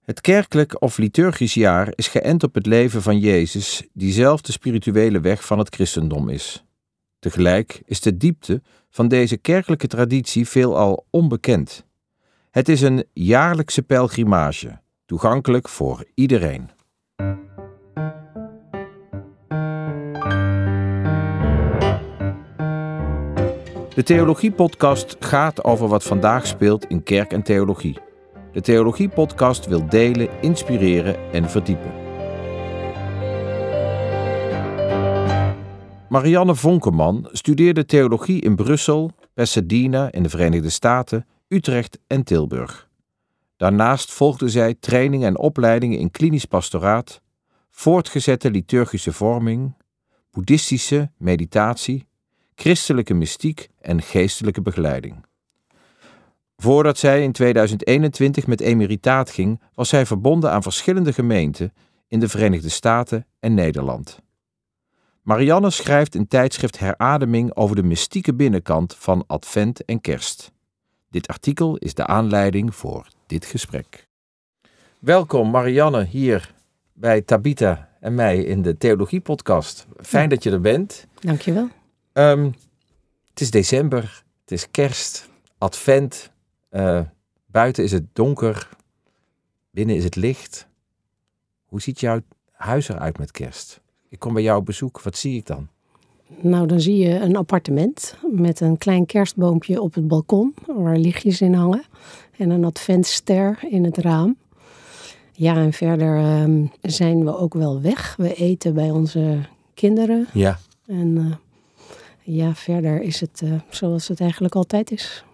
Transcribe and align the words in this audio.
Het 0.00 0.20
kerkelijk 0.20 0.82
of 0.82 0.98
liturgisch 0.98 1.54
jaar 1.54 1.92
is 1.94 2.08
geënt 2.08 2.42
op 2.42 2.54
het 2.54 2.66
leven 2.66 3.02
van 3.02 3.18
Jezus, 3.18 3.82
die 3.92 4.12
zelf 4.12 4.40
de 4.40 4.52
spirituele 4.52 5.20
weg 5.20 5.44
van 5.44 5.58
het 5.58 5.74
christendom 5.74 6.28
is. 6.28 6.64
Tegelijk 7.18 7.82
is 7.84 8.00
de 8.00 8.16
diepte 8.16 8.62
van 8.90 9.08
deze 9.08 9.36
kerkelijke 9.36 9.86
traditie 9.86 10.48
veelal 10.48 11.06
onbekend. 11.10 11.84
Het 12.50 12.68
is 12.68 12.80
een 12.80 13.04
jaarlijkse 13.12 13.82
pelgrimage, 13.82 14.80
toegankelijk 15.06 15.68
voor 15.68 16.04
iedereen. 16.14 16.70
De 23.94 24.02
Theologie-podcast 24.02 25.16
gaat 25.18 25.64
over 25.64 25.88
wat 25.88 26.04
vandaag 26.04 26.46
speelt 26.46 26.84
in 26.84 27.02
kerk 27.02 27.32
en 27.32 27.42
theologie. 27.42 28.08
De 28.52 28.60
Theologie-podcast 28.60 29.66
wil 29.66 29.88
delen, 29.88 30.28
inspireren 30.40 31.32
en 31.32 31.50
verdiepen. 31.50 31.92
Marianne 36.08 36.54
Vonkeman 36.54 37.28
studeerde 37.32 37.84
theologie 37.84 38.40
in 38.40 38.56
Brussel, 38.56 39.10
Pasadena 39.34 40.12
in 40.12 40.22
de 40.22 40.28
Verenigde 40.28 40.70
Staten, 40.70 41.26
Utrecht 41.48 41.98
en 42.06 42.24
Tilburg. 42.24 42.88
Daarnaast 43.56 44.12
volgde 44.12 44.48
zij 44.48 44.74
trainingen 44.80 45.26
en 45.26 45.38
opleidingen 45.38 45.98
in 45.98 46.10
klinisch 46.10 46.44
pastoraat, 46.44 47.20
voortgezette 47.70 48.50
liturgische 48.50 49.12
vorming, 49.12 49.74
boeddhistische 50.30 51.10
meditatie, 51.16 52.06
christelijke 52.54 53.14
mystiek 53.14 53.68
en 53.80 54.02
geestelijke 54.02 54.62
begeleiding. 54.62 55.28
Voordat 56.62 56.98
zij 56.98 57.22
in 57.22 57.32
2021 57.32 58.46
met 58.46 58.60
emeritaat 58.60 59.30
ging, 59.30 59.60
was 59.74 59.88
zij 59.88 60.06
verbonden 60.06 60.50
aan 60.50 60.62
verschillende 60.62 61.12
gemeenten 61.12 61.72
in 62.08 62.20
de 62.20 62.28
Verenigde 62.28 62.68
Staten 62.68 63.26
en 63.38 63.54
Nederland. 63.54 64.20
Marianne 65.22 65.70
schrijft 65.70 66.14
in 66.14 66.28
tijdschrift 66.28 66.78
Herademing 66.78 67.56
over 67.56 67.76
de 67.76 67.82
mystieke 67.82 68.34
binnenkant 68.34 68.96
van 68.98 69.24
Advent 69.26 69.84
en 69.84 70.00
Kerst. 70.00 70.52
Dit 71.10 71.28
artikel 71.28 71.76
is 71.76 71.94
de 71.94 72.06
aanleiding 72.06 72.74
voor 72.74 73.08
dit 73.26 73.44
gesprek. 73.44 74.06
Welkom 74.98 75.50
Marianne 75.50 76.04
hier 76.04 76.54
bij 76.92 77.20
Tabita 77.20 77.88
en 78.00 78.14
mij 78.14 78.38
in 78.38 78.62
de 78.62 78.76
Theologie 78.76 79.20
Podcast. 79.20 79.86
Fijn 80.00 80.28
dat 80.28 80.42
je 80.42 80.50
er 80.50 80.60
bent. 80.60 81.06
Dankjewel. 81.20 81.68
Um, 82.12 82.54
het 83.30 83.40
is 83.40 83.50
december, 83.50 84.22
het 84.40 84.52
is 84.52 84.70
kerst, 84.70 85.28
advent. 85.58 86.30
Uh, 86.70 87.00
buiten 87.46 87.84
is 87.84 87.92
het 87.92 88.04
donker, 88.12 88.68
binnen 89.70 89.96
is 89.96 90.04
het 90.04 90.16
licht. 90.16 90.68
Hoe 91.64 91.80
ziet 91.80 92.00
jouw 92.00 92.20
huis 92.52 92.88
eruit 92.88 93.18
met 93.18 93.30
kerst? 93.30 93.80
Ik 94.08 94.18
kom 94.18 94.32
bij 94.32 94.42
jou 94.42 94.58
op 94.58 94.66
bezoek, 94.66 95.00
wat 95.00 95.16
zie 95.16 95.36
ik 95.36 95.46
dan? 95.46 95.68
Nou, 96.40 96.66
dan 96.66 96.80
zie 96.80 96.96
je 96.96 97.20
een 97.20 97.36
appartement 97.36 98.16
met 98.30 98.60
een 98.60 98.78
klein 98.78 99.06
kerstboompje 99.06 99.80
op 99.80 99.94
het 99.94 100.08
balkon, 100.08 100.54
waar 100.66 100.96
lichtjes 100.96 101.40
in 101.40 101.54
hangen. 101.54 101.84
En 102.36 102.50
een 102.50 102.64
adventster 102.64 103.58
in 103.68 103.84
het 103.84 103.96
raam. 103.96 104.36
Ja, 105.32 105.54
en 105.54 105.72
verder 105.72 106.40
um, 106.42 106.70
zijn 106.82 107.24
we 107.24 107.36
ook 107.36 107.54
wel 107.54 107.80
weg. 107.80 108.16
We 108.16 108.34
eten 108.34 108.74
bij 108.74 108.90
onze 108.90 109.38
kinderen. 109.74 110.26
Ja. 110.32 110.58
En 110.86 111.16
uh, 111.16 111.34
ja, 112.22 112.54
verder 112.54 113.02
is 113.02 113.20
het 113.20 113.40
uh, 113.44 113.52
zoals 113.68 114.08
het 114.08 114.20
eigenlijk 114.20 114.54
altijd 114.54 114.90
is. 114.90 115.24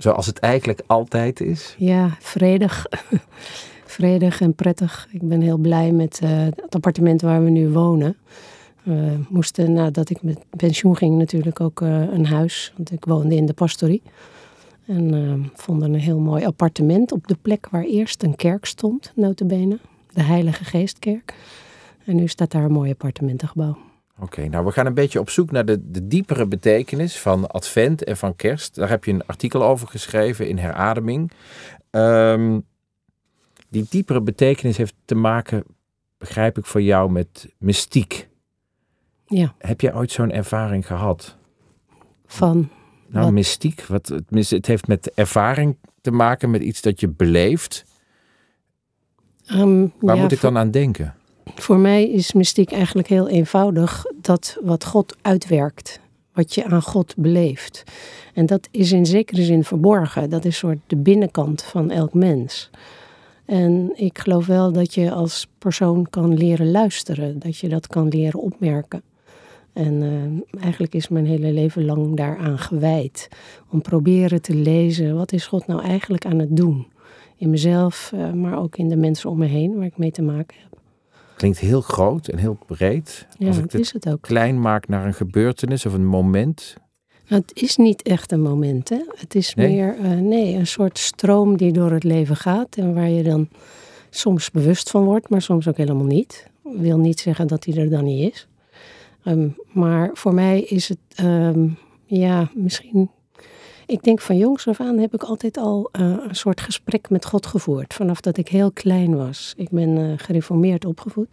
Zoals 0.00 0.26
het 0.26 0.38
eigenlijk 0.38 0.82
altijd 0.86 1.40
is? 1.40 1.74
Ja, 1.78 2.16
vredig. 2.18 2.86
vredig 3.96 4.40
en 4.40 4.54
prettig. 4.54 5.08
Ik 5.10 5.28
ben 5.28 5.40
heel 5.40 5.56
blij 5.56 5.92
met 5.92 6.20
uh, 6.24 6.30
het 6.44 6.74
appartement 6.74 7.22
waar 7.22 7.44
we 7.44 7.50
nu 7.50 7.68
wonen. 7.68 8.16
We 8.82 9.18
moesten 9.28 9.72
nadat 9.72 10.10
ik 10.10 10.22
met 10.22 10.38
pensioen 10.56 10.96
ging 10.96 11.18
natuurlijk 11.18 11.60
ook 11.60 11.80
uh, 11.80 12.12
een 12.12 12.26
huis. 12.26 12.72
Want 12.76 12.92
ik 12.92 13.04
woonde 13.04 13.34
in 13.36 13.46
de 13.46 13.52
pastorie. 13.52 14.02
En 14.86 15.14
uh, 15.14 15.46
vonden 15.54 15.92
een 15.92 16.00
heel 16.00 16.18
mooi 16.18 16.44
appartement 16.44 17.12
op 17.12 17.26
de 17.26 17.36
plek 17.42 17.68
waar 17.68 17.84
eerst 17.84 18.22
een 18.22 18.36
kerk 18.36 18.64
stond, 18.64 19.12
notabene. 19.14 19.78
De 20.12 20.22
Heilige 20.22 20.64
Geestkerk. 20.64 21.34
En 22.04 22.16
nu 22.16 22.28
staat 22.28 22.50
daar 22.50 22.64
een 22.64 22.72
mooi 22.72 22.90
appartementengebouw. 22.90 23.76
Oké, 24.20 24.48
nou 24.48 24.64
we 24.64 24.70
gaan 24.70 24.86
een 24.86 24.94
beetje 24.94 25.20
op 25.20 25.30
zoek 25.30 25.50
naar 25.50 25.64
de, 25.64 25.90
de 25.90 26.06
diepere 26.06 26.46
betekenis 26.46 27.18
van 27.18 27.46
Advent 27.46 28.04
en 28.04 28.16
van 28.16 28.36
Kerst. 28.36 28.74
Daar 28.74 28.88
heb 28.88 29.04
je 29.04 29.12
een 29.12 29.26
artikel 29.26 29.64
over 29.64 29.88
geschreven 29.88 30.48
in 30.48 30.58
Herademing. 30.58 31.30
Um, 31.90 32.66
die 33.68 33.86
diepere 33.90 34.20
betekenis 34.20 34.76
heeft 34.76 34.94
te 35.04 35.14
maken, 35.14 35.64
begrijp 36.18 36.58
ik 36.58 36.66
voor 36.66 36.82
jou, 36.82 37.10
met 37.10 37.54
mystiek. 37.58 38.28
Ja. 39.26 39.54
Heb 39.58 39.80
jij 39.80 39.94
ooit 39.94 40.12
zo'n 40.12 40.30
ervaring 40.30 40.86
gehad? 40.86 41.36
Van? 42.26 42.68
Nou, 43.06 43.24
wat? 43.24 43.34
mystiek. 43.34 43.82
Wat, 43.82 44.08
het, 44.08 44.50
het 44.50 44.66
heeft 44.66 44.86
met 44.86 45.10
ervaring 45.14 45.76
te 46.00 46.10
maken, 46.10 46.50
met 46.50 46.62
iets 46.62 46.80
dat 46.80 47.00
je 47.00 47.08
beleeft. 47.08 47.84
Um, 49.52 49.92
Waar 50.00 50.16
ja, 50.16 50.22
moet 50.22 50.32
ik 50.32 50.40
dan 50.40 50.58
aan 50.58 50.70
denken? 50.70 51.14
Voor 51.60 51.78
mij 51.78 52.10
is 52.10 52.32
mystiek 52.32 52.72
eigenlijk 52.72 53.08
heel 53.08 53.28
eenvoudig 53.28 54.04
dat 54.20 54.58
wat 54.62 54.84
God 54.84 55.16
uitwerkt. 55.22 56.00
Wat 56.32 56.54
je 56.54 56.64
aan 56.64 56.82
God 56.82 57.14
beleeft. 57.16 57.84
En 58.34 58.46
dat 58.46 58.68
is 58.70 58.92
in 58.92 59.06
zekere 59.06 59.42
zin 59.42 59.64
verborgen. 59.64 60.30
Dat 60.30 60.44
is 60.44 60.56
soort 60.56 60.78
de 60.86 60.96
binnenkant 60.96 61.62
van 61.62 61.90
elk 61.90 62.14
mens. 62.14 62.70
En 63.44 63.92
ik 63.94 64.18
geloof 64.18 64.46
wel 64.46 64.72
dat 64.72 64.94
je 64.94 65.10
als 65.10 65.46
persoon 65.58 66.06
kan 66.10 66.34
leren 66.34 66.70
luisteren, 66.70 67.38
dat 67.38 67.56
je 67.56 67.68
dat 67.68 67.86
kan 67.86 68.08
leren 68.08 68.40
opmerken. 68.40 69.02
En 69.72 70.02
uh, 70.02 70.62
eigenlijk 70.62 70.94
is 70.94 71.08
mijn 71.08 71.26
hele 71.26 71.52
leven 71.52 71.84
lang 71.84 72.16
daaraan 72.16 72.58
gewijd. 72.58 73.28
Om 73.70 73.82
proberen 73.82 74.42
te 74.42 74.54
lezen, 74.54 75.16
wat 75.16 75.32
is 75.32 75.46
God 75.46 75.66
nou 75.66 75.82
eigenlijk 75.82 76.24
aan 76.24 76.38
het 76.38 76.56
doen? 76.56 76.86
In 77.36 77.50
mezelf, 77.50 78.12
uh, 78.14 78.32
maar 78.32 78.58
ook 78.58 78.76
in 78.76 78.88
de 78.88 78.96
mensen 78.96 79.30
om 79.30 79.38
me 79.38 79.46
heen 79.46 79.76
waar 79.76 79.86
ik 79.86 79.98
mee 79.98 80.10
te 80.10 80.22
maken 80.22 80.56
heb. 80.62 80.79
Klinkt 81.40 81.58
heel 81.58 81.80
groot 81.80 82.28
en 82.28 82.38
heel 82.38 82.58
breed. 82.66 83.26
Ja, 83.38 83.46
Als 83.46 83.56
ik 83.56 83.62
dat 83.62 83.72
het 83.72 83.80
is 83.80 83.92
het 83.92 84.08
ook. 84.08 84.20
klein 84.20 84.60
maak 84.60 84.88
naar 84.88 85.06
een 85.06 85.14
gebeurtenis 85.14 85.86
of 85.86 85.92
een 85.92 86.06
moment. 86.06 86.74
Nou, 87.28 87.42
het 87.46 87.62
is 87.62 87.76
niet 87.76 88.02
echt 88.02 88.32
een 88.32 88.42
moment, 88.42 88.88
hè? 88.88 89.00
Het 89.14 89.34
is 89.34 89.54
Nee? 89.54 89.68
meer 89.68 89.96
uh, 89.98 90.10
nee, 90.10 90.54
een 90.54 90.66
soort 90.66 90.98
stroom 90.98 91.56
die 91.56 91.72
door 91.72 91.90
het 91.92 92.04
leven 92.04 92.36
gaat 92.36 92.76
en 92.76 92.94
waar 92.94 93.08
je 93.08 93.22
dan 93.22 93.48
soms 94.10 94.50
bewust 94.50 94.90
van 94.90 95.04
wordt, 95.04 95.28
maar 95.28 95.42
soms 95.42 95.68
ook 95.68 95.76
helemaal 95.76 96.04
niet. 96.06 96.46
Wil 96.62 96.98
niet 96.98 97.20
zeggen 97.20 97.46
dat 97.46 97.64
hij 97.64 97.74
er 97.76 97.90
dan 97.90 98.04
niet 98.04 98.32
is. 98.32 98.48
Um, 99.24 99.56
maar 99.72 100.10
voor 100.12 100.34
mij 100.34 100.60
is 100.60 100.88
het, 100.88 100.98
um, 101.24 101.76
ja, 102.04 102.50
misschien. 102.54 103.10
Ik 103.90 104.02
denk 104.02 104.20
van 104.20 104.36
jongs 104.36 104.68
af 104.68 104.80
aan 104.80 104.98
heb 104.98 105.14
ik 105.14 105.22
altijd 105.22 105.56
al 105.56 105.90
uh, 105.92 106.16
een 106.28 106.34
soort 106.34 106.60
gesprek 106.60 107.10
met 107.10 107.24
God 107.24 107.46
gevoerd. 107.46 107.94
Vanaf 107.94 108.20
dat 108.20 108.36
ik 108.36 108.48
heel 108.48 108.70
klein 108.70 109.16
was. 109.16 109.52
Ik 109.56 109.70
ben 109.70 109.96
uh, 109.96 110.12
gereformeerd 110.16 110.84
opgevoed. 110.84 111.28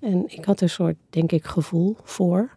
En 0.00 0.24
ik 0.26 0.44
had 0.44 0.60
een 0.60 0.70
soort, 0.70 0.96
denk 1.10 1.32
ik, 1.32 1.44
gevoel 1.44 1.96
voor. 2.02 2.50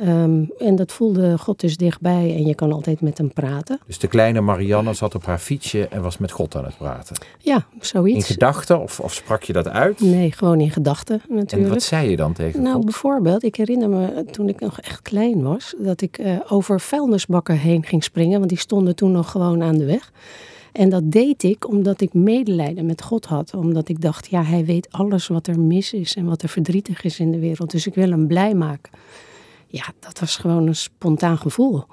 Um, 0.00 0.50
en 0.58 0.76
dat 0.76 0.92
voelde 0.92 1.38
God 1.38 1.60
dus 1.60 1.76
dichtbij 1.76 2.34
en 2.36 2.46
je 2.46 2.54
kan 2.54 2.72
altijd 2.72 3.00
met 3.00 3.18
hem 3.18 3.32
praten. 3.32 3.80
Dus 3.86 3.98
de 3.98 4.06
kleine 4.06 4.40
Marianne 4.40 4.94
zat 4.94 5.14
op 5.14 5.24
haar 5.24 5.38
fietsje 5.38 5.88
en 5.88 6.02
was 6.02 6.18
met 6.18 6.30
God 6.30 6.56
aan 6.56 6.64
het 6.64 6.76
praten. 6.76 7.16
Ja, 7.38 7.66
zoiets. 7.80 8.28
In 8.28 8.34
gedachten 8.34 8.80
of, 8.80 9.00
of 9.00 9.14
sprak 9.14 9.42
je 9.42 9.52
dat 9.52 9.68
uit? 9.68 10.00
Nee, 10.00 10.32
gewoon 10.32 10.60
in 10.60 10.70
gedachten 10.70 11.22
natuurlijk. 11.28 11.68
En 11.68 11.68
wat 11.68 11.82
zei 11.82 12.10
je 12.10 12.16
dan 12.16 12.32
tegen 12.32 12.62
Nou, 12.62 12.74
God? 12.74 12.84
bijvoorbeeld, 12.84 13.42
ik 13.42 13.56
herinner 13.56 13.88
me 13.88 14.24
toen 14.30 14.48
ik 14.48 14.60
nog 14.60 14.80
echt 14.80 15.02
klein 15.02 15.42
was, 15.42 15.74
dat 15.78 16.00
ik 16.00 16.18
uh, 16.18 16.40
over 16.48 16.80
vuilnisbakken 16.80 17.58
heen 17.58 17.84
ging 17.84 18.04
springen, 18.04 18.38
want 18.38 18.50
die 18.50 18.58
stonden 18.58 18.96
toen 18.96 19.12
nog 19.12 19.30
gewoon 19.30 19.62
aan 19.62 19.78
de 19.78 19.84
weg. 19.84 20.12
En 20.72 20.88
dat 20.88 21.10
deed 21.10 21.42
ik 21.42 21.68
omdat 21.68 22.00
ik 22.00 22.14
medelijden 22.14 22.86
met 22.86 23.02
God 23.02 23.24
had. 23.24 23.54
Omdat 23.54 23.88
ik 23.88 24.00
dacht, 24.00 24.30
ja, 24.30 24.42
hij 24.42 24.64
weet 24.64 24.88
alles 24.90 25.26
wat 25.26 25.46
er 25.46 25.60
mis 25.60 25.92
is 25.92 26.14
en 26.14 26.24
wat 26.24 26.42
er 26.42 26.48
verdrietig 26.48 27.04
is 27.04 27.20
in 27.20 27.30
de 27.30 27.38
wereld. 27.38 27.70
Dus 27.70 27.86
ik 27.86 27.94
wil 27.94 28.10
hem 28.10 28.26
blij 28.26 28.54
maken. 28.54 28.92
Ja, 29.66 29.84
dat 30.00 30.18
was 30.18 30.36
gewoon 30.36 30.66
een 30.66 30.76
spontaan 30.76 31.38
gevoel. 31.38 31.84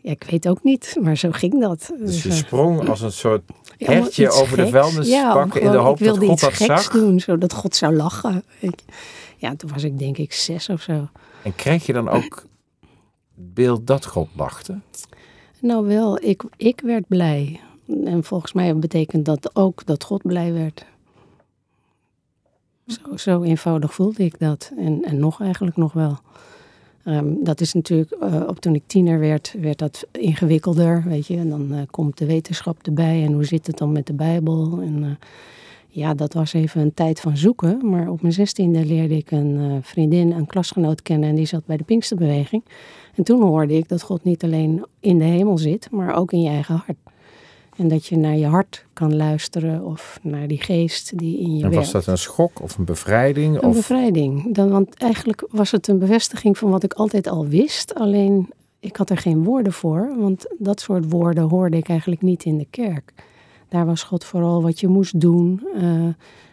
Ja, 0.00 0.10
ik 0.10 0.24
weet 0.30 0.48
ook 0.48 0.62
niet, 0.62 0.96
maar 1.00 1.16
zo 1.16 1.30
ging 1.30 1.60
dat. 1.60 1.92
Dus 1.98 2.22
je 2.22 2.32
sprong 2.32 2.88
als 2.88 3.00
een 3.00 3.12
soort 3.12 3.42
Ja, 3.76 3.92
hertje 3.92 4.30
over 4.30 4.56
de 4.56 4.68
vuilnisbakken 4.68 5.60
in 5.60 5.70
de 5.70 5.76
hoop 5.76 6.00
ik 6.00 6.06
dat 6.06 6.18
wilde 6.18 6.26
God 6.26 6.32
iets 6.32 6.42
dat 6.42 6.52
geks 6.52 6.82
zag. 6.84 6.92
doen, 6.92 7.20
zodat 7.20 7.52
God 7.52 7.76
zou 7.76 7.96
lachen. 7.96 8.44
Ik, 8.58 8.74
ja, 9.36 9.56
toen 9.56 9.70
was 9.72 9.82
ik 9.82 9.98
denk 9.98 10.18
ik 10.18 10.32
zes 10.32 10.68
of 10.68 10.82
zo. 10.82 11.08
En 11.42 11.54
kreeg 11.54 11.86
je 11.86 11.92
dan 11.92 12.08
ook 12.08 12.46
het 13.34 13.54
beeld 13.54 13.86
dat 13.86 14.06
God 14.06 14.28
lachte? 14.36 14.78
Nou 15.60 15.86
wel, 15.86 16.22
ik, 16.22 16.42
ik 16.56 16.80
werd 16.80 17.08
blij. 17.08 17.60
En 18.04 18.24
volgens 18.24 18.52
mij 18.52 18.76
betekent 18.76 19.24
dat 19.24 19.50
ook 19.52 19.86
dat 19.86 20.04
God 20.04 20.22
blij 20.22 20.52
werd. 20.52 20.84
Zo, 22.86 23.16
zo 23.16 23.42
eenvoudig 23.42 23.94
voelde 23.94 24.24
ik 24.24 24.38
dat. 24.38 24.70
En, 24.76 25.04
en 25.04 25.18
nog 25.18 25.40
eigenlijk 25.40 25.76
nog 25.76 25.92
wel. 25.92 26.18
Ehm, 27.04 27.34
dat 27.40 27.60
is 27.60 27.72
natuurlijk, 27.72 28.10
eh, 28.10 28.42
op 28.46 28.60
toen 28.60 28.74
ik 28.74 28.82
tiener 28.86 29.18
werd, 29.18 29.54
werd 29.60 29.78
dat 29.78 30.06
ingewikkelder, 30.12 31.04
weet 31.06 31.26
je. 31.26 31.36
En 31.36 31.48
dan 31.48 31.72
eh, 31.72 31.78
komt 31.90 32.18
de 32.18 32.26
wetenschap 32.26 32.86
erbij 32.86 33.24
en 33.24 33.32
hoe 33.32 33.44
zit 33.44 33.66
het 33.66 33.78
dan 33.78 33.92
met 33.92 34.06
de 34.06 34.12
Bijbel? 34.12 34.78
En 34.82 35.02
eh, 35.02 35.10
ja, 35.88 36.14
dat 36.14 36.32
was 36.32 36.52
even 36.52 36.80
een 36.80 36.94
tijd 36.94 37.20
van 37.20 37.36
zoeken. 37.36 37.90
Maar 37.90 38.08
op 38.08 38.20
mijn 38.22 38.32
zestiende 38.32 38.84
leerde 38.84 39.16
ik 39.16 39.30
een 39.30 39.56
uh, 39.56 39.76
vriendin, 39.80 40.32
een 40.32 40.46
klasgenoot 40.46 41.02
kennen. 41.02 41.28
En 41.28 41.34
die 41.34 41.46
zat 41.46 41.66
bij 41.66 41.76
de 41.76 41.84
Pinksterbeweging. 41.84 42.64
En 43.14 43.24
toen 43.24 43.42
hoorde 43.42 43.74
ik 43.74 43.88
dat 43.88 44.02
God 44.02 44.24
niet 44.24 44.44
alleen 44.44 44.84
in 45.00 45.18
de 45.18 45.24
hemel 45.24 45.58
zit, 45.58 45.90
maar 45.90 46.14
ook 46.14 46.32
in 46.32 46.42
je 46.42 46.48
eigen 46.48 46.74
hart. 46.74 46.96
En 47.76 47.88
dat 47.88 48.06
je 48.06 48.16
naar 48.16 48.36
je 48.36 48.46
hart 48.46 48.84
kan 48.92 49.16
luisteren 49.16 49.84
of 49.84 50.18
naar 50.22 50.48
die 50.48 50.62
geest 50.62 51.18
die 51.18 51.38
in 51.38 51.56
je 51.56 51.64
En 51.64 51.70
werkt. 51.70 51.92
was 51.92 52.04
dat 52.04 52.06
een 52.06 52.18
schok 52.18 52.62
of 52.62 52.78
een 52.78 52.84
bevrijding? 52.84 53.54
Een 53.56 53.68
of... 53.68 53.74
bevrijding. 53.74 54.54
Dan, 54.54 54.70
want 54.70 54.94
eigenlijk 54.94 55.46
was 55.50 55.70
het 55.70 55.88
een 55.88 55.98
bevestiging 55.98 56.58
van 56.58 56.70
wat 56.70 56.82
ik 56.82 56.92
altijd 56.92 57.28
al 57.28 57.46
wist. 57.46 57.94
Alleen 57.94 58.48
ik 58.80 58.96
had 58.96 59.10
er 59.10 59.18
geen 59.18 59.44
woorden 59.44 59.72
voor. 59.72 60.14
Want 60.18 60.46
dat 60.58 60.80
soort 60.80 61.10
woorden 61.10 61.44
hoorde 61.48 61.76
ik 61.76 61.88
eigenlijk 61.88 62.22
niet 62.22 62.44
in 62.44 62.58
de 62.58 62.66
kerk. 62.70 63.12
Daar 63.68 63.86
was 63.86 64.02
God 64.02 64.24
vooral 64.24 64.62
wat 64.62 64.80
je 64.80 64.88
moest 64.88 65.20
doen. 65.20 65.66
Uh, 65.76 65.82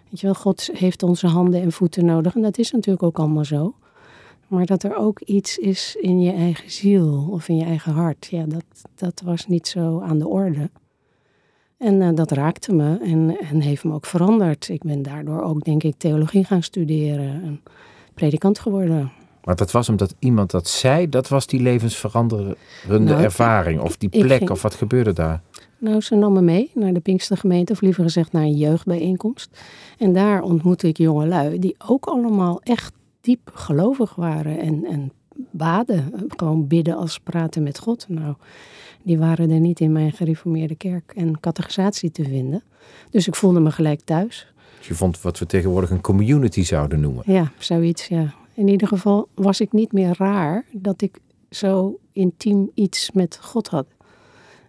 weet 0.09 0.19
je 0.19 0.25
wel, 0.25 0.33
God 0.33 0.69
heeft 0.73 1.03
onze 1.03 1.27
handen 1.27 1.61
en 1.61 1.71
voeten 1.71 2.05
nodig. 2.05 2.35
En 2.35 2.41
dat 2.41 2.57
is 2.57 2.71
natuurlijk 2.71 3.03
ook 3.03 3.19
allemaal 3.19 3.45
zo. 3.45 3.73
Maar 4.47 4.65
dat 4.65 4.83
er 4.83 4.95
ook 4.95 5.19
iets 5.19 5.57
is 5.57 5.97
in 5.99 6.21
je 6.21 6.31
eigen 6.31 6.71
ziel 6.71 7.27
of 7.31 7.49
in 7.49 7.57
je 7.57 7.65
eigen 7.65 7.93
hart. 7.93 8.27
Ja, 8.31 8.45
dat, 8.45 8.63
dat 8.95 9.21
was 9.25 9.47
niet 9.47 9.67
zo 9.67 9.99
aan 9.99 10.19
de 10.19 10.27
orde. 10.27 10.69
En 11.81 12.01
uh, 12.01 12.09
dat 12.13 12.31
raakte 12.31 12.73
me 12.73 12.97
en, 12.99 13.37
en 13.49 13.61
heeft 13.61 13.83
me 13.83 13.93
ook 13.93 14.05
veranderd. 14.05 14.69
Ik 14.69 14.83
ben 14.83 15.01
daardoor 15.01 15.41
ook, 15.41 15.63
denk 15.63 15.83
ik, 15.83 15.93
theologie 15.97 16.43
gaan 16.43 16.63
studeren 16.63 17.43
en 17.43 17.61
predikant 18.13 18.59
geworden. 18.59 19.11
Maar 19.43 19.55
dat 19.55 19.71
was 19.71 19.89
omdat 19.89 20.15
iemand 20.19 20.51
dat 20.51 20.67
zei, 20.67 21.09
dat 21.09 21.27
was 21.27 21.47
die 21.47 21.61
levensveranderende 21.61 22.55
nou, 22.87 23.23
ervaring 23.23 23.79
of 23.79 23.97
die 23.97 24.09
plek 24.09 24.37
ging, 24.37 24.49
of 24.49 24.61
wat 24.61 24.75
gebeurde 24.75 25.13
daar? 25.13 25.41
Nou, 25.77 26.01
ze 26.01 26.15
nam 26.15 26.33
me 26.33 26.41
mee 26.41 26.71
naar 26.73 26.93
de 26.93 26.99
Pinkstergemeente, 26.99 27.71
of 27.71 27.81
liever 27.81 28.03
gezegd 28.03 28.31
naar 28.31 28.43
een 28.43 28.57
jeugdbijeenkomst. 28.57 29.61
En 29.97 30.13
daar 30.13 30.41
ontmoette 30.41 30.87
ik 30.87 30.97
jonge 30.97 31.27
lui 31.27 31.59
die 31.59 31.75
ook 31.87 32.05
allemaal 32.05 32.61
echt 32.63 32.93
diep 33.21 33.51
gelovig 33.53 34.15
waren 34.15 34.59
en, 34.59 34.85
en 34.85 35.11
baden. 35.49 36.13
Gewoon 36.27 36.67
bidden 36.67 36.95
als 36.95 37.19
praten 37.19 37.63
met 37.63 37.79
God. 37.79 38.05
Nou, 38.07 38.35
die 39.03 39.17
waren 39.17 39.49
er 39.49 39.59
niet 39.59 39.79
in 39.79 39.91
mijn 39.91 40.11
gereformeerde 40.11 40.75
kerk 40.75 41.11
en 41.15 41.39
categorisatie 41.39 42.11
te 42.11 42.23
vinden. 42.23 42.63
Dus 43.09 43.27
ik 43.27 43.35
voelde 43.35 43.59
me 43.59 43.71
gelijk 43.71 44.01
thuis. 44.01 44.53
Dus 44.77 44.87
je 44.87 44.93
vond 44.93 45.21
wat 45.21 45.39
we 45.39 45.45
tegenwoordig 45.45 45.89
een 45.89 46.01
community 46.01 46.63
zouden 46.63 46.99
noemen? 46.99 47.23
Ja, 47.25 47.51
zoiets, 47.57 48.07
ja. 48.07 48.33
In 48.53 48.67
ieder 48.67 48.87
geval 48.87 49.27
was 49.33 49.61
ik 49.61 49.71
niet 49.71 49.91
meer 49.91 50.15
raar 50.17 50.65
dat 50.71 51.01
ik 51.01 51.19
zo 51.49 51.99
intiem 52.11 52.71
iets 52.73 53.11
met 53.11 53.39
God 53.41 53.67
had. 53.67 53.85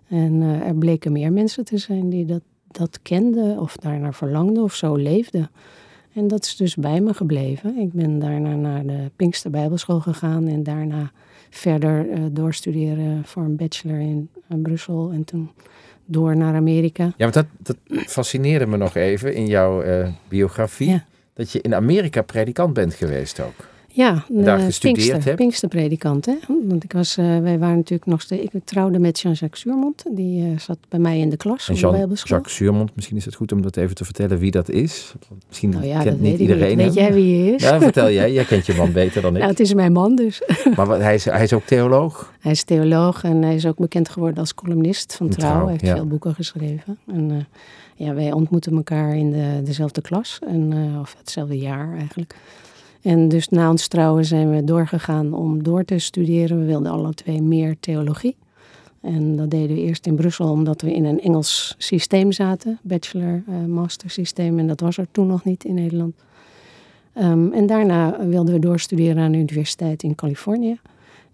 En 0.09 0.33
uh, 0.41 0.67
er 0.67 0.75
bleken 0.75 1.13
meer 1.13 1.33
mensen 1.33 1.65
te 1.65 1.79
zijn 1.79 2.09
die 2.09 2.25
dat, 2.25 2.43
dat 2.71 2.99
kenden 3.03 3.59
of 3.59 3.77
daarnaar 3.77 4.15
verlangden 4.15 4.63
of 4.63 4.75
zo 4.75 4.95
leefden. 4.97 5.51
En 6.15 6.29
dat 6.29 6.45
is 6.45 6.57
dus 6.57 6.77
bij 6.77 7.01
me 7.01 7.15
gebleven. 7.15 7.77
Ik 7.79 7.93
ben 7.93 8.19
daarna 8.19 8.55
naar 8.55 8.87
de 8.87 9.11
Pinkster 9.17 9.51
Bijbelschool 9.51 10.01
gegaan 10.01 10.47
en 10.47 10.63
daarna 10.63 11.11
verder 11.51 12.07
uh, 12.07 12.19
doorstuderen 12.31 13.25
voor 13.25 13.43
een 13.43 13.57
bachelor 13.57 14.01
in, 14.01 14.29
in, 14.49 14.63
Brussel 14.63 15.11
en 15.13 15.25
toen 15.25 15.51
door 16.05 16.37
naar 16.37 16.55
Amerika. 16.55 17.05
Ja, 17.05 17.31
want 17.31 17.35
dat, 17.35 17.47
dat 17.59 17.77
fascineerde 18.07 18.67
me 18.67 18.77
nog 18.77 18.95
even 18.95 19.35
in 19.35 19.47
jouw 19.47 19.85
uh, 19.85 20.09
biografie. 20.29 20.89
Ja. 20.89 21.05
Dat 21.35 21.53
je 21.53 21.61
in 21.61 21.75
Amerika 21.75 22.23
predikant 22.23 22.73
bent 22.73 22.95
geweest 22.95 23.41
ook. 23.41 23.71
Ja, 23.95 24.25
daar 24.29 24.59
gestudeerd 24.59 24.97
Pinkster, 24.97 25.25
hebt. 25.25 25.37
Pinksterpredikant. 25.37 26.27
Hè? 26.27 26.35
Want 26.69 26.85
ik 26.85 26.93
was, 26.93 27.19
uh, 27.19 27.39
wij 27.39 27.59
waren 27.59 27.77
natuurlijk 27.77 28.07
nog 28.07 28.21
steeds. 28.21 28.43
Ik 28.53 28.65
trouwde 28.65 28.99
met 28.99 29.21
Jean-Jacques 29.21 29.61
Suurmond. 29.61 30.05
Die 30.11 30.51
uh, 30.51 30.59
zat 30.59 30.79
bij 30.89 30.99
mij 30.99 31.19
in 31.19 31.31
de 31.31 31.37
klas. 31.37 31.69
En 31.69 31.75
Jean-Jacques 31.75 32.55
Suurmond, 32.55 32.91
misschien 32.95 33.17
is 33.17 33.25
het 33.25 33.35
goed 33.35 33.53
om 33.53 33.63
dat 33.63 33.77
even 33.77 33.95
te 33.95 34.05
vertellen 34.05 34.39
wie 34.39 34.51
dat 34.51 34.69
is. 34.69 35.15
Misschien 35.49 35.71
nou 35.71 35.85
ja, 35.87 36.03
kent 36.03 36.21
niet 36.21 36.39
iedereen. 36.39 36.77
Niet. 36.77 36.87
Weet 36.87 36.95
jij 36.95 37.13
wie 37.13 37.43
hij 37.43 37.55
is? 37.55 37.63
Ja, 37.63 37.81
vertel 37.81 38.11
jij. 38.11 38.33
Jij 38.33 38.45
kent 38.45 38.67
je 38.67 38.75
man 38.75 38.93
beter 38.93 39.23
dan 39.23 39.33
ik. 39.35 39.39
Nou, 39.39 39.51
het 39.51 39.61
is 39.61 39.75
mijn 39.75 39.93
man 39.93 40.17
dus. 40.17 40.43
maar 40.77 40.87
wat, 40.87 41.01
hij, 41.01 41.15
is, 41.15 41.25
hij 41.25 41.43
is 41.43 41.53
ook 41.53 41.65
theoloog? 41.65 42.33
Hij 42.41 42.53
is 42.53 42.63
theoloog 42.63 43.25
en 43.25 43.43
hij 43.43 43.55
is 43.55 43.67
ook 43.67 43.79
bekend 43.79 44.09
geworden 44.09 44.39
als 44.39 44.55
columnist 44.55 45.15
van 45.15 45.29
Trouw. 45.29 45.51
Trouw 45.51 45.63
hij 45.63 45.71
heeft 45.71 45.87
ja. 45.87 45.95
veel 45.95 46.07
boeken 46.07 46.35
geschreven. 46.35 46.99
En 47.07 47.31
uh, 47.31 47.37
ja, 47.95 48.15
wij 48.15 48.33
ontmoeten 48.33 48.77
elkaar 48.77 49.17
in 49.17 49.31
de, 49.31 49.61
dezelfde 49.65 50.01
klas. 50.01 50.39
En, 50.47 50.73
uh, 50.73 51.01
of 51.01 51.15
hetzelfde 51.19 51.59
jaar 51.59 51.97
eigenlijk. 51.97 52.35
En 53.03 53.29
dus 53.29 53.49
na 53.49 53.71
ons 53.71 53.89
trouwen 53.89 54.25
zijn 54.25 54.51
we 54.51 54.65
doorgegaan 54.65 55.33
om 55.33 55.63
door 55.63 55.85
te 55.85 55.99
studeren. 55.99 56.59
We 56.59 56.65
wilden 56.65 56.93
alle 56.93 57.15
twee 57.15 57.43
meer 57.43 57.77
theologie. 57.81 58.37
En 59.01 59.37
dat 59.37 59.51
deden 59.51 59.77
we 59.77 59.83
eerst 59.83 60.07
in 60.07 60.17
Brussel 60.17 60.51
omdat 60.51 60.81
we 60.81 60.95
in 60.95 61.05
een 61.05 61.21
Engels 61.21 61.75
systeem 61.79 62.33
zaten. 62.33 62.79
Bachelor, 62.83 63.43
uh, 63.49 63.65
master 63.65 64.11
systeem. 64.11 64.59
En 64.59 64.67
dat 64.67 64.81
was 64.81 64.97
er 64.97 65.07
toen 65.11 65.27
nog 65.27 65.45
niet 65.45 65.65
in 65.65 65.75
Nederland. 65.75 66.15
Um, 67.19 67.53
en 67.53 67.67
daarna 67.67 68.27
wilden 68.27 68.55
we 68.55 68.61
doorstuderen 68.61 69.23
aan 69.23 69.33
de 69.33 69.39
universiteit 69.39 70.03
in 70.03 70.15
Californië. 70.15 70.79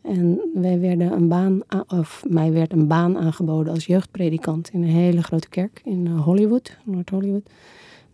En 0.02 0.40
wij 0.54 0.80
werden 0.80 1.12
een 1.12 1.28
baan, 1.28 1.60
of 1.88 2.24
mij 2.28 2.52
werd 2.52 2.72
een 2.72 2.86
baan 2.86 3.18
aangeboden 3.18 3.72
als 3.72 3.86
jeugdpredikant 3.86 4.70
in 4.72 4.82
een 4.82 4.88
hele 4.88 5.22
grote 5.22 5.48
kerk 5.48 5.80
in 5.84 6.06
Hollywood, 6.06 6.76
Noord-Hollywood. 6.84 7.50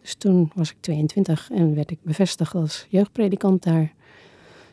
Dus 0.05 0.15
toen 0.15 0.51
was 0.55 0.71
ik 0.71 0.77
22 0.81 1.49
en 1.53 1.75
werd 1.75 1.91
ik 1.91 1.99
bevestigd 2.03 2.55
als 2.55 2.87
jeugdpredikant 2.89 3.63
daar. 3.63 3.93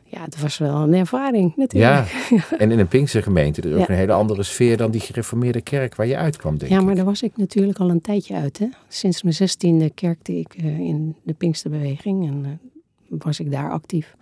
Ja, 0.03 0.21
het 0.23 0.41
was 0.41 0.57
wel 0.57 0.75
een 0.75 0.93
ervaring 0.93 1.55
natuurlijk. 1.55 2.07
Ja, 2.29 2.57
en 2.57 2.71
in 2.71 2.79
een 2.79 2.87
Pinkse 2.87 3.21
gemeente, 3.21 3.61
dus 3.61 3.71
ook 3.73 3.79
Ja. 3.79 3.89
een 3.89 3.95
hele 3.95 4.11
andere 4.13 4.43
sfeer 4.43 4.77
dan 4.77 4.91
die 4.91 5.01
gereformeerde 5.01 5.61
kerk 5.61 5.95
waar 5.95 6.05
je 6.07 6.17
uitkwam, 6.17 6.57
denk 6.57 6.71
Ja, 6.71 6.79
ik. 6.79 6.85
maar 6.85 6.95
daar 6.95 7.05
was 7.05 7.21
ik 7.23 7.37
natuurlijk 7.37 7.79
al 7.79 7.89
een 7.89 8.01
tijdje 8.01 8.35
uit. 8.35 8.57
Hè? 8.59 8.67
Sinds 8.87 9.23
mijn 9.23 9.35
zestiende 9.35 9.89
kerkte 9.89 10.37
ik 10.39 10.53
eh, 10.53 10.79
in 10.79 11.15
de 11.23 11.33
Pinksterbeweging 11.33 12.27
en 12.27 12.45
eh, 12.45 13.17
was 13.19 13.39
ik 13.39 13.51
daar 13.51 13.71
actief. 13.71 14.15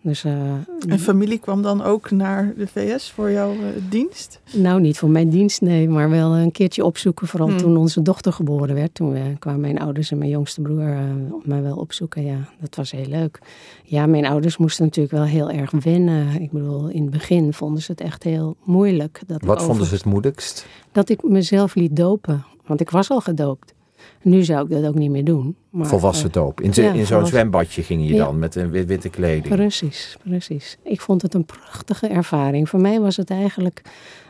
Dus, 0.00 0.24
eh, 0.24 0.52
En 0.88 0.98
familie 0.98 1.38
kwam 1.38 1.62
dan 1.62 1.82
ook 1.82 2.10
naar 2.10 2.52
de 2.56 2.66
VS 2.66 3.10
voor 3.10 3.30
jouw 3.30 3.50
eh, 3.52 3.58
dienst? 3.90 4.40
nou, 4.52 4.80
niet 4.80 4.98
voor 4.98 5.10
mijn 5.10 5.28
dienst, 5.28 5.60
nee, 5.60 5.88
maar 5.88 6.10
wel 6.10 6.36
een 6.36 6.52
keertje 6.52 6.84
opzoeken. 6.84 7.26
Vooral 7.26 7.48
Hmm. 7.48 7.58
toen 7.58 7.76
onze 7.76 8.02
dochter 8.02 8.32
geboren 8.32 8.74
werd. 8.74 8.94
Toen 8.94 9.14
eh, 9.14 9.22
kwamen 9.38 9.60
mijn 9.60 9.78
ouders 9.78 10.10
en 10.10 10.18
mijn 10.18 10.30
jongste 10.30 10.60
broer 10.60 10.96
mij 11.44 11.62
wel 11.62 11.76
opzoeken. 11.76 12.24
Ja, 12.24 12.48
dat 12.60 12.74
was 12.74 12.90
heel 12.90 13.06
leuk. 13.06 13.38
Ja, 13.84 14.06
mijn 14.06 14.26
ouders 14.26 14.56
moesten 14.56 14.84
natuurlijk 14.84 15.14
wel 15.14 15.24
heel 15.24 15.50
erg 15.50 15.70
wennen. 15.70 16.40
Ik 16.40 16.50
bedoel, 16.50 16.88
in 16.88 17.02
het 17.02 17.10
begin 17.10 17.52
vonden 17.52 17.82
ze 17.82 17.90
het 17.90 18.00
echt 18.00 18.22
heel 18.22 18.56
moeilijk. 18.64 19.20
Dat 19.26 19.40
ik 19.42 19.48
Wat 19.48 19.62
vonden 19.62 19.86
ze 19.86 19.94
het 19.94 20.04
moeilijkst? 20.04 20.66
Dat 20.92 21.08
ik 21.08 21.22
mezelf 21.22 21.74
liet 21.74 21.96
dopen. 21.96 22.44
Want 22.66 22.80
ik 22.80 22.90
was 22.90 23.10
al 23.10 23.20
gedoopt. 23.20 23.74
Nu 24.22 24.42
zou 24.44 24.64
ik 24.64 24.70
dat 24.70 24.86
ook 24.86 24.94
niet 24.94 25.10
meer 25.10 25.24
doen. 25.24 25.56
Maar, 25.70 25.86
Volwassen 25.86 26.26
eh, 26.28 26.32
doop. 26.32 26.60
In, 26.60 26.74
zo- 26.74 26.82
ja, 26.82 26.92
in 26.92 27.06
zo'n 27.06 27.26
zwembadje 27.26 27.82
ging 27.82 28.06
je 28.06 28.14
Ja. 28.14 28.24
dan 28.24 28.38
met 28.38 28.54
een 28.54 28.70
wit- 28.70 28.86
witte 28.86 29.08
kleding. 29.08 29.54
Precies, 29.54 30.16
precies. 30.22 30.78
Ik 30.82 31.00
vond 31.00 31.22
het 31.22 31.34
een 31.34 31.44
prachtige 31.44 32.06
ervaring. 32.08 32.68
Voor 32.68 32.80
mij 32.80 33.00
was 33.00 33.16
het 33.16 33.30
eigenlijk 33.30 33.82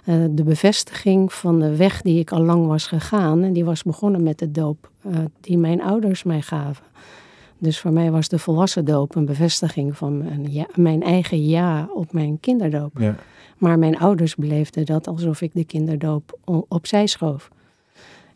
eh, 0.04 0.14
de 0.30 0.42
bevestiging 0.44 1.32
van 1.32 1.60
de 1.60 1.76
weg 1.76 2.02
die 2.02 2.18
ik 2.18 2.30
al 2.32 2.42
lang 2.42 2.66
was 2.66 2.86
gegaan. 2.86 3.42
En 3.42 3.52
die 3.52 3.64
was 3.64 3.82
begonnen 3.82 4.22
met 4.22 4.38
de 4.38 4.50
doop 4.50 4.90
eh, 5.02 5.18
die 5.40 5.58
mijn 5.58 5.82
ouders 5.82 6.22
mij 6.22 6.40
gaven. 6.40 6.84
Dus 7.58 7.80
voor 7.80 7.92
mij 7.92 8.10
was 8.10 8.28
de 8.28 8.38
volwassen 8.38 8.84
doop 8.84 9.14
een 9.14 9.24
bevestiging 9.26 9.96
van 9.96 10.18
mijn, 10.18 10.46
ja, 10.52 10.66
mijn 10.74 11.02
eigen 11.02 11.46
ja 11.46 11.88
op 11.94 12.12
mijn 12.12 12.40
kinderdoop. 12.40 12.98
Ja. 12.98 13.14
Maar 13.58 13.78
mijn 13.78 13.98
ouders 13.98 14.34
beleefden 14.34 14.86
dat 14.86 15.06
alsof 15.08 15.40
ik 15.40 15.50
de 15.54 15.64
kinderdoop 15.64 16.38
opzij 16.68 17.06
schoof. 17.06 17.48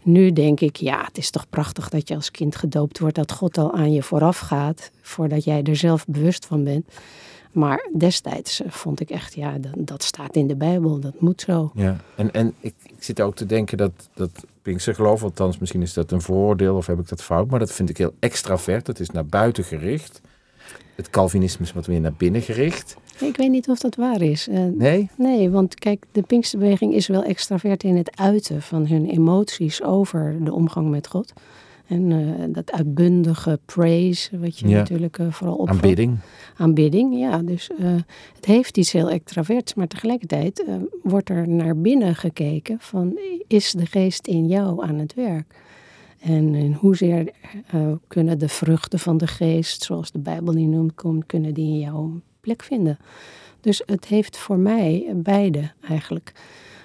Nu 0.02 0.32
denk 0.32 0.61
ik, 0.61 0.76
ja, 0.76 1.04
het 1.04 1.18
is 1.18 1.30
toch 1.30 1.49
prachtig 1.49 1.88
dat 1.88 2.09
je 2.09 2.14
als 2.14 2.30
kind 2.30 2.56
gedoopt 2.56 2.99
wordt, 2.99 3.16
dat 3.16 3.32
God 3.32 3.59
al 3.59 3.73
aan 3.73 3.92
je 3.92 4.02
vooraf 4.02 4.38
gaat, 4.38 4.90
voordat 5.00 5.44
jij 5.44 5.62
er 5.62 5.76
zelf 5.76 6.06
bewust 6.06 6.47
van 6.47 6.64
bent. 6.64 6.87
Maar 7.52 7.88
destijds 7.97 8.62
eh, 8.62 8.71
vond 8.71 9.00
ik 9.00 9.11
echt, 9.11 9.35
ja, 9.35 9.59
dat, 9.59 9.73
dat 9.76 10.02
staat 10.02 10.37
in 10.37 10.47
de 10.47 10.56
Bijbel, 10.56 11.00
dat 11.00 11.21
moet 11.21 11.40
zo. 11.40 11.71
Ja, 11.75 11.97
en, 12.16 12.32
en 12.32 12.54
ik, 12.61 12.75
ik 12.82 13.02
zit 13.02 13.21
ook 13.21 13.35
te 13.35 13.47
denken 13.47 13.76
dat, 13.78 13.92
dat 14.14 14.30
Pinkse 14.62 14.94
geloof, 14.94 15.23
althans 15.23 15.59
misschien 15.59 15.82
is 15.82 15.92
dat 15.92 16.11
een 16.11 16.21
vooroordeel 16.21 16.76
of 16.76 16.87
heb 16.87 16.99
ik 16.99 17.09
dat 17.09 17.23
fout, 17.23 17.50
maar 17.50 17.59
dat 17.59 17.73
vind 17.73 17.90
ik 17.90 17.97
heel 17.97 18.14
extravert. 18.18 18.87
Het 18.87 19.00
is 19.00 19.11
naar 19.11 19.26
buiten 19.26 19.64
gericht. 19.64 20.21
Het 20.95 21.11
Calvinisme 21.11 21.65
is 21.65 21.73
wat 21.73 21.89
meer 21.89 22.01
naar 22.01 22.13
binnen 22.13 22.43
gericht. 22.43 22.97
Ik 23.21 23.37
weet 23.37 23.51
niet 23.51 23.69
of 23.69 23.79
dat 23.79 23.95
waar 23.95 24.23
is. 24.23 24.49
Eh, 24.49 24.65
Nee? 24.75 25.09
Nee, 25.17 25.51
want 25.51 25.75
kijk, 25.75 26.05
de 26.13 26.23
Pinksterbeweging 26.23 26.95
is 26.95 27.07
wel 27.07 27.23
extravert 27.23 27.83
in 27.85 27.97
het 27.97 28.17
uiten 28.17 28.63
van 28.63 28.87
hun 28.87 29.07
emoties 29.07 29.83
over 29.83 30.37
de 30.45 30.53
omgang 30.53 30.91
met 30.91 31.07
God. 31.09 31.33
En 31.87 32.13
eh, 32.13 32.45
dat 32.49 32.73
uitbundige 32.73 33.59
praise, 33.65 34.39
wat 34.39 34.59
je 34.59 34.69
Ja. 34.69 34.77
natuurlijk 34.79 35.19
eh, 35.19 35.27
vooral 35.31 35.57
opvalt. 35.57 35.81
Aanbidding. 35.83 36.17
Aanbidding, 36.57 37.19
ja. 37.19 37.39
Dus 37.39 37.71
het 38.35 38.45
heeft 38.45 38.79
iets 38.79 38.93
heel 38.93 39.11
extraverts, 39.11 39.75
maar 39.75 39.87
tegelijkertijd 39.87 40.65
wordt 41.03 41.29
er 41.29 41.49
naar 41.49 41.77
binnen 41.77 42.15
gekeken 42.15 42.77
van, 42.81 43.19
is 43.47 43.73
de 43.73 43.87
geest 43.87 44.27
in 44.27 44.47
jou 44.47 44.85
aan 44.85 44.99
het 44.99 45.15
werk? 45.15 45.55
En 46.23 46.55
in 46.55 46.73
hoezeer 46.73 47.31
eh, 47.67 47.93
kunnen 48.09 48.38
de 48.38 48.49
vruchten 48.49 48.99
van 48.99 49.17
de 49.17 49.26
geest, 49.26 49.83
zoals 49.83 50.11
de 50.11 50.19
Bijbel 50.19 50.52
die 50.55 50.67
noemt, 50.69 50.95
kom- 50.95 51.26
kunnen 51.26 51.55
die 51.55 51.67
in 51.67 51.79
jou 51.79 51.97
een 52.05 52.23
plek 52.41 52.62
vinden? 52.62 52.99
Dus 53.61 53.83
het 53.87 54.05
heeft 54.05 54.37
voor 54.37 54.59
mij 54.59 55.12
beide 55.14 55.71
eigenlijk. 55.88 56.33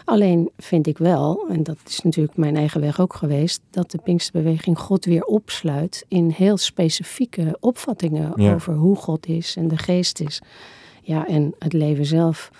Alleen 0.05 0.49
vind 0.57 0.87
ik 0.87 0.97
wel, 0.97 1.45
en 1.49 1.63
dat 1.63 1.77
is 1.87 2.01
natuurlijk 2.01 2.37
mijn 2.37 2.55
eigen 2.55 2.81
weg 2.81 2.99
ook 2.99 3.13
geweest, 3.13 3.61
dat 3.69 3.91
de 3.91 3.97
Pinksterbeweging 4.03 4.79
God 4.79 5.05
weer 5.05 5.23
opsluit 5.23 6.05
in 6.07 6.29
heel 6.29 6.57
specifieke 6.57 7.57
opvattingen 7.59 8.31
Ja. 8.41 8.53
over 8.53 8.73
hoe 8.73 8.95
God 8.95 9.27
is 9.27 9.55
en 9.55 9.67
de 9.67 9.77
geest 9.77 10.19
is. 10.19 10.41
Ja, 11.01 11.27
en 11.27 11.53
het 11.59 11.73
leven 11.73 12.05
zelf 12.05 12.51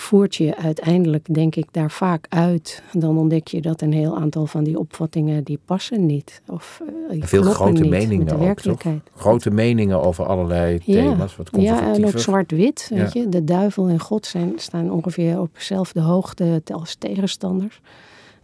voert 0.00 0.34
je 0.36 0.56
uiteindelijk, 0.56 1.34
denk 1.34 1.56
ik, 1.56 1.66
daar 1.70 1.90
vaak 1.90 2.26
uit. 2.28 2.82
Dan 2.92 3.18
ontdek 3.18 3.48
je 3.48 3.60
dat 3.60 3.80
een 3.80 3.92
heel 3.92 4.16
aantal 4.16 4.46
van 4.46 4.64
die 4.64 4.78
opvattingen 4.78 5.44
die 5.44 5.58
passen 5.64 6.06
niet. 6.06 6.42
Of 6.46 6.82
eh, 6.86 7.10
die 7.10 7.24
Veel 7.24 7.42
grote 7.42 7.80
niet 7.82 7.90
meningen 7.90 8.26
de 8.26 8.34
ook, 8.34 8.40
werkelijkheid. 8.40 9.00
Grote 9.14 9.50
meningen 9.50 10.02
over 10.02 10.26
allerlei 10.26 10.78
Ja. 10.84 10.94
thema's, 11.02 11.36
wat 11.36 11.48
Ja, 11.58 11.94
en 11.94 12.06
ook 12.06 12.18
zwart-wit. 12.18 12.86
Weet 12.94 13.12
Ja. 13.12 13.20
je? 13.20 13.28
De 13.28 13.44
duivel 13.44 13.88
en 13.88 14.00
God 14.00 14.26
zijn, 14.26 14.52
staan 14.56 14.90
ongeveer 14.90 15.40
op 15.40 15.54
dezelfde 15.54 16.00
hoogte 16.00 16.62
als 16.72 16.94
tegenstanders. 16.94 17.80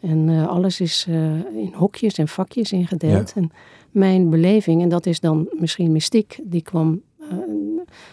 En 0.00 0.28
eh, 0.28 0.48
alles 0.48 0.80
is 0.80 1.06
eh, 1.08 1.14
in 1.34 1.72
hokjes 1.74 2.18
en 2.18 2.28
vakjes 2.28 2.72
ingedeeld. 2.72 3.32
En 3.36 3.50
mijn 3.90 4.30
beleving, 4.30 4.82
en 4.82 4.88
dat 4.88 5.06
is 5.06 5.20
dan 5.20 5.48
misschien 5.58 5.92
mystiek, 5.92 6.38
die 6.42 6.62
kwam, 6.62 7.00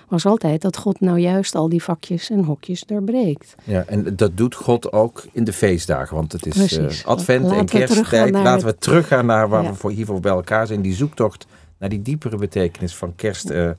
was 0.08 0.26
altijd 0.26 0.62
dat 0.62 0.78
God 0.78 1.00
nou 1.00 1.18
juist 1.20 1.56
al 1.56 1.70
die 1.70 1.84
vakjes 1.84 2.30
en 2.30 2.44
hokjes 2.44 2.84
doorbreekt. 2.84 3.56
Ja, 3.64 3.84
en 3.88 4.16
dat 4.16 4.38
doet 4.38 4.56
God 4.56 4.92
ook 4.92 5.26
in 5.32 5.44
de 5.44 5.54
feestdagen. 5.54 6.16
Want 6.16 6.32
het 6.32 6.46
is 6.46 6.78
eh, 6.78 7.06
advent 7.06 7.44
Laten 7.44 7.58
en 7.58 7.66
kersttijd. 7.66 8.34
Laten 8.34 8.68
we 8.68 8.78
teruggaan 8.78 9.26
naar 9.26 9.50
waar 9.50 9.64
Ja. 9.64 9.70
we 9.70 9.76
voor 9.76 9.92
hiervoor 9.92 10.20
bij 10.20 10.32
elkaar 10.32 10.68
zijn. 10.68 10.82
Die 10.82 10.94
zoektocht 10.96 11.46
naar 11.80 11.90
die 11.90 12.02
diepere 12.02 12.38
betekenis 12.38 12.96
van 12.96 13.16
kerst 13.16 13.50
eh, 13.50 13.70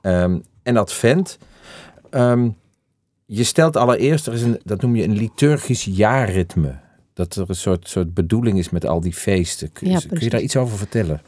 ehm, 0.00 0.38
en 0.62 0.76
advent. 0.76 1.38
Ehm, 2.10 2.48
je 3.26 3.44
stelt 3.44 3.76
allereerst, 3.76 4.26
er 4.26 4.32
is 4.32 4.42
een, 4.42 4.60
dat 4.64 4.82
noem 4.82 4.96
je 4.96 5.04
een 5.04 5.16
liturgisch 5.16 5.84
jaarritme. 5.84 6.78
Dat 7.14 7.34
er 7.36 7.44
een 7.48 7.54
soort, 7.54 7.88
soort 7.88 8.14
bedoeling 8.14 8.58
is 8.58 8.70
met 8.70 8.86
al 8.86 9.00
die 9.00 9.12
feesten. 9.14 9.72
Kun, 9.72 9.90
Ja, 9.90 9.98
kun 10.08 10.20
je 10.20 10.30
daar 10.30 10.40
iets 10.40 10.56
over 10.56 10.78
vertellen? 10.78 11.20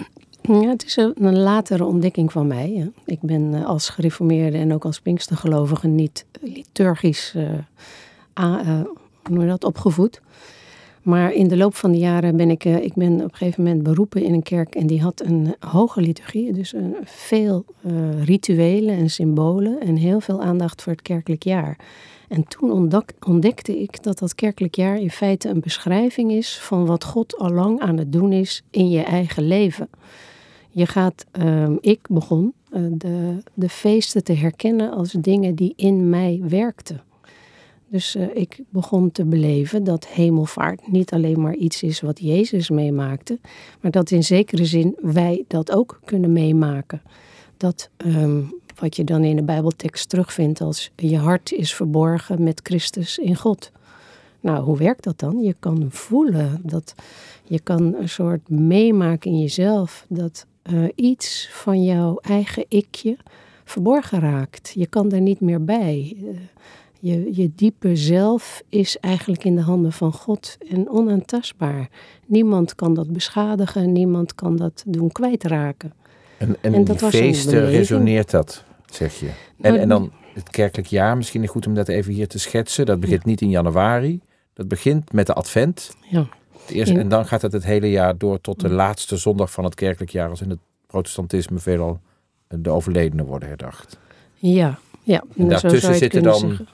Ja, 0.52 0.68
het 0.68 0.84
is 0.84 0.96
een, 0.96 1.36
latere 1.38 1.84
ontdekking 1.84 2.32
van 2.32 2.46
mij. 2.46 2.72
hè. 2.76 3.12
Ik 3.12 3.20
ben 3.20 3.54
eh, 3.54 3.64
als 3.66 3.88
gereformeerde 3.88 4.58
en 4.58 4.74
ook 4.74 4.84
als 4.84 5.00
pinkstergelovige 5.00 5.86
niet 5.86 6.24
liturgisch 6.40 7.32
eh, 7.36 7.48
a- 8.44 8.60
eh, 8.60 8.80
noem 9.30 9.46
dat, 9.46 9.64
opgevoed. 9.64 10.20
Maar 11.02 11.32
in 11.32 11.48
de 11.48 11.56
loop 11.56 11.74
van 11.74 11.92
de 11.92 11.98
jaren 11.98 12.36
ben 12.36 12.50
ik, 12.50 12.64
ik 12.64 12.94
ben 12.94 13.12
op 13.12 13.20
een 13.20 13.34
gegeven 13.36 13.62
moment 13.64 13.82
beroepen 13.82 14.22
in 14.22 14.32
een 14.34 14.42
kerk 14.42 14.74
en 14.74 14.86
die 14.86 15.02
had 15.02 15.22
een 15.24 15.54
hoge 15.60 16.00
liturgie. 16.00 16.52
Dus 16.52 16.72
een, 16.72 16.96
veel 17.04 17.64
eh, 17.82 18.24
rituelen 18.24 18.96
en 18.96 19.10
symbolen 19.10 19.80
en 19.80 19.96
heel 19.96 20.20
veel 20.20 20.42
aandacht 20.42 20.82
voor 20.82 20.92
het 20.92 21.02
kerkelijk 21.02 21.42
jaar. 21.42 21.78
En 22.28 22.44
toen 22.48 22.72
ontdek- 22.72 23.14
ontdekte 23.26 23.80
ik 23.80 24.02
dat 24.02 24.18
dat 24.18 24.34
kerkelijk 24.34 24.74
jaar 24.74 24.96
in 25.00 25.10
feite 25.10 25.48
een 25.48 25.60
beschrijving 25.60 26.32
is 26.32 26.58
van 26.58 26.86
wat 26.86 27.04
God 27.04 27.36
al 27.38 27.50
lang 27.50 27.80
aan 27.80 27.96
het 27.96 28.12
doen 28.12 28.32
is 28.32 28.62
in 28.70 28.90
je 28.90 29.02
eigen 29.02 29.42
leven. 29.46 29.88
Je 30.70 30.86
gaat, 30.86 31.26
ehm, 31.30 31.76
ik 31.80 32.00
begon 32.08 32.52
eh, 32.70 32.82
de, 32.90 33.42
de 33.54 33.68
feesten 33.68 34.24
te 34.24 34.32
herkennen 34.32 34.90
als 34.90 35.12
dingen 35.12 35.54
die 35.54 35.72
in 35.76 36.08
mij 36.08 36.40
werkten. 36.48 37.00
Dus 37.88 38.14
eh, 38.14 38.26
ik 38.34 38.60
begon 38.68 39.12
te 39.12 39.24
beleven 39.24 39.84
dat 39.84 40.06
hemelvaart 40.06 40.92
niet 40.92 41.12
alleen 41.12 41.40
maar 41.40 41.54
iets 41.54 41.82
is 41.82 42.00
wat 42.00 42.20
Jezus 42.20 42.70
meemaakte, 42.70 43.38
maar 43.80 43.90
dat 43.90 44.10
in 44.10 44.24
zekere 44.24 44.64
zin 44.64 44.96
wij 45.00 45.44
dat 45.46 45.72
ook 45.72 46.00
kunnen 46.04 46.32
meemaken. 46.32 47.02
Dat 47.56 47.90
ehm, 47.96 48.42
wat 48.78 48.96
je 48.96 49.04
dan 49.04 49.24
in 49.24 49.36
de 49.36 49.42
Bijbeltekst 49.42 50.08
terugvindt 50.08 50.60
als 50.60 50.90
je 50.96 51.16
hart 51.16 51.52
is 51.52 51.74
verborgen 51.74 52.42
met 52.42 52.60
Christus 52.62 53.18
in 53.18 53.36
God. 53.36 53.70
Nou, 54.40 54.62
hoe 54.64 54.76
werkt 54.76 55.04
dat 55.04 55.18
dan? 55.18 55.42
Je 55.42 55.54
kan 55.58 55.86
voelen 55.88 56.60
dat 56.62 56.94
je 57.44 57.60
kan 57.60 57.94
een 57.94 58.08
soort 58.08 58.48
meemaken 58.48 59.30
in 59.30 59.40
jezelf 59.40 60.06
dat 60.08 60.46
eh, 60.62 60.84
iets 60.94 61.48
van 61.52 61.84
jouw 61.84 62.18
eigen 62.22 62.64
ikje 62.68 63.16
verborgen 63.64 64.20
raakt. 64.20 64.72
Je 64.74 64.86
kan 64.86 65.12
er 65.12 65.20
niet 65.20 65.40
meer 65.40 65.64
bij. 65.64 66.16
Eh, 66.18 66.28
je, 66.98 67.36
je 67.36 67.50
diepe 67.54 67.96
zelf 67.96 68.62
is 68.68 68.98
eigenlijk 68.98 69.44
in 69.44 69.54
de 69.56 69.62
handen 69.62 69.92
van 69.92 70.12
God 70.12 70.56
en 70.70 70.88
onaantastbaar. 70.88 71.88
Niemand 72.26 72.74
kan 72.74 72.94
dat 72.94 73.12
beschadigen, 73.12 73.92
niemand 73.92 74.34
kan 74.34 74.56
dat 74.56 74.84
doen 74.86 75.12
kwijtraken. 75.12 75.92
En, 76.38 76.56
en, 76.60 76.74
En 76.74 76.84
dat 76.84 77.04
feesten 77.04 77.70
resoneert 77.70 78.30
dat, 78.30 78.64
zeg 78.86 79.14
je. 79.14 79.26
En, 79.26 79.34
Nou, 79.56 79.78
en 79.78 79.88
dan 79.88 80.12
het 80.34 80.50
kerkelijk 80.50 80.88
jaar, 80.88 81.16
misschien 81.16 81.46
goed 81.46 81.66
om 81.66 81.74
dat 81.74 81.88
even 81.88 82.12
hier 82.12 82.28
te 82.28 82.38
schetsen. 82.38 82.86
Dat 82.86 83.00
begint 83.00 83.24
niet 83.24 83.40
in 83.40 83.50
januari. 83.50 84.20
Dat 84.54 84.68
begint 84.68 85.12
met 85.12 85.26
de 85.26 85.32
advent. 85.32 85.96
Ja. 86.08 86.28
Het 86.70 86.78
eerste, 86.78 86.94
In- 86.94 87.00
en 87.00 87.08
dan 87.08 87.26
gaat 87.26 87.42
het 87.42 87.52
het 87.52 87.64
hele 87.64 87.90
jaar 87.90 88.18
door 88.18 88.40
tot 88.40 88.60
de 88.60 88.68
laatste 88.68 89.16
zondag 89.16 89.50
van 89.50 89.64
het 89.64 89.74
kerkelijk 89.74 90.10
jaar. 90.12 90.28
Als 90.30 90.40
in 90.40 90.50
het 90.50 90.58
protestantisme 90.86 91.58
veelal 91.58 92.00
de 92.48 92.70
overledenen 92.70 93.24
worden 93.24 93.48
herdacht. 93.48 93.98
Ja, 94.34 94.78
ja. 95.02 95.22
En 95.36 95.42
zo 95.44 95.48
daartussen 95.48 95.94
zitten 95.94 96.22
dan 96.22 96.38
zeggen. 96.38 96.66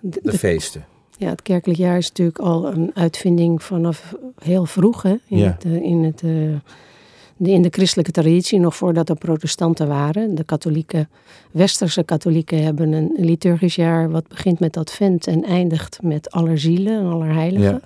De- 0.00 0.32
feesten. 0.38 0.84
ja, 1.16 1.28
het 1.28 1.42
kerkelijk 1.42 1.78
jaar 1.78 1.96
is 1.96 2.08
natuurlijk 2.08 2.38
al 2.38 2.66
een 2.72 2.90
uitvinding 2.94 3.62
vanaf 3.62 4.14
heel 4.42 4.66
vroeg. 4.66 5.02
Hè? 5.02 5.16
In, 5.26 5.38
Ja. 5.38 5.46
het, 5.46 5.64
eh, 5.64 5.74
in, 5.82 6.02
het, 6.04 6.22
eh, 6.22 6.30
de, 7.36 7.50
in 7.50 7.62
de 7.62 7.68
christelijke 7.70 8.10
traditie, 8.12 8.58
nog 8.58 8.76
voordat 8.76 9.08
er 9.08 9.16
protestanten 9.16 9.88
waren. 9.88 10.34
De 10.34 10.44
katholieke, 10.44 11.08
westerse 11.50 12.02
katholieken 12.02 12.62
hebben 12.62 12.92
een 12.92 13.12
liturgisch 13.16 13.74
jaar 13.74 14.10
wat 14.10 14.28
begint 14.28 14.60
met 14.60 14.76
advent 14.76 15.26
en 15.26 15.44
eindigt 15.44 15.98
met 16.02 16.30
allerzielen 16.30 16.98
en 17.00 17.06
allerheiligen. 17.06 17.70
Ja. 17.72 17.80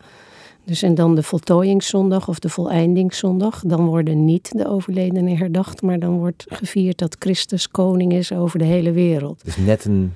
Dus 0.64 0.82
en 0.82 0.94
dan 0.94 1.14
de 1.14 1.22
voltooiingszondag 1.22 2.28
of 2.28 2.38
de 2.38 2.48
voleindingszondag. 2.48 3.62
Dan 3.66 3.86
worden 3.86 4.24
niet 4.24 4.50
de 4.52 4.68
overledenen 4.68 5.36
herdacht, 5.36 5.82
maar 5.82 5.98
dan 5.98 6.18
wordt 6.18 6.44
gevierd 6.48 6.98
dat 6.98 7.16
Christus 7.18 7.68
koning 7.68 8.12
is 8.12 8.32
over 8.32 8.58
de 8.58 8.64
hele 8.64 8.92
wereld. 8.92 9.42
Is 9.44 9.56
net 9.56 9.84
een... 9.84 10.12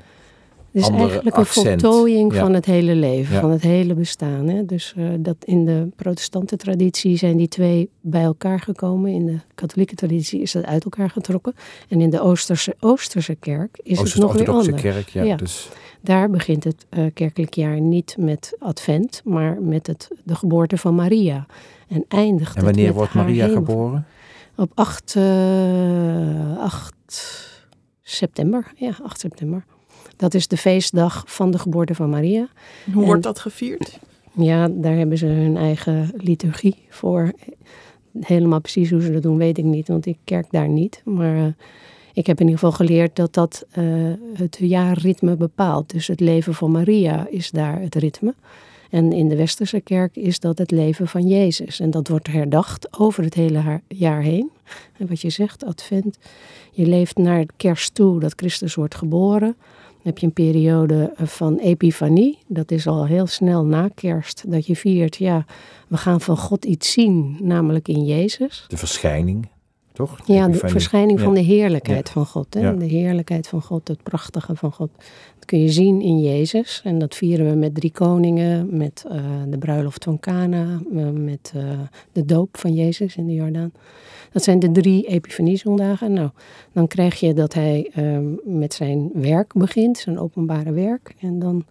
Het 0.78 0.86
is 0.86 0.92
Andere 0.92 1.10
eigenlijk 1.12 1.36
accent. 1.48 1.66
een 1.66 1.80
voltooiing 1.90 2.32
Ja. 2.34 2.40
van 2.40 2.54
het 2.54 2.64
hele 2.64 2.94
leven, 2.94 3.34
Ja. 3.34 3.40
van 3.40 3.50
het 3.50 3.62
hele 3.62 3.94
bestaan. 3.94 4.48
Hè? 4.48 4.64
Dus 4.64 4.94
eh, 4.96 5.04
dat 5.18 5.36
in 5.44 5.64
de 5.64 5.88
protestante 5.96 6.56
traditie 6.56 7.16
zijn 7.16 7.36
die 7.36 7.48
twee 7.48 7.90
bij 8.00 8.22
elkaar 8.22 8.60
gekomen. 8.60 9.10
In 9.12 9.26
de 9.26 9.38
katholieke 9.54 9.94
traditie 9.94 10.40
is 10.40 10.52
dat 10.52 10.64
uit 10.64 10.84
elkaar 10.84 11.10
getrokken. 11.10 11.54
En 11.88 12.00
in 12.00 12.10
de 12.10 12.20
Oosterse, 12.20 12.74
Oosterse 12.80 13.34
kerk 13.34 13.78
is 13.82 13.98
het 13.98 14.14
nog 14.16 14.32
weer 14.32 14.50
anders. 14.50 14.80
kerk, 14.82 15.08
ja. 15.08 15.22
Ja. 15.22 15.36
Dus, 15.36 15.68
Daar 16.00 16.30
begint 16.30 16.64
het 16.64 16.86
eh, 16.88 17.04
kerkelijk 17.14 17.54
jaar 17.54 17.80
niet 17.80 18.16
met 18.18 18.56
advent, 18.58 19.20
maar 19.24 19.62
met 19.62 19.86
het, 19.86 20.08
de 20.24 20.34
geboorte 20.34 20.76
van 20.76 20.94
Maria. 20.94 21.46
En 21.88 22.04
eindigt 22.08 22.56
en 22.56 22.64
wanneer 22.64 22.92
wordt 22.92 23.14
Maria 23.14 23.46
hemel- 23.46 23.56
geboren? 23.64 24.06
Op 24.56 24.70
8, 24.74 25.14
eh, 25.16 26.58
8 26.58 26.94
september. 28.02 28.72
Ja, 28.76 28.92
8 29.02 29.20
september. 29.20 29.64
Dat 30.18 30.34
is 30.34 30.48
de 30.48 30.56
feestdag 30.56 31.22
van 31.26 31.50
de 31.50 31.58
geboorte 31.58 31.94
van 31.94 32.10
Maria. 32.10 32.48
Hoe 32.92 33.02
En- 33.02 33.08
wordt 33.08 33.22
dat 33.22 33.38
gevierd? 33.38 33.98
Ja, 34.32 34.68
daar 34.68 34.96
hebben 34.96 35.18
ze 35.18 35.26
hun 35.26 35.56
eigen 35.56 36.10
liturgie 36.16 36.76
voor. 36.88 37.32
Helemaal 38.20 38.60
precies 38.60 38.90
hoe 38.90 39.00
ze 39.02 39.12
dat 39.12 39.22
doen, 39.22 39.36
weet 39.36 39.58
ik 39.58 39.64
niet, 39.64 39.88
want 39.88 40.06
ik 40.06 40.16
kerk 40.24 40.46
daar 40.50 40.68
niet. 40.68 41.00
Maar 41.04 41.36
eh, 41.36 41.44
ik 42.12 42.26
heb 42.26 42.40
in 42.40 42.46
ieder 42.46 42.60
geval 42.60 42.86
geleerd 42.86 43.16
dat 43.16 43.34
dat 43.34 43.66
eh, 43.70 43.84
het 44.34 44.56
jaarritme 44.60 45.36
bepaalt. 45.36 45.90
Dus 45.90 46.06
het 46.06 46.20
leven 46.20 46.54
van 46.54 46.70
Maria 46.70 47.26
is 47.30 47.50
daar 47.50 47.80
het 47.80 47.94
ritme. 47.94 48.34
En 48.90 49.12
in 49.12 49.28
de 49.28 49.36
Westerse 49.36 49.80
kerk 49.80 50.16
is 50.16 50.40
dat 50.40 50.58
het 50.58 50.70
leven 50.70 51.08
van 51.08 51.26
Jezus. 51.28 51.80
En 51.80 51.90
dat 51.90 52.08
wordt 52.08 52.26
herdacht 52.26 52.98
over 52.98 53.24
het 53.24 53.34
hele 53.34 53.80
jaar 53.88 54.22
heen. 54.22 54.50
En 54.96 55.06
wat 55.06 55.20
je 55.20 55.30
zegt, 55.30 55.64
advent. 55.64 56.18
Je 56.72 56.86
leeft 56.86 57.16
naar 57.16 57.44
kerst 57.56 57.94
toe 57.94 58.20
dat 58.20 58.32
Christus 58.36 58.74
wordt 58.74 58.94
geboren. 58.94 59.56
Heb 60.08 60.18
je 60.18 60.26
een 60.26 60.32
periode 60.32 61.12
eh, 61.16 61.26
van 61.26 61.58
epifanie. 61.58 62.38
Dat 62.46 62.70
is 62.70 62.86
al 62.86 63.06
heel 63.06 63.26
snel 63.26 63.64
na 63.64 63.88
kerst. 63.94 64.44
Dat 64.50 64.66
je 64.66 64.76
viert, 64.76 65.16
ja, 65.16 65.44
we 65.88 65.96
gaan 65.96 66.20
van 66.20 66.36
God 66.36 66.64
iets 66.64 66.92
zien, 66.92 67.36
namelijk 67.40 67.88
in 67.88 68.04
Jezus. 68.04 68.64
De 68.68 68.76
verschijning, 68.76 69.48
toch? 69.98 70.18
Ja, 70.24 70.48
de 70.48 70.58
verschijning 70.58 71.20
van 71.20 71.34
de 71.34 71.40
heerlijkheid 71.40 72.10
van 72.10 72.26
God. 72.26 72.54
Hè? 72.54 72.60
Ja. 72.60 72.72
De 72.72 72.84
heerlijkheid 72.84 73.48
van 73.48 73.62
God, 73.62 73.88
het 73.88 74.02
prachtige 74.02 74.56
van 74.56 74.72
God. 74.72 74.90
Dat 75.34 75.44
kun 75.44 75.60
je 75.60 75.68
zien 75.68 76.00
in 76.00 76.20
Jezus. 76.20 76.80
En 76.84 76.98
dat 76.98 77.14
vieren 77.14 77.50
we 77.50 77.56
met 77.56 77.74
drie 77.74 77.92
koningen, 77.92 78.76
met 78.76 79.04
eh, 79.08 79.20
de 79.48 79.58
bruiloft 79.58 80.04
van 80.04 80.20
Cana, 80.20 80.80
eh, 80.94 81.08
met 81.10 81.52
eh, 81.54 81.62
de 82.12 82.24
doop 82.24 82.56
van 82.56 82.74
Jezus 82.74 83.16
in 83.16 83.26
de 83.26 83.34
Jordaan. 83.34 83.72
Dat 84.32 84.42
zijn 84.42 84.58
de 84.58 84.70
drie 84.70 85.06
epifaniezondagen. 85.06 86.12
Nou, 86.12 86.30
dan 86.72 86.86
krijg 86.86 87.20
je 87.20 87.34
dat 87.34 87.54
hij 87.54 87.90
eh, 87.94 88.18
met 88.44 88.74
zijn 88.74 89.10
werk 89.14 89.52
begint, 89.52 89.98
zijn 89.98 90.18
openbare 90.18 90.72
werk. 90.72 91.14
En 91.20 91.38
dan 91.38 91.64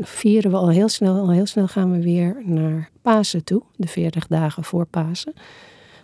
vieren 0.00 0.50
we 0.50 0.56
al 0.56 0.70
heel 0.70 0.88
snel, 0.88 1.18
al 1.18 1.30
heel 1.30 1.46
snel 1.46 1.68
gaan 1.68 1.92
we 1.92 2.02
weer 2.02 2.42
naar 2.44 2.90
Pasen 3.02 3.44
toe, 3.44 3.62
de 3.76 3.86
40 3.86 4.26
dagen 4.26 4.64
voor 4.64 4.86
Pasen. 4.86 5.32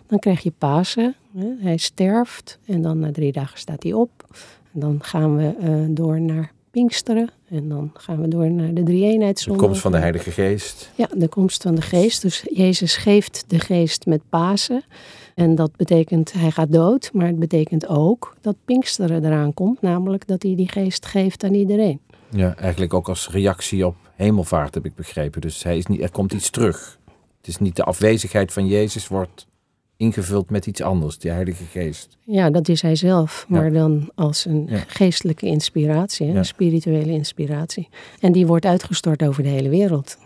Dan 0.07 0.19
krijg 0.19 0.41
je 0.41 0.51
Pasen. 0.57 1.15
Hè? 1.37 1.47
Hij 1.59 1.77
sterft 1.77 2.59
en 2.65 2.81
dan 2.81 2.99
na 2.99 3.11
drie 3.11 3.31
dagen 3.31 3.59
staat 3.59 3.83
hij 3.83 3.93
op. 3.93 4.09
En 4.73 4.79
dan 4.79 4.99
gaan 5.01 5.35
we 5.35 5.55
eh, 5.59 5.69
door 5.89 6.21
naar 6.21 6.51
Pinksteren. 6.71 7.29
En 7.49 7.69
dan 7.69 7.91
gaan 7.93 8.21
we 8.21 8.27
door 8.27 8.51
naar 8.51 8.73
de 8.73 8.83
drie-eenheid 8.83 9.43
De 9.43 9.55
komst 9.55 9.81
van 9.81 9.91
de 9.91 9.97
Heilige 9.97 10.31
Geest. 10.31 10.91
Ja, 10.95 11.09
de 11.15 11.27
komst 11.27 11.61
van 11.61 11.75
de 11.75 11.81
Geest. 11.81 12.21
Dus 12.21 12.45
Jezus 12.49 12.95
geeft 12.95 13.43
de 13.47 13.59
Geest 13.59 14.05
met 14.05 14.21
Pasen. 14.29 14.83
En 15.35 15.55
dat 15.55 15.75
betekent, 15.75 16.33
hij 16.33 16.51
gaat 16.51 16.71
dood, 16.71 17.09
maar 17.13 17.27
het 17.27 17.39
betekent 17.39 17.87
ook 17.87 18.35
dat 18.41 18.55
Pinksteren 18.65 19.25
eraan 19.25 19.53
komt. 19.53 19.81
Namelijk 19.81 20.27
dat 20.27 20.43
hij 20.43 20.55
die 20.55 20.69
Geest 20.71 21.05
geeft 21.05 21.43
aan 21.43 21.53
iedereen. 21.53 21.99
Ja, 22.29 22.55
eigenlijk 22.55 22.93
ook 22.93 23.09
als 23.09 23.29
reactie 23.29 23.85
op 23.85 23.95
hemelvaart 24.15 24.73
heb 24.73 24.85
ik 24.85 24.95
begrepen. 24.95 25.41
Dus 25.41 25.63
hij 25.63 25.77
is 25.77 25.85
niet, 25.85 26.01
er 26.01 26.11
komt 26.11 26.33
iets 26.33 26.49
terug. 26.49 26.99
Het 27.37 27.47
is 27.47 27.57
niet 27.57 27.75
de 27.75 27.83
afwezigheid 27.83 28.53
van 28.53 28.67
Jezus 28.67 29.07
wordt 29.07 29.47
ingevuld 29.97 30.49
met 30.49 30.65
iets 30.67 30.81
anders, 30.81 31.17
de 31.17 31.29
Heilige 31.29 31.63
Geest. 31.63 32.17
Ja, 32.23 32.49
dat 32.49 32.67
is 32.69 32.81
hij 32.81 32.95
zelf, 32.95 33.45
maar 33.47 33.65
Ja. 33.65 33.79
dan 33.79 34.09
als 34.15 34.45
een 34.45 34.65
Ja. 34.69 34.83
geestelijke 34.87 35.45
inspiratie, 35.45 36.27
een 36.27 36.45
spirituele 36.45 37.11
inspiratie. 37.11 37.89
En 38.19 38.31
die 38.31 38.47
wordt 38.47 38.65
uitgestort 38.65 39.23
over 39.23 39.43
de 39.43 39.49
hele 39.49 39.69
wereld. 39.69 40.17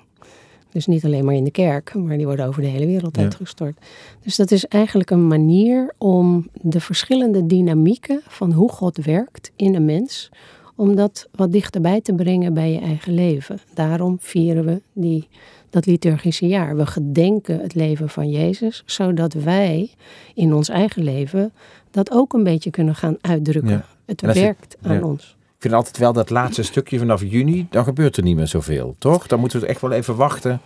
Dus 0.71 0.85
niet 0.85 1.05
alleen 1.05 1.25
maar 1.25 1.35
in 1.35 1.43
de 1.43 1.51
kerk, 1.51 1.93
maar 1.95 2.17
die 2.17 2.25
wordt 2.25 2.41
over 2.41 2.61
de 2.61 2.67
hele 2.67 2.85
wereld 2.85 3.15
Ja. 3.15 3.23
uitgestort. 3.23 3.77
Dus 4.23 4.35
dat 4.35 4.51
is 4.51 4.65
eigenlijk 4.67 5.09
een 5.09 5.27
manier 5.27 5.93
om 5.97 6.47
de 6.61 6.79
verschillende 6.79 7.45
dynamieken 7.45 8.21
van 8.27 8.51
hoe 8.51 8.69
God 8.71 8.97
werkt 8.97 9.51
in 9.55 9.75
een 9.75 9.85
mens, 9.85 10.29
om 10.75 10.95
dat 10.95 11.27
wat 11.35 11.51
dichterbij 11.51 12.01
te 12.01 12.13
brengen 12.13 12.53
bij 12.53 12.71
je 12.71 12.79
eigen 12.79 13.13
leven. 13.13 13.59
Daarom 13.73 14.17
vieren 14.19 14.65
we 14.65 14.81
die, 14.93 15.27
dat 15.71 15.85
liturgische 15.85 16.47
jaar. 16.47 16.75
We 16.75 16.85
gedenken 16.85 17.59
het 17.59 17.75
leven 17.75 18.09
van 18.09 18.29
Jezus, 18.29 18.83
zodat 18.85 19.33
wij 19.33 19.89
in 20.33 20.53
ons 20.53 20.69
eigen 20.69 21.03
leven 21.03 21.53
dat 21.91 22.11
ook 22.11 22.33
een 22.33 22.43
beetje 22.43 22.69
kunnen 22.69 22.95
gaan 22.95 23.17
uitdrukken. 23.21 23.71
Ja. 23.71 23.85
Het 24.05 24.21
werkt 24.21 24.77
aan 24.81 24.95
ja. 24.95 25.01
ons. 25.01 25.35
Ik 25.55 25.67
vind 25.67 25.73
altijd 25.73 25.97
wel 25.97 26.13
dat 26.13 26.29
laatste 26.29 26.63
stukje 26.63 26.97
vanaf 26.99 27.21
juni, 27.21 27.67
dan 27.69 27.83
gebeurt 27.83 28.17
er 28.17 28.23
niet 28.23 28.35
meer 28.35 28.47
zoveel, 28.47 28.95
toch? 28.99 29.27
Dan 29.27 29.39
moeten 29.39 29.59
we 29.59 29.65
echt 29.65 29.81
wel 29.81 29.91
even 29.91 30.15
wachten 30.15 30.61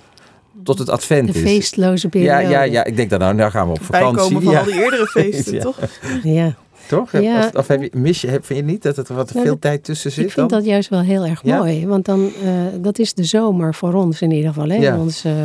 tot 0.64 0.80
het 0.80 0.90
advent 0.90 1.34
De 1.34 1.40
is. 1.40 1.46
feestloze 1.46 2.10
periode. 2.10 2.42
ja, 2.42 2.50
ja, 2.50 2.62
ja, 2.62 2.84
ik 2.84 2.96
denk 2.96 3.10
dat 3.10 3.20
nou, 3.20 3.36
nou 3.36 3.52
gaan 3.52 3.68
we 3.68 3.74
op 3.74 3.82
vakantie. 3.84 4.16
Bijkomen 4.16 4.42
van 4.44 4.52
ja. 4.52 4.60
al 4.60 4.66
die 4.66 4.84
eerdere 4.84 5.06
feesten, 5.18 5.54
Ja. 5.54 5.62
toch? 5.62 5.80
Ja. 6.24 6.56
Toch? 6.88 7.12
Ja. 7.12 7.38
Of, 7.39 7.54
of 7.56 7.68
heb 7.68 7.82
je, 7.82 7.89
mis 7.94 8.22
je, 8.22 8.27
vind 8.27 8.48
je 8.60 8.62
niet 8.65 8.84
dat 8.84 8.98
er 9.10 9.15
wat 9.15 9.30
Nou, 9.34 9.46
veel 9.46 9.54
dat- 9.54 9.62
tijd 9.62 9.84
tussen 9.84 10.12
zit 10.12 10.25
Ik 10.25 10.32
vind 10.32 10.50
dan? 10.50 10.60
dat 10.60 10.68
juist 10.68 10.89
wel 10.89 11.01
heel 11.01 11.25
erg 11.25 11.42
Ja? 11.44 11.58
mooi. 11.58 11.88
Want 11.88 12.06
dan, 12.06 12.30
eh, 12.44 12.51
dat 12.80 13.00
is 13.00 13.13
de 13.13 13.24
zomer 13.24 13.75
voor 13.75 13.94
ons 13.94 14.22
in 14.22 14.32
ieder 14.32 14.54
geval, 14.54 14.70
hè, 14.70 14.75
Ja. 14.75 14.94
in 14.94 15.00
onze 15.00 15.30
eh, 15.30 15.36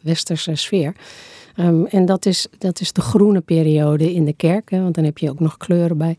westerse 0.00 0.54
sfeer. 0.54 0.94
Ehm, 1.56 1.84
en 1.84 2.04
dat 2.04 2.26
is, 2.26 2.46
dat 2.58 2.80
is 2.80 2.92
de 2.92 3.00
groene 3.00 3.40
periode 3.40 4.14
in 4.14 4.24
de 4.24 4.32
kerk, 4.32 4.70
hè, 4.70 4.82
want 4.82 4.94
dan 4.94 5.04
heb 5.04 5.18
je 5.18 5.30
ook 5.30 5.40
nog 5.40 5.56
kleuren 5.56 5.98
bij. 5.98 6.18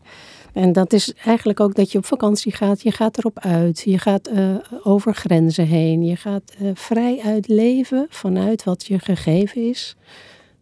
En 0.52 0.72
dat 0.72 0.92
is 0.92 1.12
eigenlijk 1.24 1.60
ook 1.60 1.74
dat 1.74 1.92
je 1.92 1.98
op 1.98 2.04
vakantie 2.06 2.52
gaat. 2.52 2.82
Je 2.82 2.90
gaat 2.92 3.18
erop 3.18 3.38
uit. 3.38 3.80
Je 3.84 3.98
gaat 3.98 4.26
eh, 4.26 4.54
over 4.82 5.14
grenzen 5.14 5.66
heen. 5.66 6.02
Je 6.04 6.16
gaat 6.16 6.42
eh, 6.58 6.68
vrij 6.74 7.20
uit 7.24 7.48
leven 7.48 8.06
vanuit 8.10 8.64
wat 8.64 8.86
je 8.86 8.98
gegeven 8.98 9.68
is 9.68 9.96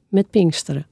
met 0.08 0.30
Pinksteren. 0.30 0.86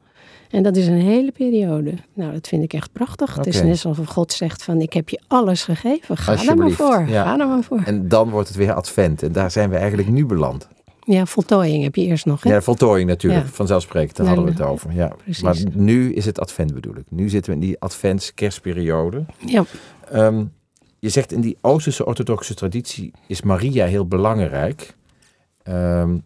En 0.50 0.62
dat 0.62 0.76
is 0.76 0.86
een 0.86 1.00
hele 1.00 1.32
periode. 1.32 1.94
Nou, 2.14 2.32
dat 2.32 2.48
vind 2.48 2.62
ik 2.62 2.72
echt 2.72 2.92
prachtig. 2.92 3.34
Het 3.34 3.46
is 3.46 3.62
net 3.62 3.84
alsof 3.84 4.06
God 4.06 4.32
zegt 4.32 4.62
van 4.64 4.80
ik 4.80 4.92
heb 4.92 5.08
je 5.08 5.20
alles 5.26 5.64
gegeven. 5.64 6.16
Ga 6.16 6.46
er 6.48 6.56
maar 6.56 6.70
voor. 6.70 7.04
ja. 7.08 7.24
Ga 7.24 7.38
er 7.40 7.48
maar 7.48 7.62
voor. 7.62 7.80
En 7.84 8.08
dan 8.08 8.30
wordt 8.30 8.48
het 8.48 8.56
weer 8.56 8.72
advent. 8.72 9.22
En 9.22 9.32
daar 9.32 9.50
zijn 9.50 9.70
we 9.70 9.76
eigenlijk 9.76 10.08
nu 10.08 10.26
beland. 10.26 10.68
Ja, 11.04 11.26
voltooiing 11.26 11.82
heb 11.82 11.94
je 11.94 12.02
eerst 12.04 12.24
nog. 12.26 12.42
Hè? 12.42 12.50
Ja, 12.50 12.60
voltooiing 12.60 13.08
natuurlijk. 13.08 13.44
Ja. 13.44 13.50
Vanzelfsprekend, 13.52 14.16
daar 14.16 14.26
Ja, 14.26 14.34
hadden 14.34 14.54
we 14.54 14.60
het 14.62 14.70
over. 14.70 14.92
Ja. 14.92 15.08
precies. 15.22 15.42
Maar 15.42 15.56
nu 15.72 16.12
is 16.12 16.24
het 16.24 16.40
advent 16.40 16.74
bedoel 16.74 16.96
ik. 16.96 17.04
Nu 17.08 17.28
zitten 17.28 17.52
we 17.52 17.58
in 17.60 17.66
die 17.66 17.80
advents-kerstperiode. 17.80 19.24
Ja. 19.46 19.64
Ehm, 20.10 20.44
je 20.98 21.08
zegt 21.08 21.32
in 21.32 21.40
die 21.40 21.56
Oosterse 21.60 22.06
orthodoxe 22.06 22.54
traditie 22.54 23.12
is 23.26 23.42
Maria 23.42 23.86
heel 23.86 24.06
belangrijk. 24.06 24.94
Ehm, 25.62 26.16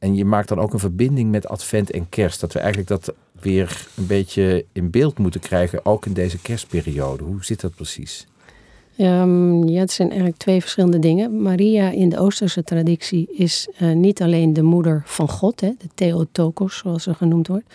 en 0.00 0.14
je 0.14 0.24
maakt 0.24 0.48
dan 0.48 0.58
ook 0.58 0.72
een 0.72 0.78
verbinding 0.78 1.30
met 1.30 1.48
advent 1.48 1.90
en 1.90 2.08
kerst. 2.08 2.40
Dat 2.40 2.52
we 2.52 2.58
eigenlijk 2.58 2.88
dat 2.88 3.14
weer 3.40 3.88
een 3.96 4.06
beetje 4.06 4.64
in 4.72 4.90
beeld 4.90 5.18
moeten 5.18 5.40
krijgen, 5.40 5.84
ook 5.84 6.06
in 6.06 6.12
deze 6.12 6.38
kerstperiode. 6.38 7.24
Hoe 7.24 7.44
zit 7.44 7.60
dat 7.60 7.74
precies? 7.74 8.26
Ehm, 8.96 9.68
ja, 9.68 9.80
het 9.80 9.92
zijn 9.92 10.08
eigenlijk 10.08 10.38
twee 10.38 10.60
verschillende 10.60 10.98
dingen. 10.98 11.42
Maria 11.42 11.90
in 11.90 12.08
de 12.08 12.18
Oosterse 12.18 12.64
traditie 12.64 13.28
is 13.32 13.68
eh, 13.78 13.92
niet 13.92 14.22
alleen 14.22 14.52
de 14.52 14.62
moeder 14.62 15.02
van 15.04 15.28
God, 15.28 15.60
hè, 15.60 15.70
de 15.78 15.88
Theotokos 15.94 16.78
zoals 16.78 17.02
ze 17.02 17.14
genoemd 17.14 17.46
wordt, 17.46 17.74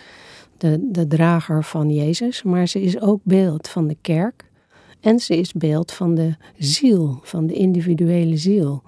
de, 0.58 0.88
de 0.90 1.06
drager 1.06 1.64
van 1.64 1.90
Jezus, 1.90 2.42
maar 2.42 2.68
ze 2.68 2.82
is 2.82 3.00
ook 3.00 3.20
beeld 3.22 3.68
van 3.68 3.86
de 3.86 3.96
kerk 4.00 4.44
en 5.00 5.18
ze 5.18 5.36
is 5.36 5.52
beeld 5.52 5.92
van 5.92 6.14
de 6.14 6.34
ziel, 6.58 7.20
van 7.22 7.46
de 7.46 7.54
individuele 7.54 8.36
ziel. 8.36 8.82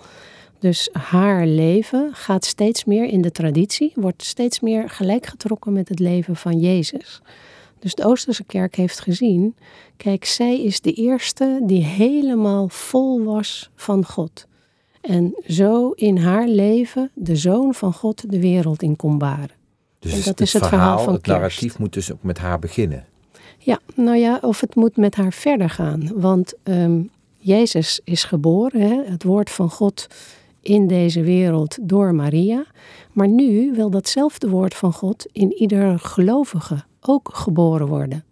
Dus 0.59 0.89
haar 0.93 1.47
leven 1.47 2.11
gaat 2.13 2.45
steeds 2.45 2.85
meer 2.85 3.05
in 3.05 3.23
de 3.23 3.31
traditie, 3.31 3.93
wordt 3.95 4.25
steeds 4.25 4.61
meer 4.61 4.91
gelijkgetrokken 4.91 5.73
met 5.73 5.89
het 5.89 5.99
leven 5.99 6.37
van 6.37 6.59
Jezus. 6.59 7.21
Dus 7.79 7.95
de 7.95 8.05
Oosterse 8.05 8.45
kerk 8.45 8.77
heeft 8.77 9.01
gezien, 9.01 9.57
kijk, 9.97 10.25
zij 10.25 10.63
is 10.63 10.81
de 10.81 10.93
eerste 10.93 11.61
die 11.63 11.85
helemaal 11.85 12.69
vol 12.69 13.25
was 13.25 13.71
van 13.75 14.05
God. 14.05 14.47
En 15.01 15.35
zo 15.47 15.91
in 15.91 16.17
haar 16.17 16.49
leven 16.49 17.11
de 17.15 17.37
zoon 17.37 17.75
van 17.75 17.93
God 17.93 18.31
de 18.31 18.41
wereld 18.41 18.83
in 18.83 18.97
kon 18.97 19.19
baren. 19.19 19.51
Dus 19.99 20.13
En 20.13 20.23
dat 20.23 20.41
is 20.41 20.53
het 20.53 20.67
verhaal 20.67 20.99
van 20.99 21.13
het 21.13 21.23
kerst. 21.23 21.41
narratief 21.41 21.79
moet 21.79 21.93
dus 21.93 22.13
ook 22.13 22.23
met 22.23 22.39
haar 22.39 22.59
beginnen. 22.59 23.07
Ja, 23.59 23.81
nou 23.95 24.17
ja, 24.17 24.39
of 24.41 24.61
het 24.61 24.75
moet 24.75 24.97
met 24.97 25.15
haar 25.15 25.33
verder 25.33 25.71
gaan. 25.71 26.11
Want 26.15 26.55
ehm, 26.63 27.03
Jezus 27.37 28.01
is 28.05 28.25
geboren, 28.25 28.81
hè, 28.81 29.03
het 29.11 29.23
woord 29.23 29.51
van 29.51 29.71
God 29.71 30.07
in 30.69 30.87
deze 30.87 31.23
wereld 31.23 31.79
door 31.83 32.15
Maria. 32.15 32.65
Maar 33.13 33.29
nu 33.29 33.73
wil 33.75 33.91
datzelfde 33.91 34.49
woord 34.49 34.75
van 34.75 34.93
God 34.93 35.27
in 35.33 35.53
ieder 35.53 35.99
gelovige 35.99 36.85
ook 37.01 37.31
geboren 37.33 37.87
worden. 37.87 38.25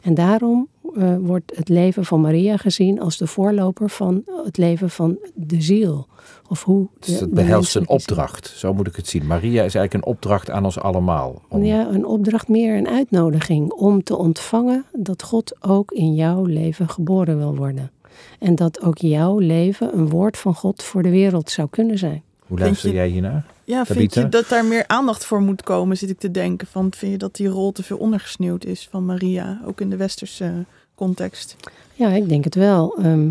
En 0.00 0.14
daarom 0.14 0.68
eh, 0.94 1.16
wordt 1.20 1.52
het 1.56 1.68
leven 1.68 2.04
van 2.04 2.20
Maria 2.20 2.56
gezien 2.56 3.00
als 3.00 3.16
de 3.16 3.26
voorloper 3.26 3.90
van 3.90 4.22
het 4.44 4.56
leven 4.56 4.90
van 4.90 5.18
de 5.34 5.62
ziel. 5.62 6.06
Of 6.48 6.64
hoe 6.64 6.88
Dus 6.98 7.20
het 7.20 7.30
behelst 7.30 7.76
een 7.76 7.88
opdracht. 7.88 8.46
Zo 8.46 8.74
moet 8.74 8.86
ik 8.86 8.96
het 8.96 9.06
zien. 9.06 9.26
Maria 9.26 9.62
is 9.64 9.74
eigenlijk 9.74 9.94
een 9.94 10.12
opdracht 10.12 10.50
aan 10.50 10.64
ons 10.64 10.78
allemaal. 10.78 11.42
Om, 11.48 11.64
Ja, 11.64 11.88
een 11.88 12.06
opdracht 12.06 12.48
meer 12.48 12.76
een 12.76 12.88
uitnodiging 12.88 13.72
om 13.72 14.02
te 14.02 14.16
ontvangen 14.16 14.84
dat 14.92 15.22
God 15.22 15.56
ook 15.62 15.92
in 15.92 16.14
jouw 16.14 16.44
leven 16.44 16.88
geboren 16.88 17.38
wil 17.38 17.56
worden. 17.56 17.90
En 18.38 18.54
dat 18.54 18.82
ook 18.82 18.98
jouw 18.98 19.38
leven 19.38 19.98
een 19.98 20.08
woord 20.08 20.36
van 20.38 20.54
God 20.54 20.82
voor 20.82 21.02
de 21.02 21.10
wereld 21.10 21.50
zou 21.50 21.68
kunnen 21.70 21.98
zijn. 21.98 22.22
Hoe 22.46 22.58
luister 22.58 22.88
je- 22.88 22.94
jij 22.94 23.08
hiernaar? 23.08 23.44
Ja, 23.64 23.76
vind 23.84 23.88
Tabitha? 23.98 24.20
je 24.20 24.28
dat 24.28 24.48
daar 24.48 24.64
meer 24.64 24.84
aandacht 24.86 25.24
voor 25.24 25.40
moet 25.40 25.62
komen, 25.62 25.96
zit 25.96 26.10
ik 26.10 26.18
te 26.18 26.30
denken. 26.30 26.66
Van, 26.66 26.92
vind 26.96 27.12
je 27.12 27.18
dat 27.18 27.36
die 27.36 27.48
rol 27.48 27.72
te 27.72 27.82
veel 27.82 27.96
ondergesneeuwd 27.96 28.64
is 28.64 28.88
van 28.90 29.04
Maria, 29.04 29.60
ook 29.66 29.80
in 29.80 29.90
de 29.90 29.96
westerse 29.96 30.64
context? 30.94 31.56
Ja, 31.94 32.08
ik 32.10 32.28
denk 32.28 32.44
het 32.44 32.54
wel. 32.54 32.96
Ehm, 32.98 33.28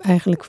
eigenlijk 0.00 0.48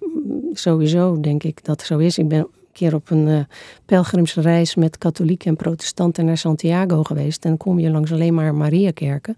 sowieso 0.54 1.20
denk 1.20 1.44
ik 1.44 1.63
dat 1.66 1.78
het 1.78 1.88
zo 1.88 1.98
is. 1.98 2.18
Ik 2.18 2.28
ben 2.28 2.40
een 2.40 2.48
keer 2.72 2.94
op 2.96 3.10
een 3.10 3.28
eh, 3.28 3.40
pelgrimsreis 3.86 4.76
met 4.76 4.98
katholieken 4.98 5.50
en 5.50 5.56
protestanten 5.56 6.26
naar 6.26 6.38
Santiago 6.38 7.04
geweest. 7.04 7.44
En 7.44 7.50
dan 7.50 7.58
kom 7.58 7.80
je 7.80 7.90
langs 7.90 8.12
alleen 8.12 8.34
maar 8.34 8.56
Mariakerken. 8.56 9.38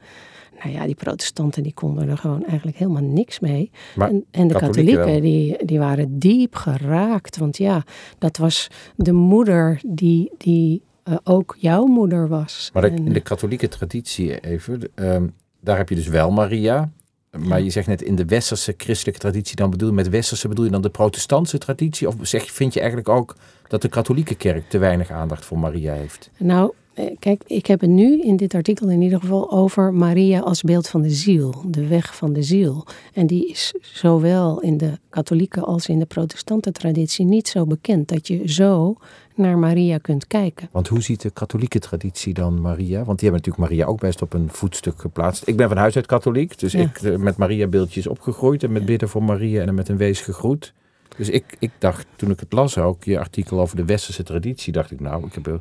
Nou 0.64 0.76
ja, 0.76 0.86
die 0.86 0.96
protestanten 0.96 1.64
die 1.64 1.74
konden 1.74 2.10
er 2.10 2.18
gewoon 2.18 2.46
eigenlijk 2.46 2.78
helemaal 2.78 3.04
niks 3.04 3.40
mee. 3.40 3.72
Maar 3.96 4.10
en, 4.10 4.26
en 4.32 4.48
de 4.48 4.54
katholieken 4.54 4.96
katholieken, 4.96 5.22
die, 5.22 5.66
die 5.66 5.80
waren 5.80 6.20
diep 6.20 6.56
geraakt. 6.56 7.38
Want 7.38 7.58
ja, 7.58 7.84
dat 8.18 8.38
was 8.38 8.68
de 8.96 9.14
moeder 9.14 9.82
die, 9.86 10.32
die 10.38 10.82
eh, 11.04 11.16
ook 11.24 11.56
jouw 11.60 11.86
moeder 11.86 12.28
was. 12.28 12.70
Maar 12.74 12.86
in 12.86 13.14
de 13.14 13.20
katholieke 13.20 13.68
traditie 13.68 14.40
even, 14.40 14.82
ehm, 14.96 15.28
daar 15.60 15.78
heb 15.78 15.90
je 15.90 15.96
dus 15.96 16.08
wel 16.08 16.32
Maria. 16.32 16.92
Maar 17.38 17.62
je 17.62 17.70
zegt 17.70 17.88
net 17.88 18.02
in 18.02 18.16
de 18.16 18.26
westerse 18.26 18.74
christelijke 18.78 19.20
traditie, 19.20 19.56
dan 19.56 19.70
bedoel 19.70 19.90
je 19.90 19.96
met 19.96 20.10
westerse 20.10 20.48
bedoel 20.48 20.66
je 20.66 20.72
dan 20.72 20.82
de 20.82 20.90
protestantse 20.90 21.58
traditie? 21.58 22.08
Of 22.08 22.16
zeg, 22.22 22.52
vind 22.52 22.74
je 22.74 22.80
eigenlijk 22.80 23.10
ook 23.10 23.36
dat 23.68 23.82
de 23.82 23.88
katholieke 23.88 24.36
kerk 24.36 24.70
te 24.70 24.78
weinig 24.78 25.12
aandacht 25.12 25.46
voor 25.46 25.60
Maria 25.60 25.94
heeft? 25.94 26.30
Nou, 26.38 26.74
kijk, 27.20 27.44
ik 27.48 27.66
heb 27.66 27.82
het 27.82 27.90
nu 27.90 28.22
in 28.22 28.36
dit 28.38 28.54
artikel 28.54 28.90
in 28.90 29.02
ieder 29.02 29.20
geval 29.20 29.52
over 29.52 29.94
Maria 29.94 30.40
als 30.40 30.62
beeld 30.62 30.88
van 30.88 31.02
de 31.02 31.10
ziel, 31.10 31.64
de 31.68 31.88
weg 31.88 32.16
van 32.16 32.34
de 32.34 32.44
ziel. 32.44 32.86
En 33.14 33.28
die 33.28 33.48
is 33.50 33.74
zowel 33.82 34.62
in 34.62 34.78
de 34.78 34.98
katholieke 35.10 35.62
als 35.62 35.88
in 35.88 36.00
de 36.00 36.06
protestante 36.06 36.72
traditie 36.72 37.26
niet 37.26 37.48
zo 37.48 37.66
bekend 37.66 38.08
dat 38.08 38.28
je 38.28 38.52
zo 38.52 38.96
naar 39.36 39.58
Maria 39.58 39.98
kunt 39.98 40.28
kijken. 40.28 40.70
Want 40.72 40.88
hoe 40.88 41.02
ziet 41.02 41.22
de 41.22 41.30
katholieke 41.30 41.80
traditie 41.80 42.34
dan 42.34 42.62
Maria? 42.62 43.04
Want 43.04 43.20
die 43.20 43.30
hebben 43.30 43.42
natuurlijk 43.46 43.70
Maria 43.70 43.86
ook 43.86 44.00
best 44.00 44.22
op 44.22 44.34
een 44.34 44.50
voetstuk 44.52 45.00
geplaatst. 45.00 45.48
Ik 45.48 45.56
ben 45.58 45.68
van 45.68 45.78
huis 45.78 45.96
uit 45.96 46.06
katholiek, 46.06 46.60
dus 46.60 46.72
Ja. 46.72 46.80
ik 46.80 47.02
eh, 47.02 47.16
met 47.16 47.38
Maria 47.38 47.68
beeldjes 47.68 48.08
opgegroeid 48.08 48.64
en 48.64 48.72
met 48.72 48.86
bidden 48.86 49.10
voor 49.10 49.24
Maria 49.24 49.62
en 49.66 49.76
met 49.76 49.90
een 49.90 49.98
wees 49.98 50.22
gegroet. 50.22 50.74
Dus 51.18 51.30
ik, 51.30 51.56
ik 51.60 51.72
dacht, 51.80 52.06
toen 52.16 52.32
ik 52.32 52.40
het 52.40 52.54
las 52.54 52.78
ook, 52.78 53.04
je 53.04 53.20
artikel 53.20 53.60
over 53.60 53.76
de 53.76 53.86
westerse 53.86 54.24
traditie, 54.24 54.74
dacht 54.74 54.92
ik 54.92 55.00
nou, 55.00 55.26
ik 55.26 55.34
heb, 55.34 55.48
eh, 55.48 55.54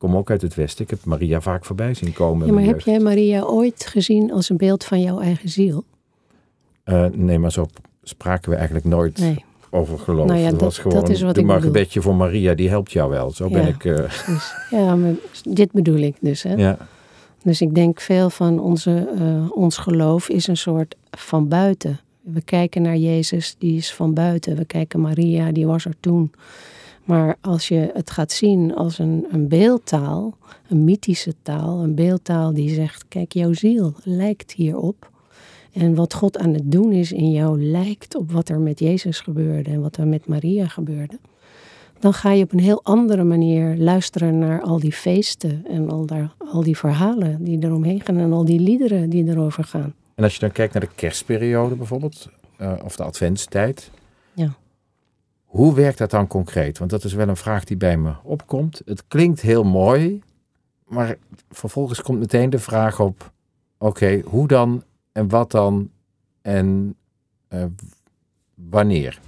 kom 0.00 0.16
ook 0.16 0.30
uit 0.30 0.42
het 0.42 0.54
westen, 0.54 0.84
ik 0.84 0.90
heb 0.90 1.04
Maria 1.04 1.40
vaak 1.40 1.64
voorbij 1.64 1.94
zien 1.94 2.12
komen. 2.12 2.46
Ja, 2.46 2.52
maar 2.52 2.62
heb 2.62 2.80
jij 2.80 2.98
Maria 2.98 3.42
ooit 3.42 3.86
gezien 3.86 4.32
als 4.32 4.48
een 4.48 4.56
beeld 4.56 4.84
van 4.84 5.00
jouw 5.00 5.20
eigen 5.20 5.48
ziel? 5.48 5.84
Eh, 6.84 7.04
nee, 7.12 7.38
maar 7.38 7.52
zo, 7.52 7.66
spraken 8.02 8.50
we 8.50 8.56
eigenlijk 8.56 8.86
nooit 8.86 9.18
Nee, 9.18 9.44
over 9.70 9.98
geloof. 9.98 10.26
Nou 10.26 10.38
ja, 10.38 10.50
dat, 10.50 10.60
was 10.60 10.78
gewoon, 10.78 11.00
dat 11.00 11.08
is 11.08 11.22
wat 11.22 11.34
doe 11.34 11.42
ik 11.42 11.48
maar 11.48 11.56
een 11.56 11.62
bedoel. 11.62 11.76
gebedje 11.76 12.02
voor 12.02 12.14
Maria, 12.14 12.54
die 12.54 12.68
helpt 12.68 12.92
jou 12.92 13.10
wel. 13.10 13.30
Zo 13.30 13.48
ben 13.48 13.66
ik... 13.66 13.84
eh. 13.84 14.10
Ja, 14.70 14.96
maar 14.96 15.14
dit 15.42 15.72
bedoel 15.72 15.98
ik 15.98 16.16
dus. 16.20 16.42
Hè? 16.42 16.54
ja. 16.54 16.76
Dus 17.42 17.60
ik 17.60 17.74
denk 17.74 18.00
veel 18.00 18.30
van 18.30 18.58
onze, 18.60 19.08
eh, 19.18 19.50
ons 19.50 19.76
geloof 19.76 20.28
is 20.28 20.46
een 20.46 20.56
soort 20.56 20.96
van 21.10 21.48
buiten. 21.48 22.00
We 22.20 22.42
kijken 22.42 22.82
naar 22.82 22.96
Jezus, 22.96 23.54
die 23.58 23.76
is 23.76 23.92
van 23.94 24.14
buiten. 24.14 24.56
We 24.56 24.64
kijken 24.64 25.00
Maria, 25.00 25.52
die 25.52 25.66
was 25.66 25.84
er 25.84 25.94
toen. 26.00 26.32
Maar 27.10 27.36
als 27.40 27.68
je 27.68 27.90
het 27.94 28.10
gaat 28.10 28.32
zien 28.32 28.74
als 28.74 28.98
een, 28.98 29.26
een 29.30 29.48
beeldtaal, 29.48 30.36
een 30.68 30.84
mythische 30.84 31.34
taal, 31.42 31.82
een 31.82 31.94
beeldtaal 31.94 32.52
die 32.52 32.74
zegt: 32.74 33.04
kijk, 33.08 33.32
jouw 33.32 33.52
ziel 33.52 33.94
lijkt 34.02 34.52
hierop. 34.52 35.10
En 35.72 35.94
wat 35.94 36.14
God 36.14 36.38
aan 36.38 36.54
het 36.54 36.72
doen 36.72 36.92
is 36.92 37.12
in 37.12 37.30
jou 37.30 37.62
lijkt 37.62 38.14
op 38.14 38.32
wat 38.32 38.48
er 38.48 38.58
met 38.58 38.78
Jezus 38.78 39.20
gebeurde 39.20 39.70
en 39.70 39.80
wat 39.80 39.96
er 39.96 40.06
met 40.06 40.26
Maria 40.26 40.66
gebeurde. 40.66 41.18
Dan 41.98 42.12
ga 42.12 42.32
je 42.32 42.44
op 42.44 42.52
een 42.52 42.58
heel 42.58 42.80
andere 42.82 43.24
manier 43.24 43.76
luisteren 43.76 44.38
naar 44.38 44.62
al 44.62 44.78
die 44.78 44.92
feesten 44.92 45.64
en 45.68 45.90
al, 45.90 46.06
daar, 46.06 46.34
al 46.52 46.62
die 46.62 46.76
verhalen 46.76 47.44
die 47.44 47.64
eromheen 47.64 48.00
gaan 48.00 48.18
en 48.18 48.32
al 48.32 48.44
die 48.44 48.60
liederen 48.60 49.10
die 49.10 49.28
erover 49.28 49.64
gaan. 49.64 49.94
En 50.14 50.24
als 50.24 50.34
je 50.34 50.40
dan 50.40 50.52
kijkt 50.52 50.72
naar 50.72 50.82
de 50.82 50.94
kerstperiode 50.94 51.74
bijvoorbeeld, 51.74 52.28
eh, 52.56 52.72
of 52.84 52.96
de 52.96 53.02
adventstijd. 53.02 53.90
Hoe 55.50 55.74
werkt 55.74 55.98
dat 55.98 56.10
dan 56.10 56.26
concreet? 56.26 56.78
Want 56.78 56.90
dat 56.90 57.04
is 57.04 57.12
wel 57.12 57.28
een 57.28 57.36
vraag 57.36 57.64
die 57.64 57.76
bij 57.76 57.96
me 57.96 58.12
opkomt. 58.22 58.82
Het 58.84 59.04
klinkt 59.08 59.40
heel 59.40 59.64
mooi, 59.64 60.22
maar 60.86 61.16
vervolgens 61.50 62.02
komt 62.02 62.18
meteen 62.18 62.50
de 62.50 62.58
vraag 62.58 63.00
op: 63.00 63.32
oké, 63.78 64.20
hoe 64.24 64.48
dan 64.48 64.82
en 65.12 65.28
wat 65.28 65.50
dan 65.50 65.90
en 66.42 66.96
eh, 67.48 67.64
wanneer? 68.54 69.20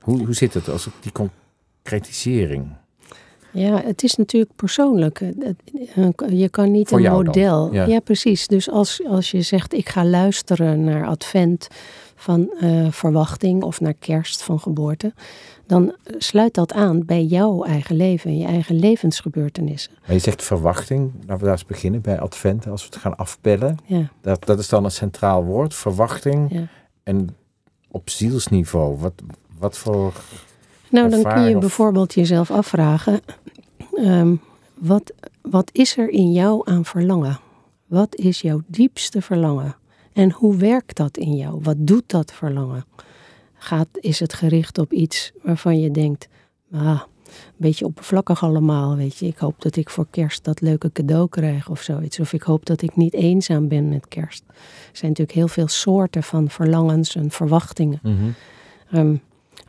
Hoe, 0.00 0.24
hoe 0.24 0.34
zit 0.34 0.54
het 0.54 0.68
als 0.68 0.86
ik 0.86 0.92
die 1.00 1.12
concretisering? 1.12 2.68
Ja, 3.52 3.82
het 3.84 4.02
is 4.02 4.14
natuurlijk 4.16 4.54
persoonlijk. 4.56 5.18
Je 6.28 6.48
kan 6.50 6.70
niet 6.70 6.88
Voor 6.88 7.04
een 7.04 7.12
model. 7.12 7.72
ja. 7.72 7.84
Ja. 7.86 8.00
precies. 8.00 8.46
Dus 8.46 8.70
als, 8.70 9.02
als 9.06 9.30
je 9.30 9.42
zegt 9.42 9.72
ik 9.72 9.88
ga 9.88 10.04
luisteren 10.04 10.84
naar 10.84 11.06
advent 11.06 11.68
van 12.20 12.50
eh, 12.60 12.86
verwachting 12.90 13.62
of 13.62 13.80
naar 13.80 13.94
kerst 13.94 14.42
van 14.42 14.60
geboorte, 14.60 15.12
dan 15.66 15.94
sluit 16.18 16.54
dat 16.54 16.72
aan 16.72 17.04
bij 17.04 17.24
jouw 17.24 17.64
eigen 17.64 17.96
leven, 17.96 18.38
je 18.38 18.44
eigen 18.46 18.78
levensgebeurtenissen. 18.78 19.92
Maar 20.06 20.12
je 20.14 20.18
zegt 20.18 20.42
verwachting. 20.42 21.12
Laten 21.18 21.36
we 21.36 21.42
daar 21.42 21.52
eens 21.52 21.64
beginnen 21.66 22.00
bij 22.00 22.20
Advent, 22.20 22.66
als 22.66 22.80
we 22.82 22.88
het 22.92 22.96
gaan 23.00 23.16
afpellen. 23.16 23.76
Ja, 23.84 24.10
Dat, 24.20 24.44
dat 24.44 24.58
is 24.58 24.68
dan 24.68 24.84
een 24.84 24.90
centraal 24.90 25.44
woord, 25.44 25.74
verwachting. 25.74 26.52
ja. 26.52 26.66
En 27.02 27.36
op 27.90 28.10
zielsniveau, 28.10 28.96
wat, 28.98 29.12
wat 29.58 29.78
voor... 29.78 30.12
Nou, 30.88 31.08
dan 31.10 31.22
kun 31.22 31.42
je 31.42 31.54
of- 31.54 31.60
bijvoorbeeld 31.60 32.14
jezelf 32.14 32.50
afvragen: 32.50 33.20
ehm, 33.94 34.34
wat, 34.74 35.12
wat 35.42 35.70
is 35.72 35.96
er 35.98 36.08
in 36.10 36.32
jou 36.32 36.70
aan 36.70 36.84
verlangen? 36.84 37.38
Wat 37.86 38.14
is 38.16 38.40
jouw 38.40 38.60
diepste 38.66 39.22
verlangen? 39.22 39.74
En 40.20 40.32
hoe 40.32 40.56
werkt 40.56 40.96
dat 40.96 41.16
in 41.16 41.36
jou? 41.36 41.60
Wat 41.62 41.76
doet 41.78 42.02
dat 42.06 42.32
verlangen? 42.32 42.84
Gaat, 43.54 43.88
is 43.92 44.20
het 44.20 44.32
gericht 44.32 44.78
op 44.78 44.92
iets 44.92 45.32
waarvan 45.42 45.80
je 45.80 45.90
denkt, 45.90 46.28
ah, 46.72 47.00
een 47.26 47.56
beetje 47.56 47.84
oppervlakkig 47.84 48.42
allemaal, 48.42 48.96
weet 48.96 49.16
je. 49.16 49.26
Ik 49.26 49.38
hoop 49.38 49.62
dat 49.62 49.76
ik 49.76 49.90
voor 49.90 50.06
kerst 50.10 50.44
dat 50.44 50.60
leuke 50.60 50.92
cadeau 50.92 51.28
krijg 51.28 51.68
of 51.68 51.82
zoiets. 51.82 52.20
Of 52.20 52.32
ik 52.32 52.42
hoop 52.42 52.66
dat 52.66 52.82
ik 52.82 52.96
niet 52.96 53.14
eenzaam 53.14 53.68
ben 53.68 53.88
met 53.88 54.08
kerst. 54.08 54.42
Er 54.48 54.54
zijn 54.96 55.10
natuurlijk 55.10 55.38
heel 55.38 55.48
veel 55.48 55.68
soorten 55.68 56.22
van 56.22 56.50
verlangens 56.50 57.16
en 57.16 57.30
verwachtingen. 57.30 58.00
Ehm, 58.90 59.16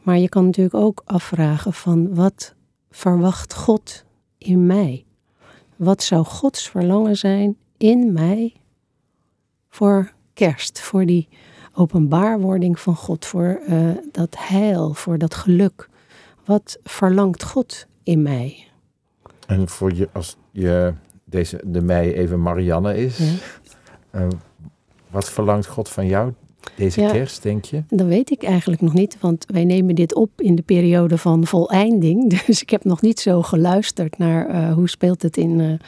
maar 0.02 0.18
je 0.18 0.30
kan 0.30 0.46
natuurlijk 0.46 0.76
ook 0.76 1.02
afvragen 1.06 1.74
van 1.74 2.16
wat 2.16 2.56
verwacht 2.90 3.54
God 3.54 4.06
in 4.38 4.66
mij? 4.66 5.06
Wat 5.76 6.04
zou 6.04 6.26
Gods 6.26 6.70
verlangen 6.70 7.18
zijn 7.18 7.58
in 7.78 8.14
mij 8.14 8.54
voor 9.70 10.12
kerst, 10.34 10.80
voor 10.80 11.06
die 11.06 11.28
openbaarwording 11.74 12.80
van 12.80 12.96
God, 12.96 13.26
voor 13.26 13.60
eh, 13.68 13.78
dat 14.12 14.36
heil, 14.40 14.94
voor 14.94 15.18
dat 15.18 15.34
geluk? 15.36 15.90
Wat 16.46 16.78
verlangt 16.84 17.44
God 17.44 17.86
in 18.04 18.22
mij? 18.22 18.68
En 19.48 19.70
voor 19.70 19.94
je, 19.94 20.10
als 20.12 20.38
je 20.52 20.94
deze, 21.24 21.62
de 21.66 21.82
mei 21.82 22.12
even 22.14 22.42
Marianne 22.42 22.98
is, 22.98 23.18
Ja. 23.18 23.34
eh, 24.12 24.28
wat 25.10 25.30
verlangt 25.30 25.68
God 25.68 25.90
van 25.90 26.08
jou 26.08 26.34
deze 26.76 27.02
Ja. 27.02 27.12
kerst, 27.12 27.44
denk 27.44 27.66
je? 27.66 27.84
Dat 27.90 28.08
weet 28.08 28.32
ik 28.32 28.44
eigenlijk 28.44 28.82
nog 28.82 28.94
niet, 28.94 29.18
want 29.20 29.46
wij 29.48 29.64
nemen 29.66 29.96
dit 29.96 30.16
op 30.16 30.42
in 30.42 30.56
de 30.56 30.62
periode 30.62 31.18
van 31.18 31.46
voleinding. 31.48 32.30
Dus 32.46 32.62
ik 32.62 32.70
heb 32.70 32.84
nog 32.84 33.02
niet 33.02 33.20
zo 33.20 33.42
geluisterd 33.42 34.18
naar 34.18 34.48
eh, 34.48 34.74
hoe 34.74 34.90
speelt 34.90 35.22
het 35.22 35.38
in 35.38 35.80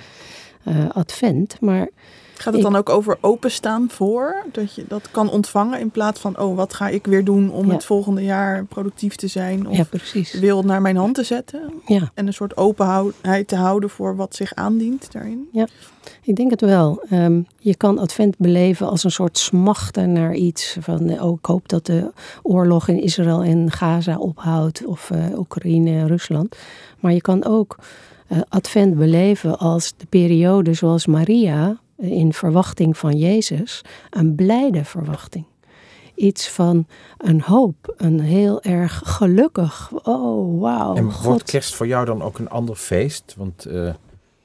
advent. 0.94 1.62
Maar 1.62 1.88
Gaat 2.38 2.54
het 2.54 2.63
dan 2.63 2.76
ook 2.76 2.89
over 2.89 3.17
openstaan 3.22 3.88
voor? 3.89 4.36
Dat 4.52 4.76
je 4.76 4.86
dat 4.88 5.12
kan 5.12 5.30
ontvangen 5.30 5.80
in 5.80 5.89
plaats 5.91 6.19
van, 6.19 6.39
oh, 6.39 6.56
wat 6.56 6.74
ga 6.74 6.88
ik 6.88 7.06
weer 7.06 7.24
doen 7.26 7.52
om 7.52 7.67
Ja. 7.67 7.74
het 7.74 7.86
volgende 7.86 8.24
jaar 8.24 8.65
productief 8.65 9.15
te 9.15 9.28
zijn? 9.28 9.67
Of 9.67 9.78
ja, 9.78 9.84
precies. 9.84 10.34
wereld 10.34 10.65
naar 10.65 10.82
mijn 10.82 10.96
hand 10.96 11.15
te 11.15 11.24
zetten? 11.24 11.74
Ja, 11.86 12.12
En 12.13 12.28
een 12.28 12.34
soort 12.34 12.58
openheid 12.58 13.48
te 13.48 13.56
houden 13.56 13.89
voor 13.89 14.15
wat 14.15 14.36
zich 14.36 14.54
aandient 14.56 15.12
daarin? 15.12 15.50
ik 16.24 16.36
denk 16.36 16.52
het 16.52 16.62
wel. 16.62 17.04
Ehm, 17.10 17.41
je 17.60 17.76
kan 17.76 17.98
advent 18.00 18.38
beleven 18.38 18.88
als 18.88 19.04
een 19.04 19.12
soort 19.12 19.38
smachten 19.38 20.12
naar 20.12 20.34
iets. 20.36 20.78
Van, 20.80 21.10
eh, 21.10 21.26
oh, 21.26 21.38
ik 21.39 21.46
hoop 21.46 21.69
dat 21.69 21.86
de 21.86 22.12
oorlog 22.41 22.88
in 22.88 23.02
Israël 23.02 23.43
en 23.43 23.72
Gaza 23.72 24.17
ophoudt. 24.17 24.86
Of 24.86 25.12
eh, 25.12 25.38
Oekraïne 25.39 25.89
en 25.89 26.08
Rusland. 26.08 26.56
Maar 27.00 27.13
je 27.13 27.22
kan 27.22 27.46
ook 27.46 27.78
eh, 28.28 28.38
advent 28.50 28.96
beleven 28.98 29.60
als 29.60 29.93
de 29.98 30.06
periode 30.06 30.74
zoals 30.74 31.06
Maria 31.06 31.78
in 32.10 32.34
verwachting 32.34 32.98
van 32.98 33.18
Jezus. 33.18 33.82
Een 34.10 34.36
blijde 34.36 34.86
verwachting. 34.86 35.46
Iets 36.16 36.50
van 36.50 36.88
een 37.18 37.42
hoop, 37.42 37.94
een 37.98 38.20
heel 38.20 38.62
erg 38.62 39.02
gelukkig. 39.06 39.92
Oh, 40.04 40.62
wauw. 40.62 40.96
en 40.96 41.04
wordt 41.04 41.24
God. 41.24 41.44
kerst 41.44 41.76
voor 41.76 41.88
jou 41.88 42.06
dan 42.06 42.22
ook 42.22 42.39
een 42.39 42.50
ander 42.50 42.76
feest? 42.76 43.36
Want 43.38 43.66
eh, 43.66 43.94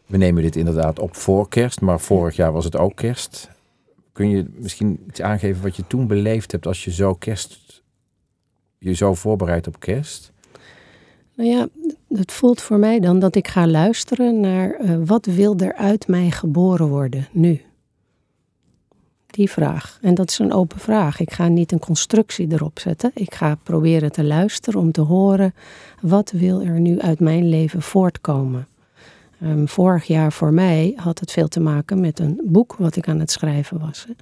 we 0.07 0.17
nemen 0.17 0.43
dit 0.43 0.57
inderdaad 0.57 0.99
op 0.99 1.17
voor 1.17 1.49
kerst, 1.49 1.81
maar 1.81 2.01
vorig 2.01 2.37
jaar 2.37 2.53
was 2.53 2.65
het 2.65 2.77
ook 2.77 2.97
kerst. 2.97 3.51
Kun 4.13 4.31
je 4.31 4.47
misschien 4.55 5.05
iets 5.09 5.21
aangeven 5.21 5.63
wat 5.63 5.77
je 5.77 5.87
toen 5.87 6.07
beleefd 6.07 6.53
hebt 6.53 6.67
als 6.67 6.85
je 6.85 6.93
zo 6.93 7.15
kerst, 7.15 7.83
je 8.79 8.93
zo 8.93 9.15
voorbereidt 9.15 9.67
op 9.67 9.81
kerst? 9.81 10.33
Nou 11.35 11.51
ja, 11.51 11.69
het 12.09 12.33
voelt 12.33 12.61
voor 12.61 12.79
mij 12.79 13.01
dan 13.01 13.19
dat 13.19 13.35
ik 13.35 13.49
ga 13.49 13.67
luisteren 13.67 14.41
naar 14.41 14.71
eh, 14.71 14.97
wat 15.05 15.27
wil 15.27 15.57
er 15.57 15.75
uit 15.75 16.09
mij 16.09 16.31
geboren 16.31 16.89
worden 16.89 17.29
nu? 17.33 17.61
Die 19.27 19.51
vraag. 19.51 19.99
En 20.03 20.15
dat 20.15 20.31
is 20.31 20.39
een 20.39 20.53
open 20.53 20.79
vraag. 20.79 21.21
Ik 21.21 21.33
ga 21.33 21.49
niet 21.49 21.73
een 21.73 21.79
constructie 21.79 22.53
erop 22.53 22.79
zetten. 22.79 23.11
Ik 23.15 23.35
ga 23.35 23.55
proberen 23.63 24.13
te 24.13 24.25
luisteren 24.25 24.81
om 24.81 24.93
te 24.93 25.01
horen 25.01 25.55
wat 26.01 26.31
wil 26.31 26.63
er 26.63 26.81
nu 26.81 27.01
uit 27.01 27.21
mijn 27.21 27.49
leven 27.49 27.83
voortkomen. 27.83 28.67
Ehm, 29.41 29.67
vorig 29.67 30.05
jaar 30.05 30.33
voor 30.33 30.53
mij 30.53 30.93
had 30.97 31.21
het 31.21 31.33
veel 31.33 31.49
te 31.49 31.61
maken 31.61 32.01
met 32.01 32.19
een 32.19 32.41
boek 32.45 32.77
wat 32.79 32.97
ik 32.97 33.09
aan 33.09 33.21
het 33.21 33.31
schrijven 33.31 33.79
was. 33.79 34.07
hè. 34.09 34.13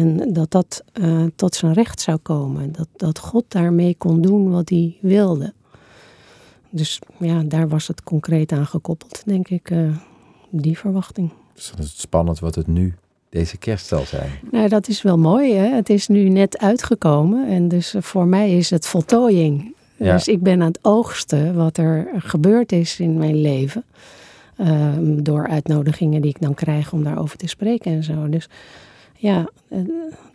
En 0.00 0.32
dat 0.32 0.50
dat 0.50 0.84
eh, 0.92 1.24
tot 1.36 1.54
zijn 1.54 1.72
recht 1.72 2.00
zou 2.00 2.18
komen. 2.18 2.72
Dat, 2.72 2.88
dat 2.96 3.18
God 3.18 3.44
daarmee 3.48 3.94
kon 3.98 4.20
doen 4.20 4.50
wat 4.50 4.68
hij 4.68 4.98
wilde. 5.00 5.52
Dus 6.70 6.98
ja, 7.18 7.42
daar 7.42 7.68
was 7.68 7.86
het 7.86 8.02
concreet 8.02 8.52
aan 8.52 8.66
gekoppeld, 8.66 9.22
denk 9.24 9.48
ik, 9.48 9.70
eh, 9.70 9.78
die 10.50 10.78
verwachting. 10.78 11.30
Dus 11.54 11.70
dan 11.70 11.84
is 11.84 11.90
het 11.90 12.00
spannend 12.00 12.38
wat 12.38 12.54
het 12.54 12.66
nu 12.66 12.94
deze 13.28 13.56
kerst 13.56 13.86
zal 13.86 14.04
zijn. 14.04 14.30
Nou, 14.50 14.68
dat 14.68 14.88
is 14.88 15.02
wel 15.02 15.18
mooi, 15.18 15.54
hè? 15.54 15.74
Het 15.74 15.90
is 15.90 16.08
nu 16.08 16.28
net 16.28 16.58
uitgekomen 16.58 17.48
en 17.48 17.68
dus 17.68 17.94
eh, 17.94 18.02
voor 18.02 18.26
mij 18.26 18.56
is 18.56 18.70
het 18.70 18.86
voltooiing. 18.86 19.74
Ja. 19.96 20.12
Dus 20.12 20.28
ik 20.28 20.42
ben 20.42 20.60
aan 20.60 20.66
het 20.66 20.78
oogsten 20.82 21.54
wat 21.54 21.76
er 21.76 22.08
gebeurd 22.16 22.72
is 22.72 23.00
in 23.00 23.18
mijn 23.18 23.40
leven. 23.40 23.84
Ehm, 24.56 25.22
door 25.22 25.48
uitnodigingen 25.48 26.20
die 26.20 26.30
ik 26.30 26.40
dan 26.40 26.54
krijg 26.54 26.92
om 26.92 27.04
daarover 27.04 27.36
te 27.36 27.46
spreken 27.46 27.92
en 27.92 28.04
zo. 28.04 28.28
Dus 28.28 28.48
ja, 29.20 29.48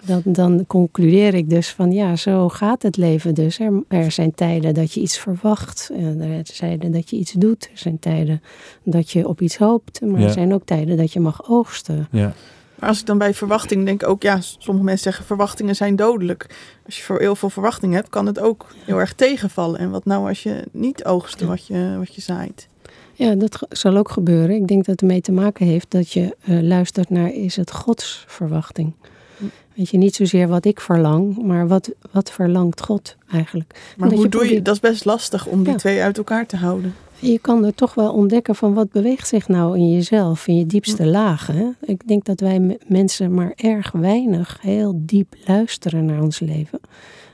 dan, 0.06 0.21
dan 0.26 0.63
concludeer 0.67 1.34
ik 1.34 1.50
dus 1.50 1.69
van 1.69 1.91
ja, 1.91 2.15
zo 2.15 2.50
gaat 2.50 2.82
het 2.82 2.98
leven 2.98 3.34
dus. 3.34 3.60
Er, 3.60 3.84
er 3.88 4.12
zijn 4.12 4.34
tijden 4.34 4.74
dat 4.74 4.93
je 4.93 5.00
iets 5.00 5.17
verwacht. 5.17 5.89
En 5.93 6.21
er 6.21 6.39
zijn 6.43 6.43
tijden 6.58 6.91
dat 6.91 7.10
je 7.10 7.15
iets 7.15 7.32
doet. 7.32 7.63
Er 7.71 7.78
zijn 7.78 8.00
tijden 8.00 8.41
dat 8.84 9.12
je 9.12 9.28
op 9.28 9.41
iets 9.41 9.58
hoopt. 9.58 10.02
Maar 10.02 10.19
Ja. 10.19 10.26
er 10.26 10.32
zijn 10.34 10.54
ook 10.54 10.65
tijden 10.65 10.98
dat 10.98 11.13
je 11.13 11.19
mag 11.19 11.50
oogsten. 11.50 12.08
Ja. 12.12 12.34
Maar 12.80 12.89
als 12.89 13.00
ik 13.00 13.06
dan 13.06 13.17
bij 13.17 13.34
verwachting 13.34 13.86
denk 13.86 14.08
ook, 14.08 14.21
ja, 14.21 14.41
sommige 14.41 14.86
mensen 14.86 15.04
zeggen 15.04 15.26
verwachtingen 15.26 15.76
zijn 15.76 15.95
dodelijk. 15.95 16.56
Als 16.86 16.98
je 16.98 17.04
voor 17.04 17.19
heel 17.19 17.36
veel 17.36 17.50
verwachting 17.50 17.93
hebt, 17.93 18.10
kan 18.10 18.26
het 18.26 18.39
ook 18.39 18.67
heel 18.86 19.00
erg 19.00 19.13
tegenvallen. 19.13 19.80
En 19.80 19.89
wat 19.91 20.06
nou 20.06 20.28
als 20.28 20.43
je 20.43 20.63
niet 20.71 21.06
oogst 21.06 21.41
wat 21.41 21.67
je, 21.67 21.95
wat 21.98 22.15
je 22.15 22.21
zaait? 22.21 22.67
Ja, 23.15 23.36
dat 23.36 23.60
zal 23.69 23.97
ook 23.97 24.10
gebeuren. 24.10 24.56
Ik 24.56 24.67
denk 24.67 24.80
dat 24.80 24.88
het 24.88 25.01
ermee 25.01 25.21
te 25.21 25.32
maken 25.32 25.65
heeft 25.65 25.91
dat 25.91 26.12
je 26.12 26.36
eh, 26.41 26.62
luistert 26.62 27.10
naar 27.10 27.34
is 27.34 27.56
het 27.56 27.71
Gods 27.71 28.23
verwachting. 28.28 28.93
Hm. 29.38 29.43
Weet 29.75 29.89
je, 29.89 29.97
niet 29.97 30.15
zozeer 30.15 30.47
wat 30.47 30.65
ik 30.65 30.80
verlang, 30.80 31.43
maar 31.43 31.67
wat, 31.67 31.91
wat 32.12 32.32
verlangt 32.32 32.82
God 32.82 33.15
eigenlijk. 33.32 33.93
Maar 33.97 34.10
hoe 34.12 34.21
je 34.21 34.30
doe 34.30 34.54
je, 34.54 34.62
dat 34.62 34.73
is 34.73 34.80
best 34.80 35.06
lastig 35.06 35.45
om 35.45 35.63
die 35.63 35.71
Ja. 35.71 35.78
twee 35.78 36.01
uit 36.01 36.17
elkaar 36.17 36.45
te 36.45 36.56
houden. 36.56 36.95
Je 37.19 37.39
kan 37.39 37.65
er 37.65 37.75
toch 37.75 37.93
wel 37.93 38.13
ontdekken 38.13 38.56
van 38.56 38.73
wat 38.73 38.91
beweegt 38.91 39.28
zich 39.28 39.47
nou 39.47 39.78
in 39.78 39.91
jezelf, 39.91 40.47
in 40.47 40.56
je 40.58 40.65
diepste 40.65 41.06
lagen. 41.06 41.56
Hè? 41.56 41.67
Ik 41.82 42.08
denk 42.08 42.25
dat 42.25 42.39
wij 42.39 42.78
mensen 42.88 43.34
maar 43.34 43.54
erg 43.56 43.91
weinig 43.91 44.58
heel 44.62 44.93
diep 44.95 45.36
luisteren 45.45 46.06
naar 46.06 46.21
ons 46.21 46.39
leven. 46.39 46.80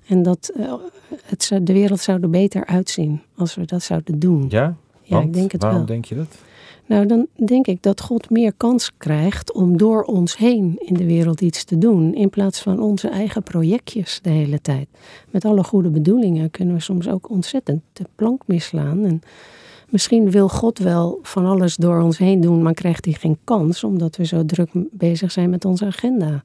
En 0.08 0.24
dat 0.24 0.52
eh, 0.56 0.74
het, 1.26 1.52
de 1.64 1.74
wereld 1.74 2.00
zou 2.00 2.22
er 2.22 2.30
beter 2.30 2.66
uitzien 2.66 3.22
als 3.36 3.56
we 3.56 3.66
dat 3.66 3.84
zouden 3.84 4.20
doen. 4.20 4.46
Ja? 4.50 4.76
Ja, 5.12 5.18
Want? 5.18 5.28
ik 5.28 5.34
denk 5.34 5.52
het 5.52 5.62
Waarom 5.62 5.80
wel. 5.80 5.88
denk 5.88 6.06
je 6.06 6.16
dat? 6.16 6.38
Nou, 6.86 7.06
dan 7.06 7.28
denk 7.46 7.68
ik 7.68 7.82
dat 7.84 8.02
God 8.02 8.30
meer 8.30 8.54
kans 8.58 8.92
krijgt 8.98 9.54
om 9.54 9.78
door 9.78 10.04
ons 10.04 10.38
heen 10.38 10.76
in 10.80 10.94
de 10.94 11.06
wereld 11.06 11.42
iets 11.42 11.64
te 11.64 11.78
doen. 11.78 12.14
In 12.14 12.30
plaats 12.30 12.62
van 12.62 12.80
onze 12.80 13.10
eigen 13.10 13.44
projectjes 13.44 14.20
de 14.22 14.30
hele 14.30 14.62
tijd. 14.62 14.88
Met 15.30 15.46
alle 15.46 15.64
goede 15.64 15.90
bedoelingen 15.90 16.52
kunnen 16.52 16.76
we 16.76 16.82
soms 16.82 17.10
ook 17.10 17.30
ontzettend 17.30 17.82
de 17.94 18.06
plank 18.16 18.42
misslaan. 18.46 19.06
En 19.06 19.22
misschien 19.90 20.32
wil 20.32 20.50
God 20.50 20.80
wel 20.80 21.20
van 21.22 21.46
alles 21.46 21.76
door 21.76 22.02
ons 22.02 22.18
heen 22.18 22.42
doen, 22.42 22.62
maar 22.62 22.74
krijgt 22.74 23.06
hij 23.06 23.14
geen 23.14 23.38
kans 23.44 23.84
omdat 23.84 24.16
we 24.16 24.26
zo 24.26 24.46
druk 24.46 24.70
bezig 24.92 25.32
zijn 25.32 25.50
met 25.50 25.66
onze 25.66 25.86
agenda. 25.86 26.44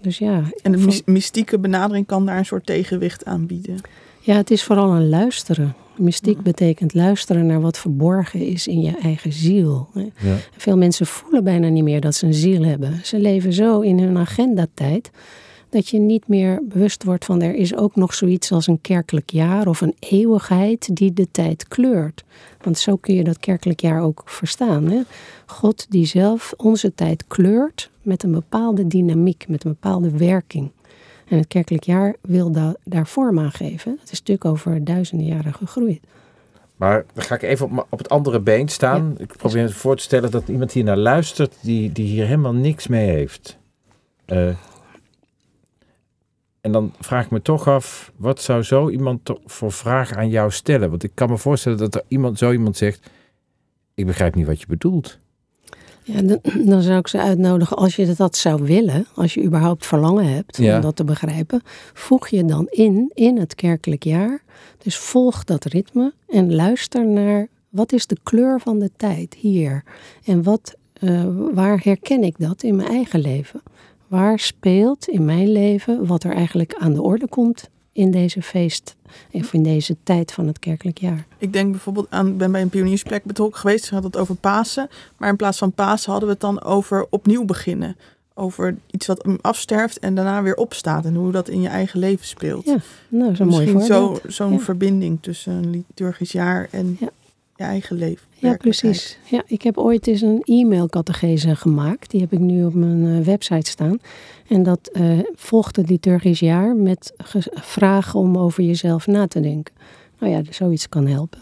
Dus 0.00 0.18
ja, 0.18 0.42
En 0.62 0.72
de 0.72 1.02
mystieke 1.04 1.58
benadering 1.58 2.06
kan 2.06 2.26
daar 2.26 2.38
een 2.38 2.46
soort 2.46 2.66
tegenwicht 2.66 3.24
aan 3.24 3.46
bieden. 3.46 3.80
ja, 4.20 4.34
het 4.36 4.50
is 4.50 4.62
vooral 4.64 4.90
een 4.90 5.08
luisteren. 5.08 5.74
Mystiek 5.98 6.34
Mhm. 6.34 6.42
betekent 6.44 6.94
luisteren 6.94 7.46
naar 7.46 7.60
wat 7.60 7.78
verborgen 7.78 8.40
is 8.46 8.66
in 8.66 8.80
je 8.80 8.96
eigen 9.02 9.32
ziel. 9.32 9.88
Ja. 9.94 10.36
Veel 10.56 10.76
mensen 10.76 11.06
voelen 11.06 11.44
bijna 11.44 11.68
niet 11.68 11.84
meer 11.84 12.00
dat 12.00 12.14
ze 12.14 12.26
een 12.26 12.34
ziel 12.34 12.64
hebben. 12.64 13.00
Ze 13.02 13.18
leven 13.18 13.52
zo 13.52 13.80
in 13.80 13.98
hun 13.98 14.16
agendatijd 14.16 15.10
dat 15.70 15.88
je 15.88 15.98
niet 15.98 16.28
meer 16.28 16.62
bewust 16.68 17.04
wordt 17.04 17.24
van 17.24 17.42
er 17.42 17.54
is 17.54 17.76
ook 17.76 17.96
nog 17.96 18.14
zoiets 18.14 18.52
als 18.52 18.66
een 18.66 18.80
kerkelijk 18.80 19.30
jaar 19.30 19.66
of 19.66 19.80
een 19.80 19.94
eeuwigheid 19.98 20.96
die 20.96 21.12
de 21.12 21.28
tijd 21.30 21.68
kleurt. 21.68 22.24
Want 22.62 22.78
zo 22.78 22.96
kun 22.96 23.14
je 23.14 23.24
dat 23.24 23.38
kerkelijk 23.38 23.80
jaar 23.80 24.02
ook 24.02 24.22
verstaan. 24.24 24.90
Hè? 24.90 25.00
God 25.46 25.86
die 25.88 26.06
zelf 26.06 26.54
onze 26.56 26.94
tijd 26.94 27.24
kleurt 27.26 27.90
met 28.02 28.22
een 28.22 28.32
bepaalde 28.32 28.86
dynamiek, 28.86 29.44
met 29.48 29.64
een 29.64 29.70
bepaalde 29.70 30.10
werking. 30.10 30.70
En 31.28 31.38
het 31.38 31.46
kerkelijk 31.46 31.84
jaar 31.84 32.14
wil 32.20 32.50
da- 32.52 32.76
daar 32.84 33.06
vorm 33.06 33.38
aan 33.38 33.52
geven. 33.52 33.96
Dat 33.96 34.12
is 34.12 34.18
natuurlijk 34.18 34.44
over 34.44 34.84
duizenden 34.84 35.26
jaren 35.26 35.54
gegroeid. 35.54 36.00
Maar 36.76 37.04
dan 37.12 37.24
ga 37.24 37.34
ik 37.34 37.42
even 37.42 37.86
op, 37.90 37.98
het 37.98 38.08
andere 38.08 38.40
been 38.40 38.68
staan. 38.68 39.14
Ik 39.18 39.36
probeer 39.36 39.62
me 39.62 39.68
voor 39.68 39.96
te 39.96 40.02
stellen 40.02 40.30
dat 40.30 40.48
iemand 40.48 40.72
hier 40.72 40.84
naar 40.84 40.96
luistert 40.96 41.54
die, 41.60 41.92
die 41.92 42.06
hier 42.06 42.24
helemaal 42.24 42.54
niks 42.54 42.86
mee 42.86 43.08
heeft. 43.08 43.58
Eh, 44.24 44.48
en 46.60 46.72
dan 46.72 46.92
vraag 47.00 47.24
ik 47.24 47.30
me 47.30 47.42
toch 47.42 47.68
af, 47.68 48.12
wat 48.16 48.40
zou 48.40 48.62
zo 48.62 48.88
iemand 48.88 49.20
voor 49.44 49.72
vraag 49.72 50.12
aan 50.12 50.28
jou 50.28 50.50
stellen? 50.50 50.90
Want 50.90 51.02
ik 51.02 51.10
kan 51.14 51.28
me 51.30 51.38
voorstellen 51.38 51.78
dat 51.78 51.94
er 51.94 52.02
iemand, 52.08 52.38
zo 52.38 52.52
iemand 52.52 52.76
zegt, 52.76 53.10
ik 53.94 54.06
begrijp 54.06 54.34
niet 54.34 54.46
wat 54.46 54.60
je 54.60 54.66
bedoelt. 54.66 55.18
Ja, 56.12 56.22
dan, 56.22 56.38
dan 56.70 56.82
zou 56.82 56.98
ik 56.98 57.08
ze 57.08 57.18
uitnodigen, 57.18 57.76
als 57.76 57.96
je 57.96 58.14
dat 58.16 58.36
zou 58.36 58.62
willen, 58.62 59.06
als 59.14 59.34
je 59.34 59.42
überhaupt 59.42 59.86
verlangen 59.86 60.32
hebt 60.34 60.56
Ja. 60.56 60.76
om 60.76 60.82
dat 60.82 60.96
te 60.96 61.04
begrijpen, 61.04 61.62
voeg 61.94 62.28
je 62.28 62.44
dan 62.44 62.66
in, 62.68 63.10
in 63.14 63.38
het 63.38 63.54
kerkelijk 63.54 64.04
jaar. 64.04 64.42
Dus 64.82 64.96
volg 64.98 65.44
dat 65.44 65.64
ritme 65.64 66.12
en 66.28 66.54
luister 66.54 67.06
naar 67.06 67.48
wat 67.68 67.92
is 67.92 68.06
de 68.06 68.16
kleur 68.22 68.60
van 68.60 68.78
de 68.78 68.90
tijd 68.96 69.34
hier? 69.34 69.84
En 70.24 70.42
wat, 70.42 70.74
eh, 70.92 71.24
waar 71.54 71.80
herken 71.82 72.22
ik 72.22 72.34
dat 72.38 72.62
in 72.62 72.76
mijn 72.76 72.88
eigen 72.88 73.20
leven? 73.20 73.62
Waar 74.06 74.38
speelt 74.38 75.08
in 75.08 75.24
mijn 75.24 75.52
leven 75.52 76.06
wat 76.06 76.24
er 76.24 76.32
eigenlijk 76.32 76.74
aan 76.78 76.92
de 76.94 77.02
orde 77.02 77.28
komt 77.28 77.70
in 77.98 78.10
deze 78.10 78.42
feest, 78.42 78.96
of 79.32 79.52
in 79.52 79.62
deze 79.62 79.96
tijd 80.02 80.32
van 80.32 80.46
het 80.46 80.58
kerkelijk 80.58 80.98
jaar? 80.98 81.26
Ik 81.38 81.52
denk 81.52 81.70
bijvoorbeeld 81.70 82.06
aan, 82.10 82.26
ik 82.26 82.36
ben 82.38 82.52
bij 82.52 82.60
een 82.62 82.68
pioniersplek 82.68 83.24
betrokken 83.24 83.60
geweest, 83.60 83.84
ze 83.84 83.94
had 83.94 84.04
het 84.04 84.16
over 84.16 84.34
Pasen. 84.34 84.88
Maar 85.16 85.28
in 85.28 85.36
plaats 85.36 85.58
van 85.58 85.72
Pasen 85.72 86.10
hadden 86.10 86.28
we 86.28 86.34
het 86.34 86.42
dan 86.44 86.62
over 86.62 87.06
opnieuw 87.10 87.44
beginnen. 87.44 87.96
Over 88.34 88.76
iets 88.90 89.06
wat 89.06 89.26
afsterft 89.42 89.98
en 89.98 90.14
daarna 90.14 90.42
weer 90.42 90.54
opstaat. 90.56 91.04
En 91.04 91.14
hoe 91.14 91.32
dat 91.32 91.48
in 91.48 91.60
je 91.60 91.68
eigen 91.68 91.98
leven 91.98 92.26
speelt. 92.26 92.64
Ja, 92.64 92.76
nou, 93.08 93.22
dat 93.24 93.32
is 93.32 93.38
een 93.38 93.46
mooi 93.46 93.72
Misschien 93.72 93.94
voorbeeld. 93.96 94.20
zo- 94.22 94.30
zo'n 94.44 94.52
Ja. 94.52 94.58
verbinding 94.58 95.18
tussen 95.20 95.52
een 95.52 95.70
liturgisch 95.70 96.32
jaar 96.32 96.68
en 96.70 96.96
Ja. 97.00 97.08
Je 97.58 97.64
eigen 97.64 97.96
leven. 97.96 98.26
Ja, 98.34 98.56
precies. 98.56 99.18
Ja, 99.24 99.42
ik 99.46 99.62
heb 99.62 99.78
ooit 99.78 100.06
eens 100.06 100.20
een 100.20 100.42
e-mailcategese 100.44 101.56
gemaakt. 101.56 102.10
Die 102.10 102.20
heb 102.20 102.32
ik 102.32 102.38
nu 102.38 102.64
op 102.64 102.74
mijn 102.74 103.06
eh, 103.18 103.24
website 103.24 103.70
staan. 103.70 103.98
En 104.48 104.62
dat 104.62 104.88
eh, 104.92 105.18
volgt 105.34 105.76
het 105.76 105.88
liturgisch 105.90 106.40
jaar 106.40 106.76
met 106.76 107.12
ge- 107.16 107.52
vragen 107.54 108.20
om 108.20 108.38
over 108.38 108.62
jezelf 108.64 109.06
na 109.06 109.26
te 109.28 109.40
denken. 109.40 109.74
Nou 110.18 110.32
ja, 110.32 110.42
zoiets 110.50 110.88
kan 110.88 111.06
helpen. 111.06 111.40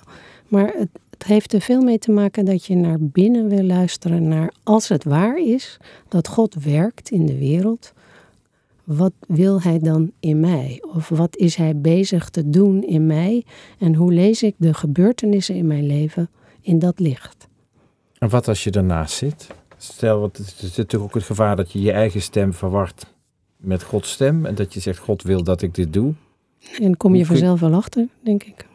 Maar 0.48 0.72
het, 0.76 0.88
het 1.10 1.24
heeft 1.26 1.52
er 1.52 1.60
veel 1.60 1.80
mee 1.82 1.98
te 1.98 2.10
maken 2.10 2.44
dat 2.44 2.64
je 2.64 2.74
naar 2.76 2.96
binnen 3.00 3.48
wil 3.48 3.62
luisteren 3.62 4.28
naar 4.28 4.52
als 4.62 4.88
het 4.88 5.04
waar 5.04 5.38
is 5.38 5.76
dat 6.08 6.28
God 6.28 6.54
werkt 6.54 7.10
in 7.10 7.26
de 7.26 7.38
wereld. 7.38 7.92
Wat 8.86 9.12
wil 9.26 9.62
hij 9.62 9.78
dan 9.78 10.12
in 10.20 10.40
mij? 10.40 10.82
Of 10.94 11.08
wat 11.08 11.36
is 11.36 11.54
hij 11.54 11.76
bezig 11.80 12.28
te 12.30 12.50
doen 12.50 12.82
in 12.82 13.06
mij? 13.06 13.44
En 13.78 13.94
hoe 13.94 14.12
lees 14.12 14.42
ik 14.42 14.54
de 14.58 14.74
gebeurtenissen 14.74 15.54
in 15.54 15.66
mijn 15.66 15.86
leven 15.86 16.28
in 16.60 16.78
dat 16.78 16.98
licht? 16.98 17.48
En 18.18 18.28
wat 18.28 18.48
als 18.48 18.64
je 18.64 18.70
ernaast 18.70 19.14
zit? 19.16 19.46
Stel, 19.76 20.20
want 20.20 20.38
er 20.38 20.44
zit 20.44 20.76
natuurlijk 20.76 21.02
ook 21.10 21.14
het 21.14 21.24
gevaar 21.24 21.56
dat 21.56 21.72
je 21.72 21.80
je 21.80 21.92
eigen 21.92 22.22
stem 22.22 22.52
verwart 22.54 23.14
met 23.56 23.82
Gods 23.82 24.10
stem. 24.10 24.46
En 24.46 24.54
dat 24.54 24.74
je 24.74 24.80
zegt, 24.80 24.98
God 24.98 25.22
wil 25.22 25.42
dat 25.42 25.62
ik 25.62 25.74
dit 25.74 25.92
doe. 25.92 26.12
En 26.80 26.96
kom 26.96 27.14
je- 27.14 27.26
vanzelf 27.26 27.60
wel 27.60 27.74
achter, 27.74 28.08
denk 28.20 28.42
ik. 28.42 28.66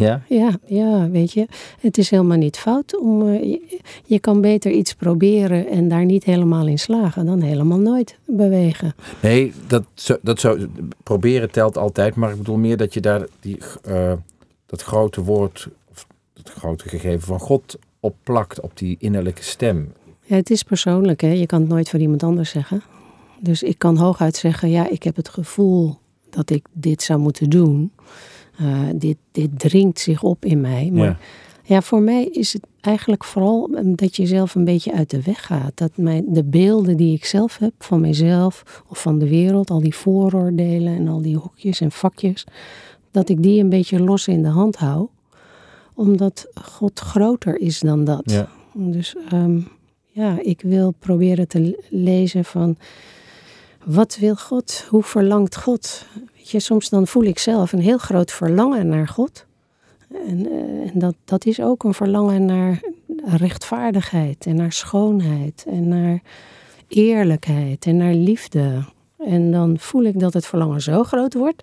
Ja? 0.00 0.22
Ja, 0.28 0.58
ja, 0.66 1.10
weet 1.10 1.32
je, 1.32 1.46
het 1.80 1.98
is 1.98 2.10
helemaal 2.10 2.36
niet 2.36 2.58
fout 2.58 2.98
om. 2.98 3.28
eh, 3.28 3.42
je, 3.42 3.80
je 4.04 4.18
kan 4.18 4.40
beter 4.40 4.70
iets 4.70 4.94
proberen 4.94 5.66
en 5.68 5.88
daar 5.88 6.04
niet 6.04 6.24
helemaal 6.24 6.66
in 6.66 6.78
slagen 6.78 7.26
dan 7.26 7.40
helemaal 7.40 7.78
nooit 7.78 8.18
bewegen. 8.24 8.94
Nee, 9.22 9.52
dat, 9.66 9.84
dat 10.22 10.40
zo, 10.40 10.56
proberen 11.02 11.50
telt 11.50 11.76
altijd. 11.78 12.14
Maar 12.14 12.30
ik 12.30 12.36
bedoel 12.36 12.56
meer 12.56 12.76
dat 12.76 12.94
je 12.94 13.00
daar 13.00 13.26
die, 13.40 13.58
eh, 13.82 14.12
dat 14.66 14.82
grote 14.82 15.22
woord, 15.22 15.68
of 15.90 16.06
het 16.34 16.48
grote 16.48 16.88
gegeven 16.88 17.20
van 17.20 17.40
God 17.40 17.78
op 18.00 18.14
plakt, 18.22 18.60
op 18.60 18.70
die 18.74 18.96
innerlijke 18.98 19.42
stem. 19.42 19.92
Ja, 20.22 20.36
het 20.36 20.50
is 20.50 20.62
persoonlijk, 20.62 21.20
hè? 21.20 21.28
je 21.32 21.46
kan 21.46 21.60
het 21.60 21.68
nooit 21.68 21.88
voor 21.88 22.00
iemand 22.00 22.22
anders 22.22 22.50
zeggen. 22.50 22.82
Dus 23.40 23.62
ik 23.62 23.78
kan 23.78 23.96
hooguit 23.96 24.36
zeggen, 24.36 24.70
ja, 24.70 24.90
ik 24.90 25.02
heb 25.02 25.16
het 25.16 25.28
gevoel 25.28 25.98
dat 26.30 26.50
ik 26.50 26.66
dit 26.72 27.02
zou 27.02 27.20
moeten 27.20 27.50
doen. 27.50 27.92
Eh, 28.60 28.80
dit, 28.94 29.16
dit 29.32 29.58
dringt 29.58 29.98
zich 30.00 30.22
op 30.22 30.44
in 30.44 30.60
mij. 30.60 30.90
Maar 30.92 31.04
Ja. 31.04 31.18
Ja, 31.62 31.82
voor 31.82 32.02
mij 32.02 32.24
is 32.24 32.52
het 32.52 32.66
eigenlijk 32.80 33.24
vooral 33.24 33.70
dat 33.84 34.16
je 34.16 34.26
zelf 34.26 34.54
een 34.54 34.64
beetje 34.64 34.92
uit 34.92 35.10
de 35.10 35.22
weg 35.22 35.46
gaat. 35.46 35.72
Dat 35.74 35.90
mijn, 35.96 36.24
de 36.28 36.44
beelden 36.44 36.96
die 36.96 37.14
ik 37.16 37.24
zelf 37.24 37.58
heb 37.58 37.72
van 37.78 38.00
mezelf 38.00 38.82
of 38.88 39.00
van 39.02 39.18
de 39.18 39.28
wereld, 39.28 39.70
al 39.70 39.80
die 39.80 39.94
vooroordelen 39.94 40.96
en 40.96 41.08
al 41.08 41.22
die 41.22 41.36
hokjes 41.36 41.80
en 41.80 41.90
vakjes, 41.90 42.44
dat 43.10 43.28
ik 43.28 43.42
die 43.42 43.60
een 43.60 43.68
beetje 43.68 44.00
los 44.02 44.28
in 44.28 44.42
de 44.42 44.48
hand 44.48 44.76
hou. 44.76 45.08
Omdat 45.94 46.46
God 46.62 47.00
groter 47.00 47.60
is 47.60 47.80
dan 47.80 48.04
dat. 48.04 48.22
Ja. 48.24 48.48
Dus 48.74 49.14
ehm, 49.28 49.60
ja, 50.06 50.38
ik 50.42 50.60
wil 50.60 50.94
proberen 50.98 51.48
te 51.48 51.60
le- 51.60 51.76
lezen 51.90 52.44
van 52.44 52.76
wat 53.84 54.16
wil 54.20 54.34
God? 54.34 54.86
Hoe 54.88 55.02
verlangt 55.02 55.56
God? 55.56 56.06
Je, 56.50 56.60
soms 56.60 56.88
dan 56.88 57.06
voel 57.06 57.22
ik 57.22 57.38
zelf 57.38 57.72
een 57.72 57.80
heel 57.80 57.98
groot 57.98 58.32
verlangen 58.32 58.88
naar 58.88 59.08
God. 59.08 59.46
En, 60.26 60.46
eh, 60.46 60.90
en 60.90 60.98
dat, 60.98 61.14
dat 61.24 61.46
is 61.46 61.60
ook 61.60 61.84
een 61.84 61.94
verlangen 61.94 62.44
naar 62.44 62.82
rechtvaardigheid 63.24 64.46
en 64.46 64.56
naar 64.56 64.72
schoonheid 64.72 65.64
en 65.68 65.88
naar 65.88 66.22
eerlijkheid 66.88 67.86
en 67.86 67.96
naar 67.96 68.14
liefde. 68.14 68.84
En 69.18 69.50
dan 69.50 69.78
voel 69.78 70.02
ik 70.02 70.18
dat 70.18 70.32
het 70.32 70.46
verlangen 70.46 70.80
zo 70.80 71.02
groot 71.02 71.34
wordt 71.34 71.62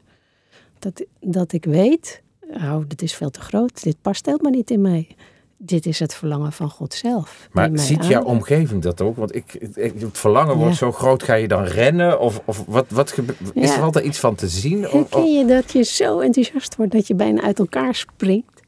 dat, 0.79 1.05
dat 1.19 1.53
ik 1.53 1.65
weet, 1.65 2.21
nou, 2.51 2.87
dit 2.87 3.01
is 3.01 3.13
veel 3.13 3.29
te 3.29 3.41
groot, 3.41 3.83
dit 3.83 4.01
past 4.01 4.25
helemaal 4.25 4.51
niet 4.51 4.71
in 4.71 4.81
mij. 4.81 5.15
Dit 5.59 5.85
is 5.85 5.99
het 5.99 6.13
verlangen 6.13 6.51
van 6.51 6.69
God 6.69 6.93
zelf. 6.93 7.47
Maar 7.51 7.69
ziet 7.73 7.87
jouw 7.97 8.05
aanraakt. 8.05 8.25
omgeving 8.25 8.81
dat 8.81 9.01
ook? 9.01 9.15
Want 9.17 9.35
ik, 9.35 9.53
ik- 9.75 9.93
het 9.99 10.17
verlangen 10.17 10.55
wordt 10.55 10.71
Ja. 10.71 10.77
zo 10.77 10.91
groot, 10.91 11.23
ga 11.23 11.33
je 11.33 11.47
dan 11.47 11.63
rennen? 11.63 12.19
Of, 12.19 12.41
of 12.45 12.63
wat, 12.67 12.85
wat 12.89 13.11
gebe- 13.11 13.33
is 13.53 13.69
Ja. 13.69 13.75
er 13.77 13.83
altijd 13.83 14.05
iets 14.05 14.19
van 14.19 14.35
te 14.35 14.47
zien? 14.47 14.85
Of- 14.85 14.93
of- 14.93 14.99
Herken 15.11 15.31
je 15.33 15.45
dat 15.45 15.71
je 15.71 15.83
zo 15.83 16.19
enthousiast 16.19 16.75
wordt 16.75 16.91
dat 16.91 17.07
je 17.07 17.15
bijna 17.15 17.41
uit 17.41 17.59
elkaar 17.59 17.95
springt? 17.95 18.61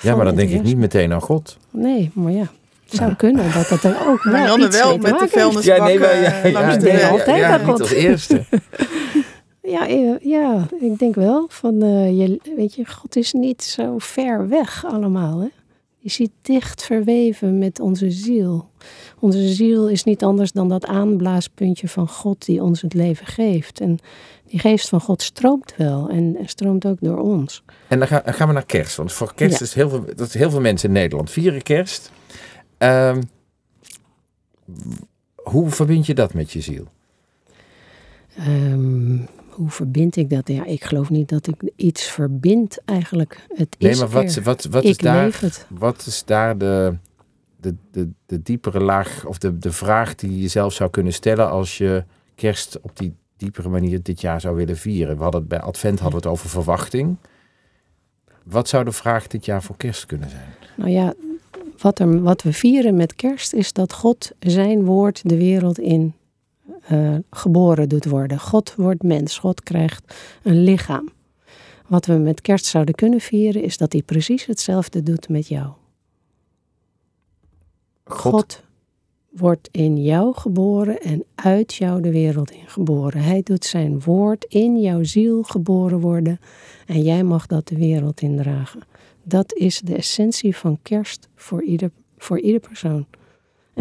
ja, 0.00 0.16
maar 0.16 0.24
dan 0.24 0.36
denk 0.36 0.50
ik 0.50 0.62
niet 0.62 0.76
meteen 0.76 1.12
aan 1.12 1.20
God. 1.20 1.56
Nee, 1.70 2.10
maar 2.14 2.32
ja. 2.32 2.46
Het 2.88 2.94
zou 2.98 3.14
kunnen 3.14 3.52
dat 3.52 3.68
dat 3.68 3.82
er 3.82 3.96
ook 4.08 4.22
wel 4.22 4.32
Marianne 4.32 4.66
iets 4.66 4.78
wel 4.80 4.88
mee 4.88 4.98
te 4.98 5.10
met 5.10 5.30
de 5.30 5.36
maken 5.38 5.54
heeft. 5.54 5.66
vuilnisbak 5.66 6.44
eh, 6.44 6.52
langs 6.52 6.78
de 6.78 6.86
ja, 6.86 6.92
weg. 6.92 7.00
ja. 7.00 7.08
altijd 7.08 7.42
aan 7.42 7.58
niet 7.60 7.68
God. 7.68 7.80
als 7.80 7.90
eerste. 7.92 8.44
Ja, 9.62 9.88
eh, 9.88 10.18
ja, 10.20 10.66
ik 10.80 10.98
denk 10.98 11.14
wel. 11.14 11.46
Van, 11.50 11.82
eh, 11.82 12.18
je, 12.18 12.40
weet 12.56 12.74
je, 12.74 12.84
God 12.86 13.16
is 13.16 13.32
niet 13.32 13.62
zo 13.62 13.94
ver 13.98 14.48
weg 14.48 14.84
allemaal. 14.86 15.40
Hè? 15.40 15.46
Die 16.06 16.14
zit 16.14 16.30
dicht 16.42 16.82
verweven 16.82 17.58
met 17.58 17.80
onze 17.80 18.10
ziel. 18.10 18.70
Onze 19.18 19.48
ziel 19.48 19.88
is 19.88 20.04
niet 20.04 20.24
anders 20.24 20.52
dan 20.52 20.68
dat 20.68 20.86
aanblaaspuntje 20.86 21.88
van 21.88 22.08
God 22.08 22.44
die 22.44 22.62
ons 22.62 22.82
het 22.82 22.94
leven 22.94 23.26
geeft. 23.26 23.80
En 23.80 23.98
die 24.44 24.60
geest 24.60 24.88
van 24.88 25.00
God 25.00 25.22
stroomt 25.22 25.74
wel 25.76 26.08
en 26.08 26.36
stroomt 26.44 26.86
ook 26.86 26.98
door 27.00 27.18
ons. 27.18 27.62
En 27.88 27.98
dan 27.98 28.08
gaan 28.08 28.46
we 28.48 28.52
naar 28.52 28.66
kerst. 28.66 28.96
Want 28.96 29.12
voor 29.12 29.34
kerst 29.34 29.60
is 29.60 29.74
heel 29.74 29.88
veel, 29.88 30.04
dat 30.16 30.28
is 30.28 30.34
heel 30.34 30.50
veel 30.50 30.60
mensen 30.60 30.88
in 30.88 30.94
Nederland 30.94 31.30
vieren 31.30 31.62
kerst. 31.62 32.10
Ehm, 32.78 33.22
hoe 35.34 35.70
verbind 35.70 36.06
je 36.06 36.14
dat 36.14 36.34
met 36.34 36.52
je 36.52 36.60
ziel? 36.60 36.86
Um, 38.48 39.28
hoe 39.56 39.70
verbind 39.70 40.16
ik 40.16 40.30
dat? 40.30 40.48
Ja, 40.48 40.64
ik 40.64 40.84
geloof 40.84 41.10
niet 41.10 41.28
dat 41.28 41.46
ik 41.46 41.70
iets 41.76 42.02
verbind 42.04 42.78
eigenlijk. 42.84 43.46
Het 43.54 43.76
nee, 43.78 43.96
maar 43.96 44.08
wat, 44.08 44.34
wat, 44.34 44.64
wat, 44.64 44.84
is 44.84 44.96
daar, 44.96 45.40
wat 45.68 46.06
is 46.06 46.24
daar 46.24 46.58
de, 46.58 46.96
de, 47.60 47.74
de, 47.90 48.08
de 48.26 48.42
diepere 48.42 48.80
laag 48.80 49.24
of 49.24 49.38
de, 49.38 49.58
de 49.58 49.72
vraag 49.72 50.14
die 50.14 50.30
je 50.30 50.40
jezelf 50.40 50.72
zou 50.72 50.90
kunnen 50.90 51.12
stellen 51.12 51.50
als 51.50 51.78
je 51.78 52.04
kerst 52.34 52.80
op 52.80 52.96
die 52.96 53.14
diepere 53.36 53.68
manier 53.68 54.02
dit 54.02 54.20
jaar 54.20 54.40
zou 54.40 54.56
willen 54.56 54.76
vieren? 54.76 55.16
We 55.16 55.22
hadden 55.22 55.40
het 55.40 55.48
bij 55.48 55.60
Advent 55.60 56.00
hadden 56.00 56.20
we 56.20 56.28
het 56.28 56.36
over 56.36 56.50
verwachting. 56.50 57.16
Wat 58.42 58.68
zou 58.68 58.84
de 58.84 58.92
vraag 58.92 59.26
dit 59.26 59.44
jaar 59.44 59.62
voor 59.62 59.76
kerst 59.76 60.06
kunnen 60.06 60.30
zijn? 60.30 60.54
Nou 60.76 60.90
ja, 60.90 61.14
wat, 61.78 61.98
er, 61.98 62.22
wat 62.22 62.42
we 62.42 62.52
vieren 62.52 62.96
met 62.96 63.14
kerst 63.14 63.52
is 63.52 63.72
dat 63.72 63.92
God 63.92 64.30
zijn 64.38 64.84
woord 64.84 65.28
de 65.28 65.36
wereld 65.36 65.78
in 65.78 66.14
uh, 66.92 67.16
geboren 67.30 67.88
doet 67.88 68.04
worden. 68.04 68.40
God 68.40 68.74
wordt 68.74 69.02
mens, 69.02 69.38
God 69.38 69.62
krijgt 69.62 70.14
een 70.42 70.62
lichaam. 70.62 71.08
Wat 71.86 72.06
we 72.06 72.12
met 72.12 72.40
kerst 72.40 72.66
zouden 72.66 72.94
kunnen 72.94 73.20
vieren 73.20 73.62
is 73.62 73.76
dat 73.76 73.92
hij 73.92 74.02
precies 74.02 74.46
hetzelfde 74.46 75.02
doet 75.02 75.28
met 75.28 75.48
jou. 75.48 75.72
God, 78.04 78.32
God 78.32 78.62
wordt 79.30 79.68
in 79.70 80.02
jou 80.02 80.34
geboren 80.34 81.00
en 81.00 81.24
uit 81.34 81.74
jou 81.74 82.00
de 82.00 82.10
wereld 82.10 82.50
in 82.50 82.66
geboren. 82.68 83.22
Hij 83.22 83.42
doet 83.42 83.64
zijn 83.64 84.00
woord 84.00 84.44
in 84.44 84.80
jouw 84.80 85.02
ziel 85.02 85.42
geboren 85.42 86.00
worden 86.00 86.38
en 86.86 87.02
jij 87.02 87.22
mag 87.22 87.46
dat 87.46 87.68
de 87.68 87.76
wereld 87.76 88.20
indragen. 88.20 88.80
Dat 89.22 89.54
is 89.54 89.80
de 89.80 89.94
essentie 89.94 90.56
van 90.56 90.78
kerst 90.82 91.28
voor 91.34 91.62
ieder, 91.62 91.90
voor 92.18 92.40
ieder 92.40 92.60
persoon. 92.60 93.06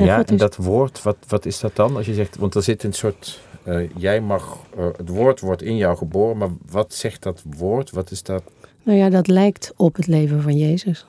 Ja, 0.03 0.25
en 0.25 0.38
dat 0.38 0.55
woord, 0.55 1.03
wat, 1.03 1.17
wat 1.27 1.45
is 1.45 1.60
dat 1.60 1.75
dan? 1.75 1.95
Als 1.95 2.05
je 2.05 2.13
zegt, 2.13 2.36
want 2.38 2.55
er 2.55 2.63
zit 2.63 2.84
een 2.84 2.93
soort, 2.93 3.41
uh, 3.67 3.89
jij 3.95 4.21
mag, 4.21 4.58
uh, 4.77 4.86
het 4.97 5.10
woord 5.10 5.39
wordt 5.39 5.62
in 5.62 5.77
jou 5.77 5.97
geboren, 5.97 6.38
maar 6.38 6.49
wat 6.69 6.93
zegt 6.93 7.23
dat 7.23 7.43
woord? 7.58 7.91
Wat 7.91 8.12
is 8.12 8.23
dat? 8.23 8.43
Nou 8.84 8.97
ja, 8.97 9.10
dat 9.10 9.27
lijkt 9.27 9.73
op 9.75 9.95
het 9.95 10.08
leven 10.08 10.41
van 10.41 10.58
Jezus. 10.58 11.05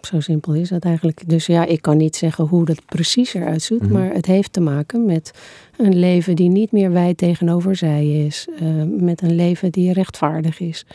Zo 0.00 0.20
simpel 0.20 0.54
is 0.54 0.68
dat 0.68 0.84
eigenlijk. 0.84 1.28
Dus 1.28 1.46
ja, 1.46 1.64
ik 1.64 1.82
kan 1.82 1.96
niet 1.96 2.16
zeggen 2.16 2.44
hoe 2.44 2.64
dat 2.64 2.84
precies 2.84 3.34
eruit 3.34 3.62
ziet, 3.62 3.82
mhm. 3.82 3.92
maar 3.92 4.12
het 4.12 4.26
heeft 4.26 4.52
te 4.52 4.60
maken 4.60 5.04
met 5.06 5.30
een 5.76 5.98
leven 5.98 6.36
die 6.36 6.48
niet 6.48 6.72
meer 6.72 6.92
wij 6.92 7.14
tegenover 7.14 7.76
zij 7.76 8.24
is, 8.26 8.48
uh, 8.62 8.82
met 8.86 9.22
een 9.22 9.34
leven 9.34 9.72
die 9.72 9.92
rechtvaardig 9.92 10.60
is 10.60 10.86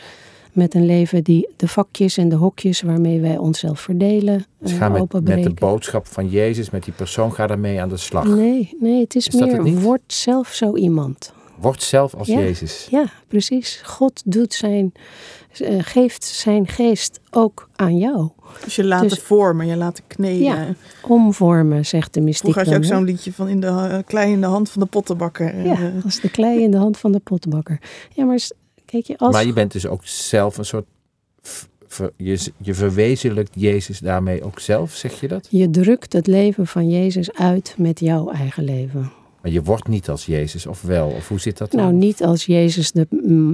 met 0.52 0.74
een 0.74 0.86
leven 0.86 1.24
die 1.24 1.48
de 1.56 1.68
vakjes 1.68 2.16
en 2.16 2.28
de 2.28 2.36
hokjes 2.36 2.82
waarmee 2.82 3.20
wij 3.20 3.38
onszelf 3.38 3.80
verdelen. 3.80 4.46
Dus 4.58 4.72
ga 4.72 4.88
met, 4.88 5.12
met, 5.12 5.42
de 5.42 5.50
boodschap 5.50 6.06
van 6.06 6.28
Jezus, 6.28 6.70
met 6.70 6.84
die 6.84 6.92
persoon, 6.92 7.32
ga 7.32 7.46
daarmee 7.46 7.80
aan 7.80 7.88
de 7.88 7.96
slag. 7.96 8.26
Nee, 8.26 8.76
nee 8.80 9.00
het 9.00 9.14
is, 9.14 9.30
meer, 9.30 9.64
het 9.64 9.82
word 9.82 10.02
zelf 10.06 10.48
zo 10.48 10.76
iemand. 10.76 11.32
Word 11.60 11.82
zelf 11.82 12.14
als 12.14 12.28
Jezus. 12.28 12.86
Ja, 12.90 13.04
precies. 13.28 13.80
God 13.84 14.22
doet 14.24 14.54
zijn, 14.54 14.92
uh, 15.60 15.78
geeft 15.78 16.24
zijn 16.24 16.68
geest 16.68 17.20
ook 17.30 17.68
aan 17.76 17.96
jou. 17.96 18.28
Dus 18.64 18.76
je 18.76 18.84
laat 18.84 19.02
dus, 19.02 19.10
het 19.10 19.22
vormen, 19.22 19.66
je 19.66 19.76
laat 19.76 19.96
het 19.96 20.06
kneden. 20.06 20.42
Ja, 20.42 20.74
omvormen, 21.02 21.86
zegt 21.86 22.14
de 22.14 22.20
mystiek. 22.20 22.52
Vroeger 22.52 22.72
had 22.72 22.82
je 22.82 22.88
ook 22.88 22.96
zo'n 22.96 23.04
liedje 23.04 23.32
van 23.32 23.48
in 23.48 23.60
de 23.60 23.66
uh, 23.66 23.98
klei 24.06 24.32
in 24.32 24.40
de 24.40 24.46
hand 24.46 24.70
van 24.70 24.82
de 24.82 24.88
pottenbakker. 24.88 25.66
Ja, 25.66 25.92
als 26.04 26.20
de 26.20 26.30
klei 26.30 26.62
in 26.62 26.70
de 26.70 26.76
hand 26.76 26.98
van 26.98 27.12
de 27.12 27.18
pottenbakker. 27.18 27.80
Ja, 28.12 28.24
maar 28.24 28.38
je, 28.90 29.18
als... 29.18 29.32
Maar 29.32 29.46
je 29.46 29.52
bent 29.52 29.72
dus 29.72 29.86
ook 29.86 30.04
zelf 30.04 30.58
een 30.58 30.64
soort. 30.64 30.86
Je, 32.16 32.52
je 32.56 32.74
verwezenlijkt 32.74 33.52
Jezus 33.54 33.98
daarmee 33.98 34.42
ook 34.44 34.60
zelf, 34.60 34.92
zeg 34.92 35.20
je 35.20 35.28
dat? 35.28 35.46
Je 35.50 35.70
drukt 35.70 36.12
het 36.12 36.26
leven 36.26 36.66
van 36.66 36.88
Jezus 36.88 37.32
uit 37.32 37.74
met 37.78 38.00
jouw 38.00 38.30
eigen 38.30 38.64
leven. 38.64 39.12
Maar 39.42 39.52
je 39.52 39.62
wordt 39.62 39.88
niet 39.88 40.08
als 40.08 40.26
Jezus, 40.26 40.66
of 40.66 40.82
wel? 40.82 41.08
Of 41.08 41.28
hoe 41.28 41.40
zit 41.40 41.58
dat? 41.58 41.72
Nou, 41.72 41.92
niet 41.92 42.22
als 42.22 42.46
Jezus, 42.46 42.92
de 42.92 43.06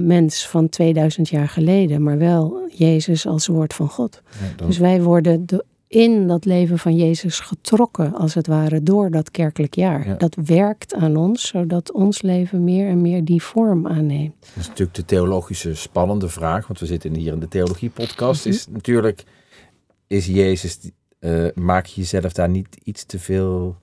mens 0.03 0.47
van 0.47 0.69
2000 0.69 1.29
jaar 1.29 1.49
geleden, 1.49 2.03
maar 2.03 2.17
wel 2.17 2.69
Jezus 2.71 3.25
als 3.25 3.47
woord 3.47 3.73
van 3.73 3.89
God. 3.89 4.21
Dus 4.65 4.77
wij 4.77 5.01
worden 5.01 5.45
de, 5.45 5.65
in 5.87 6.27
dat 6.27 6.45
leven 6.45 6.79
van 6.79 6.95
Jezus 6.95 7.39
getrokken, 7.39 8.13
als 8.13 8.33
het 8.33 8.47
ware, 8.47 8.83
door 8.83 9.11
dat 9.11 9.31
kerkelijk 9.31 9.75
jaar. 9.75 10.17
Dat 10.17 10.35
werkt 10.45 10.93
aan 10.93 11.15
ons, 11.15 11.47
zodat 11.47 11.91
ons 11.91 12.21
leven 12.21 12.63
meer 12.63 12.87
en 12.87 13.01
meer 13.01 13.23
die 13.23 13.41
vorm 13.43 13.87
aanneemt. 13.87 14.35
Dat 14.39 14.49
is 14.55 14.67
natuurlijk 14.67 14.97
de 14.97 15.05
theologische 15.05 15.75
spannende 15.75 16.29
vraag, 16.29 16.67
want 16.67 16.79
we 16.79 16.85
zitten 16.85 17.15
hier 17.15 17.33
in 17.33 17.39
de 17.39 17.47
theologie-podcast. 17.47 18.45
Mhm. 18.45 18.53
Is 18.53 18.67
natuurlijk, 18.67 19.23
is 20.07 20.25
Jezus, 20.25 20.79
uh, 21.19 21.47
maak 21.55 21.85
je 21.85 22.01
jezelf 22.01 22.33
daar 22.33 22.49
niet 22.49 22.77
iets 22.83 23.05
te 23.05 23.19
veel 23.19 23.75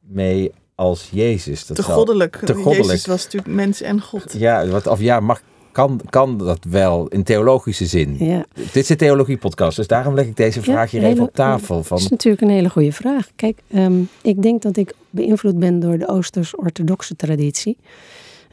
mee 0.00 0.52
als 0.74 1.08
Jezus? 1.12 1.66
Dat 1.66 1.76
te 1.76 1.82
goddelijk. 1.82 2.36
Te 2.36 2.54
goddelijk. 2.54 2.88
Jezus 2.88 3.06
was 3.06 3.24
natuurlijk 3.24 3.54
mens 3.54 3.80
en 3.80 4.00
God. 4.00 4.32
Ja, 4.32 4.66
wat, 4.66 4.86
of 4.86 5.00
ja, 5.00 5.20
mag, 5.20 5.42
kan, 5.72 6.00
kan 6.10 6.38
dat 6.38 6.64
wel 6.68 7.08
in 7.08 7.22
theologische 7.22 7.86
zin? 7.86 8.16
Ja. 8.18 8.44
Dit 8.54 8.76
is 8.76 8.86
de 8.86 8.96
theologie-podcast, 8.96 9.76
dus 9.76 9.86
daarom 9.86 10.14
leg 10.14 10.26
ik 10.26 10.36
deze 10.36 10.62
vraag 10.62 10.90
hier 10.90 11.04
even 11.04 11.24
op 11.24 11.34
tafel. 11.34 11.82
Van... 11.82 11.96
Dat 11.96 12.04
is 12.04 12.10
natuurlijk 12.10 12.42
een 12.42 12.50
hele 12.50 12.70
goede 12.70 12.92
vraag. 12.92 13.30
Kijk, 13.36 13.58
ehm, 13.70 14.02
ik 14.22 14.42
denk 14.42 14.62
dat 14.62 14.76
ik 14.76 14.94
beïnvloed 15.10 15.58
ben 15.58 15.80
door 15.80 15.98
de 15.98 16.08
Oosters-orthodoxe 16.08 17.16
traditie. 17.16 17.76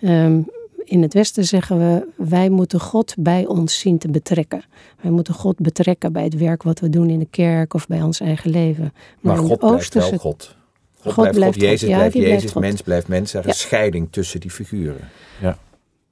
Ehm, 0.02 0.40
in 0.84 1.02
het 1.02 1.14
Westen 1.14 1.46
zeggen 1.46 1.78
we, 1.78 2.08
wij 2.28 2.50
moeten 2.50 2.80
God 2.80 3.16
bij 3.18 3.46
ons 3.46 3.80
zien 3.80 3.98
te 3.98 4.08
betrekken. 4.08 4.64
Wij 5.02 5.12
moeten 5.12 5.34
God 5.34 5.58
betrekken 5.58 6.14
bij 6.14 6.24
het 6.24 6.38
werk 6.38 6.64
wat 6.64 6.80
we 6.80 6.90
doen 6.90 7.10
in 7.10 7.20
de 7.20 7.28
kerk 7.30 7.74
of 7.74 7.88
bij 7.88 8.02
ons 8.02 8.20
eigen 8.20 8.52
leven. 8.52 8.94
Maar, 9.20 9.36
maar 9.36 9.46
God 9.46 9.60
blijft 9.60 9.94
wel 9.94 10.18
God. 10.18 10.56
God, 11.02 11.14
God 11.14 11.32
blijft, 11.32 11.54
God, 11.54 11.64
Jezus 11.64 11.90
blijft 11.90 12.16
Jezus, 12.16 12.54
mens 12.54 12.82
blijft 12.82 13.08
mens. 13.08 13.34
Er 13.34 13.48
is 13.48 13.60
scheiding 13.60 14.08
tussen 14.12 14.40
die 14.40 14.52
figuren. 14.52 15.10
Ja. 15.42 15.58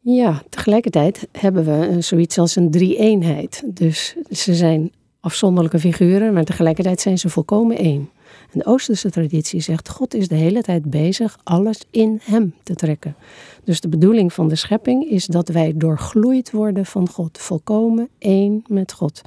Ja, 0.09 0.41
tegelijkertijd 0.49 1.27
hebben 1.31 1.65
we 1.65 2.01
zoiets 2.01 2.37
als 2.37 2.55
een 2.55 2.71
drie-eenheid. 2.71 3.63
Dus 3.65 4.15
ze 4.31 4.55
zijn 4.55 4.91
afzonderlijke 5.19 5.79
figuren, 5.79 6.33
maar 6.33 6.43
tegelijkertijd 6.43 7.01
zijn 7.01 7.17
ze 7.17 7.29
volkomen 7.29 7.77
één. 7.77 8.09
En 8.51 8.59
de 8.59 8.65
Oosterse 8.65 9.09
traditie 9.09 9.59
zegt: 9.59 9.89
God 9.89 10.13
is 10.13 10.27
de 10.27 10.35
hele 10.35 10.61
tijd 10.61 10.89
bezig 10.89 11.37
alles 11.43 11.81
in 11.91 12.19
Hem 12.23 12.53
te 12.63 12.75
trekken. 12.75 13.15
Dus 13.63 13.81
de 13.81 13.87
bedoeling 13.87 14.33
van 14.33 14.47
de 14.47 14.55
schepping 14.55 15.09
is 15.09 15.25
dat 15.25 15.49
wij 15.49 15.73
doorgloeid 15.75 16.51
worden 16.51 16.85
van 16.85 17.09
God, 17.09 17.37
volkomen 17.37 18.09
één 18.17 18.63
met 18.67 18.93
God. 18.93 19.21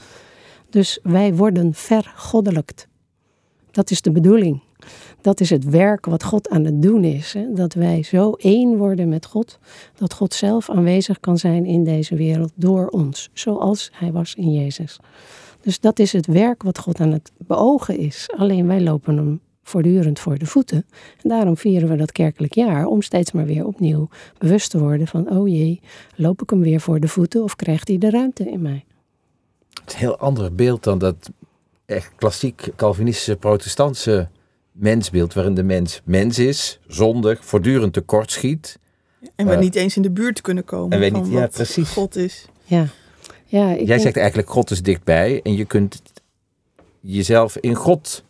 Dus 0.70 0.98
wij 1.02 1.34
worden 1.34 1.74
vergoddelijkt. 1.74 2.88
Dat 3.70 3.90
is 3.90 4.02
de 4.02 4.10
bedoeling. 4.10 4.60
Dat 5.20 5.40
is 5.40 5.50
het 5.50 5.64
werk 5.64 6.04
wat 6.04 6.24
God 6.24 6.48
aan 6.48 6.64
het 6.64 6.82
doen 6.82 7.04
is. 7.04 7.32
Hè? 7.32 7.52
Dat 7.52 7.74
wij 7.74 8.02
zo 8.02 8.32
één 8.32 8.76
worden 8.76 9.08
met 9.08 9.26
God, 9.26 9.58
dat 9.94 10.12
God 10.12 10.34
zelf 10.34 10.70
aanwezig 10.70 11.20
kan 11.20 11.38
zijn 11.38 11.66
in 11.66 11.84
deze 11.84 12.14
wereld 12.14 12.52
door 12.54 12.86
ons, 12.88 13.30
zoals 13.32 13.90
Hij 13.92 14.12
was 14.12 14.34
in 14.34 14.52
Jezus. 14.52 14.98
Dus 15.60 15.80
dat 15.80 15.98
is 15.98 16.12
het 16.12 16.26
werk 16.26 16.62
wat 16.62 16.78
God 16.78 17.00
aan 17.00 17.12
het 17.12 17.32
beogen 17.36 17.98
is. 17.98 18.30
Alleen 18.36 18.66
wij 18.66 18.80
lopen 18.80 19.16
hem 19.16 19.40
voortdurend 19.62 20.18
voor 20.18 20.38
de 20.38 20.46
voeten. 20.46 20.86
En 21.22 21.28
daarom 21.28 21.56
vieren 21.56 21.88
we 21.88 21.96
dat 21.96 22.12
kerkelijk 22.12 22.54
jaar, 22.54 22.86
om 22.86 23.02
steeds 23.02 23.32
maar 23.32 23.46
weer 23.46 23.66
opnieuw 23.66 24.08
bewust 24.38 24.70
te 24.70 24.78
worden 24.78 25.06
van, 25.06 25.30
oh 25.30 25.48
jee, 25.48 25.80
loop 26.16 26.42
ik 26.42 26.50
hem 26.50 26.60
weer 26.60 26.80
voor 26.80 27.00
de 27.00 27.08
voeten 27.08 27.42
of 27.42 27.56
krijgt 27.56 27.88
hij 27.88 27.98
de 27.98 28.10
ruimte 28.10 28.50
in 28.50 28.62
mij? 28.62 28.84
Het 29.74 29.88
is 29.88 29.92
een 29.92 29.98
heel 29.98 30.16
ander 30.16 30.54
beeld 30.54 30.82
dan 30.82 30.98
dat 30.98 31.30
echt 31.86 32.12
klassiek 32.16 32.72
Calvinistische 32.76 33.36
protestantse 33.36 34.28
mensbeeld 34.80 35.34
waarin 35.34 35.54
de 35.54 35.62
mens 35.62 36.00
mens 36.04 36.38
is, 36.38 36.80
zondig, 36.86 37.44
voortdurend 37.44 37.92
tekortschiet. 37.92 38.78
En 39.34 39.46
we 39.46 39.52
uh, 39.52 39.58
niet 39.58 39.74
eens 39.74 39.96
in 39.96 40.02
de 40.02 40.10
buurt 40.10 40.40
kunnen 40.40 40.64
komen 40.64 41.02
en 41.02 41.10
van 41.10 41.22
niet, 41.22 41.32
ja, 41.32 41.46
precies. 41.46 41.88
God 41.88 42.16
is. 42.16 42.46
Ja. 42.64 42.86
Ja, 43.44 43.76
Jij 43.76 43.98
zegt 43.98 44.16
eigenlijk 44.16 44.50
God 44.50 44.70
is 44.70 44.82
dichtbij 44.82 45.40
en 45.42 45.56
je 45.56 45.64
kunt 45.64 46.02
jezelf 47.00 47.56
in 47.56 47.74
God 47.74 48.24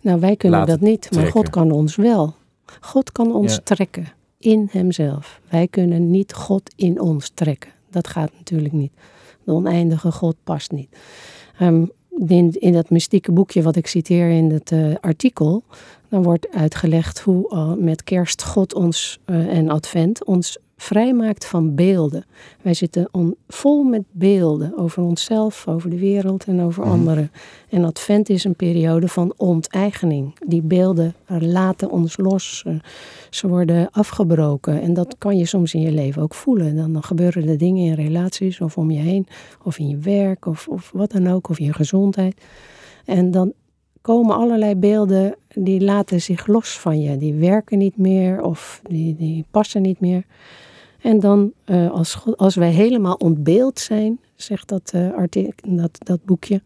Nou, 0.00 0.20
wij 0.20 0.36
kunnen 0.36 0.66
dat 0.66 0.80
niet, 0.80 1.10
maar 1.14 1.26
God 1.26 1.50
kan 1.50 1.70
ons 1.70 1.96
wel. 1.96 2.34
God 2.80 3.12
kan 3.12 3.34
ons 3.34 3.60
trekken 3.64 4.08
in 4.38 4.68
Hemzelf. 4.70 5.40
Wij 5.48 5.68
kunnen 5.68 6.10
niet 6.10 6.32
God 6.34 6.72
in 6.76 7.00
ons 7.00 7.30
trekken. 7.34 7.70
Dat 7.90 8.08
gaat 8.08 8.30
natuurlijk 8.36 8.72
niet. 8.72 8.92
De 9.44 9.52
oneindige 9.52 10.12
God 10.12 10.36
past 10.44 10.70
niet. 10.70 10.96
Um, 11.60 11.90
in, 12.26 12.54
in 12.58 12.72
dat 12.72 12.90
mystieke 12.90 13.32
boekje 13.32 13.62
wat 13.62 13.76
ik 13.76 13.86
citeer 13.86 14.30
in 14.30 14.50
het 14.50 14.70
uh, 14.70 14.94
artikel, 15.00 15.62
dan 16.08 16.22
wordt 16.22 16.50
uitgelegd 16.50 17.20
hoe 17.20 17.50
uh, 17.52 17.72
met 17.84 18.04
kerst 18.04 18.44
God 18.44 18.74
ons 18.74 19.18
uh, 19.26 19.56
en 19.56 19.68
advent 19.68 20.24
ons 20.24 20.58
vrijmaakt 20.80 21.46
van 21.46 21.74
beelden. 21.74 22.24
Wij 22.62 22.74
zitten 22.74 23.08
on, 23.12 23.36
vol 23.48 23.82
met 23.82 24.02
beelden 24.10 24.78
over 24.78 25.02
onszelf, 25.02 25.68
over 25.68 25.90
de 25.90 25.98
wereld 25.98 26.44
en 26.44 26.60
over 26.60 26.82
Mhm. 26.82 26.92
anderen. 26.92 27.30
En 27.68 27.84
Advent 27.84 28.28
is 28.28 28.44
een 28.44 28.54
periode 28.54 29.08
van 29.08 29.32
onteigening. 29.36 30.36
Die 30.46 30.62
beelden 30.62 31.14
laten 31.38 31.90
ons 31.90 32.16
los. 32.16 32.64
Ze 33.30 33.48
worden 33.48 33.90
afgebroken. 33.90 34.80
En 34.80 34.94
dat 34.94 35.14
kan 35.18 35.36
je 35.36 35.46
soms 35.46 35.74
in 35.74 35.80
je 35.80 35.92
leven 35.92 36.22
ook 36.22 36.34
voelen. 36.34 36.76
Dan, 36.76 36.92
dan 36.92 37.02
gebeuren 37.02 37.48
er 37.48 37.58
dingen 37.58 37.84
in 37.86 37.94
relaties 37.94 38.60
of 38.60 38.76
om 38.78 38.90
je 38.90 39.00
heen, 39.00 39.26
of 39.62 39.78
in 39.78 39.88
je 39.88 39.98
werk, 39.98 40.46
of, 40.46 40.68
of 40.68 40.90
wat 40.94 41.10
dan 41.10 41.28
ook, 41.28 41.48
of 41.48 41.58
in 41.58 41.66
je 41.66 41.72
gezondheid. 41.72 42.40
En 43.04 43.30
dan 43.30 43.52
komen 44.00 44.36
allerlei 44.36 44.74
beelden 44.74 45.34
die 45.54 45.80
laten 45.80 46.20
zich 46.20 46.46
los 46.46 46.78
van 46.78 47.00
je. 47.00 47.16
Die 47.16 47.34
werken 47.34 47.78
niet 47.78 47.96
meer 47.96 48.42
of 48.42 48.80
die, 48.88 49.14
die 49.16 49.44
passen 49.50 49.82
niet 49.82 50.00
meer. 50.00 50.24
En 51.02 51.20
dan, 51.20 51.52
eh, 51.64 51.90
als, 51.90 52.14
God- 52.14 52.36
als 52.36 52.54
wij 52.54 52.70
helemaal 52.70 53.14
ontbeeld 53.14 53.78
zijn, 53.80 54.20
zegt 54.36 54.68
dat, 54.68 54.90
eh, 54.94 55.14
arti- 55.14 55.50
dat, 55.66 55.90
dat 55.98 56.24
boekje, 56.24 56.62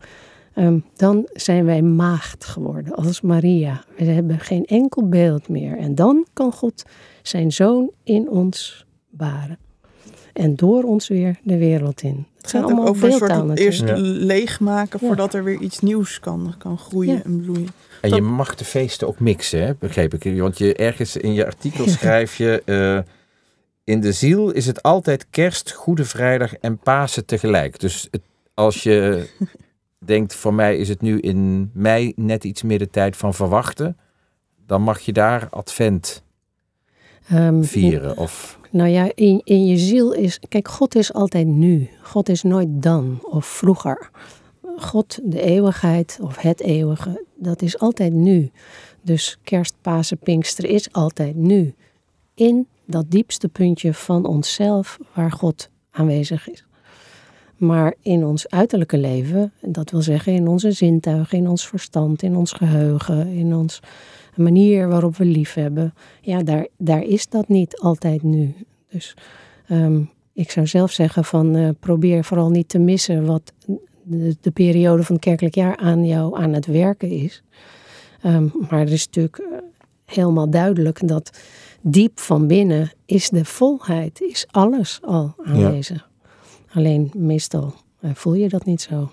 ehm, 0.54 0.78
dan 0.96 1.28
zijn 1.32 1.64
wij 1.64 1.82
maagd 1.82 2.44
geworden, 2.44 2.94
als 2.94 3.20
Maria. 3.20 3.84
We 3.96 4.04
hebben 4.04 4.38
geen 4.38 4.64
enkel 4.64 5.08
beeld 5.08 5.48
meer. 5.48 5.78
En 5.78 5.94
dan 5.94 6.26
kan 6.32 6.52
God 6.52 6.82
zijn 7.22 7.52
zoon 7.52 7.90
in 8.04 8.28
ons 8.30 8.86
baren. 9.10 9.58
En 10.32 10.56
door 10.56 10.82
ons 10.82 11.08
weer 11.08 11.38
de 11.42 11.58
wereld 11.58 12.02
in. 12.02 12.26
Het 12.36 12.50
gaat 12.50 12.62
ook 12.62 12.70
allemaal 12.70 12.88
over 12.88 13.04
een 13.08 13.12
soort 13.12 13.58
eerst. 13.58 13.80
Ja. 13.88 13.94
leegmaken 13.98 14.98
Ja. 15.02 15.06
voordat 15.06 15.34
er 15.34 15.44
weer 15.44 15.60
iets 15.60 15.80
nieuws 15.80 16.20
kan, 16.20 16.54
kan 16.58 16.78
groeien 16.78 17.14
Ja. 17.14 17.22
en 17.24 17.40
bloeien. 17.40 17.68
En 18.00 18.14
je 18.14 18.20
mag 18.20 18.54
de 18.54 18.64
feesten 18.64 19.08
ook 19.08 19.20
mixen, 19.20 19.62
hè? 19.66 19.72
begreep 19.78 20.14
ik. 20.14 20.38
Want 20.40 20.58
je, 20.58 20.74
ergens 20.74 21.16
in 21.16 21.32
je 21.32 21.46
artikel 21.46 21.88
schrijf 21.98 22.36
je... 22.36 22.62
eh, 22.64 23.12
in 23.84 24.00
de 24.00 24.12
ziel 24.12 24.50
is 24.50 24.66
het 24.66 24.82
altijd 24.82 25.26
kerst, 25.30 25.72
Goede 25.72 26.04
Vrijdag 26.04 26.54
en 26.54 26.78
Pasen 26.78 27.24
tegelijk. 27.26 27.80
Dus 27.80 28.08
het- 28.10 28.22
als 28.54 28.82
je 28.82 29.28
denkt, 29.98 30.34
voor 30.34 30.54
mij 30.54 30.76
is 30.76 30.88
het 30.88 31.00
nu 31.00 31.18
in 31.20 31.70
mei 31.74 32.12
net 32.16 32.44
iets 32.44 32.62
meer 32.62 32.78
de 32.78 32.90
tijd 32.90 33.16
van 33.16 33.34
verwachten... 33.34 33.96
dan 34.66 34.82
mag 34.82 35.00
je 35.00 35.12
daar 35.12 35.48
advent 35.50 36.22
Ehm, 37.28 37.62
vieren. 37.62 38.16
Of, 38.16 38.58
Nou 38.70 38.88
ja, 38.88 39.10
in, 39.14 39.40
in 39.44 39.66
je 39.66 39.76
ziel 39.76 40.12
is. 40.12 40.40
Kijk, 40.48 40.68
God 40.68 40.94
is 40.94 41.12
altijd 41.12 41.46
nu. 41.46 41.88
God 42.02 42.28
is 42.28 42.42
nooit 42.42 42.68
dan 42.70 43.18
of 43.22 43.46
vroeger. 43.46 44.10
God, 44.76 45.18
de 45.22 45.40
eeuwigheid 45.42 46.18
of 46.22 46.36
het 46.36 46.60
eeuwige, 46.60 47.24
dat 47.34 47.62
is 47.62 47.78
altijd 47.78 48.12
nu. 48.12 48.50
Dus 49.02 49.38
kerst, 49.44 49.74
Pasen, 49.80 50.18
Pinkster 50.18 50.64
is 50.64 50.92
altijd 50.92 51.36
nu. 51.36 51.74
In 52.34 52.66
dat 52.92 53.10
diepste 53.10 53.48
puntje 53.48 53.94
van 53.94 54.26
onszelf 54.26 54.98
waar 55.14 55.32
God 55.32 55.68
aanwezig 55.90 56.50
is. 56.50 56.64
Maar 57.56 57.94
in 58.00 58.24
ons 58.24 58.48
uiterlijke 58.48 58.98
leven, 58.98 59.52
dat 59.60 59.90
wil 59.90 60.02
zeggen 60.02 60.32
in 60.32 60.48
onze 60.48 60.72
zintuigen, 60.72 61.38
in 61.38 61.48
ons 61.48 61.68
verstand, 61.68 62.22
in 62.22 62.36
ons 62.36 62.52
geheugen, 62.52 63.26
in 63.26 63.54
ons 63.54 63.80
manier 64.36 64.88
waarop 64.88 65.16
we 65.16 65.24
lief 65.24 65.54
hebben, 65.54 65.94
ja, 66.20 66.42
daar, 66.42 66.66
daar 66.76 67.02
is 67.02 67.28
dat 67.28 67.48
niet 67.48 67.78
altijd 67.78 68.22
nu. 68.22 68.54
Dus 68.90 69.14
ehm, 69.66 70.02
ik 70.32 70.50
zou 70.50 70.66
zelf 70.66 70.90
zeggen 70.90 71.24
van 71.24 71.56
eh, 71.56 71.68
probeer 71.80 72.24
vooral 72.24 72.50
niet 72.50 72.68
te 72.68 72.78
missen 72.78 73.26
wat 73.26 73.52
de, 74.02 74.36
de 74.40 74.50
periode 74.50 75.02
van 75.02 75.14
het 75.14 75.24
kerkelijk 75.24 75.54
jaar 75.54 75.76
aan 75.76 76.04
jou 76.04 76.36
aan 76.38 76.52
het 76.52 76.66
werken 76.66 77.10
is. 77.10 77.42
Ehm, 78.22 78.48
maar 78.68 78.80
er 78.80 78.92
is 78.92 79.06
natuurlijk 79.06 79.38
eh, 79.38 79.58
helemaal 80.04 80.50
duidelijk 80.50 81.08
dat 81.08 81.40
diep 81.82 82.20
van 82.20 82.46
binnen 82.46 82.92
is 83.04 83.28
de 83.28 83.44
volheid, 83.44 84.20
is 84.20 84.46
alles 84.50 84.98
al 85.02 85.34
aanwezig. 85.44 86.08
Alleen 86.72 87.10
meestal 87.14 87.74
eh, 88.00 88.10
voel 88.14 88.34
je 88.34 88.48
dat 88.48 88.64
niet 88.64 88.80
zo. 88.80 89.10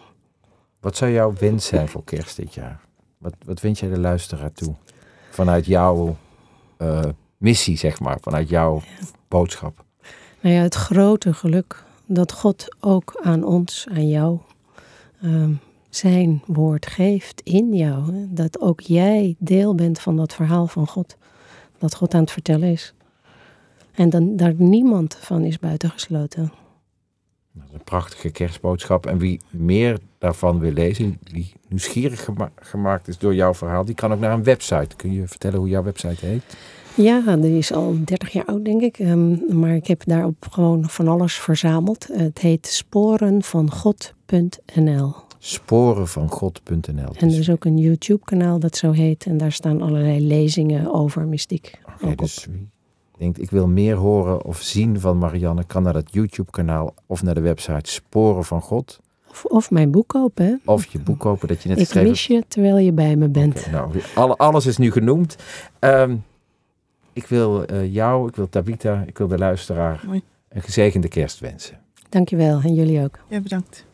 wat 0.80 0.95
zou 0.97 1.11
jouw 1.11 1.34
wens 1.39 1.65
zijn 1.65 1.88
voor 1.88 2.03
kerst 2.03 2.36
dit 2.36 2.53
jaar? 2.53 2.80
Wat, 3.17 3.34
wat 3.45 3.61
wens 3.61 3.80
jij 3.80 3.89
de 3.89 3.99
luisteraar 3.99 4.51
toe? 4.51 4.76
Vanuit 5.30 5.65
jouw 5.65 6.15
eh, 6.78 7.03
missie, 7.38 7.78
zeg 7.78 7.99
maar. 7.99 8.17
Vanuit 8.22 8.49
jouw 8.49 8.82
boodschap. 9.28 9.84
Nou 10.41 10.55
ja, 10.55 10.61
het 10.61 10.76
grote 10.76 11.34
geluk 11.34 11.84
dat 12.05 12.32
God 12.32 12.76
ook 12.80 13.20
aan 13.24 13.43
ons, 13.43 13.88
aan 13.91 14.07
jou, 14.07 14.39
ehm, 15.22 15.53
zijn 15.89 16.43
woord 16.45 16.86
geeft 16.86 17.41
in 17.41 17.76
jou. 17.76 18.28
Dat 18.30 18.61
ook 18.61 18.82
jij 18.82 19.36
deel 19.39 19.76
bent 19.76 19.99
van 19.99 20.15
dat 20.15 20.34
verhaal 20.34 20.67
van 20.67 20.88
God. 20.88 21.17
Dat 21.80 21.95
God 21.95 22.13
aan 22.13 22.21
het 22.21 22.32
vertellen 22.32 22.71
is. 22.71 22.93
En 23.91 24.09
dan, 24.09 24.36
daar 24.36 24.53
niemand 24.57 25.17
van 25.19 25.43
is 25.43 25.59
buitengesloten. 25.59 26.51
Dat 27.51 27.63
is 27.67 27.73
een 27.73 27.84
prachtige 27.84 28.30
kerstboodschap. 28.30 29.05
En 29.05 29.17
wie 29.17 29.39
meer 29.49 29.99
daarvan 30.17 30.59
wil 30.59 30.71
lezen, 30.71 31.19
wie 31.32 31.51
nieuwsgierig 31.67 32.23
gema- 32.23 32.51
gemaakt 32.55 33.07
is 33.07 33.17
door 33.17 33.36
jouw 33.36 33.53
verhaal, 33.53 33.86
die 33.86 33.95
kan 33.95 34.13
ook 34.13 34.19
naar 34.19 34.32
een 34.32 34.43
website. 34.43 34.95
Kun 34.95 35.13
je 35.13 35.27
vertellen 35.27 35.59
hoe 35.59 35.69
jouw 35.69 35.84
website 35.84 36.25
heet? 36.25 36.43
Ja, 36.95 37.36
die 37.36 37.57
is 37.57 37.73
al 37.73 37.97
30 38.05 38.30
jaar 38.30 38.45
oud, 38.45 38.65
denk 38.65 38.82
ik. 38.82 38.99
Ehm, 38.99 39.59
maar 39.59 39.75
ik 39.75 39.88
heb 39.88 40.01
daarop 40.05 40.47
gewoon 40.49 40.89
van 40.89 41.07
alles 41.07 41.34
verzameld. 41.34 42.07
Het 42.11 42.39
heet 42.39 42.67
sporenvangod.nl. 42.67 45.15
Sporenvangod.nl. 45.39 47.13
En 47.17 47.29
er 47.29 47.39
is 47.39 47.49
ook 47.49 47.65
een 47.65 47.77
YouTube-kanaal 47.77 48.59
dat 48.59 48.75
zo 48.75 48.91
heet. 48.91 49.25
En 49.25 49.37
daar 49.37 49.51
staan 49.51 49.81
allerlei 49.81 50.27
lezingen 50.27 50.93
over 50.93 51.27
mystiek. 51.27 51.79
Oké, 51.85 52.05
ook 52.05 52.11
op. 52.11 52.17
dus 52.17 52.45
wie 52.45 52.69
denkt, 53.19 53.41
ik 53.41 53.49
wil 53.49 53.67
meer 53.67 53.95
horen 53.95 54.45
of 54.45 54.61
zien 54.61 54.99
van 54.99 55.17
Marianne, 55.17 55.63
kan 55.63 55.83
naar 55.83 55.93
dat 55.93 56.13
YouTube-kanaal 56.13 56.93
of 57.05 57.23
naar 57.23 57.33
de 57.33 57.41
website 57.41 57.91
Sporen 57.91 58.43
van 58.43 58.61
God. 58.61 58.99
Of, 59.29 59.45
of 59.45 59.71
mijn 59.71 59.91
boek 59.91 60.07
kopen? 60.07 60.61
Of 60.65 60.85
je 60.85 60.99
boek 60.99 61.19
kopen 61.19 61.47
dat 61.47 61.63
je 61.63 61.69
net 61.69 61.77
Ik 61.77 61.83
geschreven 61.83 62.09
mis 62.09 62.27
je 62.27 62.43
terwijl 62.47 62.77
je 62.77 62.91
bij 62.91 63.15
me 63.15 63.29
bent. 63.29 63.71
Nou, 63.71 64.01
alle, 64.15 64.35
alles 64.35 64.65
is 64.65 64.77
nu 64.77 64.91
genoemd. 64.91 65.35
Ehm, 65.79 66.15
ik 67.13 67.25
wil 67.27 67.65
eh, 67.65 67.93
jou, 67.93 68.27
ik 68.27 68.35
wil 68.35 68.49
Tabita, 68.49 69.03
ik 69.07 69.17
wil 69.17 69.27
de 69.27 69.37
luisteraar 69.37 70.03
Mooi. 70.05 70.21
een 70.49 70.61
gezegende 70.61 71.07
kerst 71.07 71.39
wensen. 71.39 71.79
Dankjewel 72.09 72.61
en 72.61 72.73
jullie 72.73 73.03
ook. 73.03 73.19
Ja, 73.27 73.39
bedankt. 73.39 73.85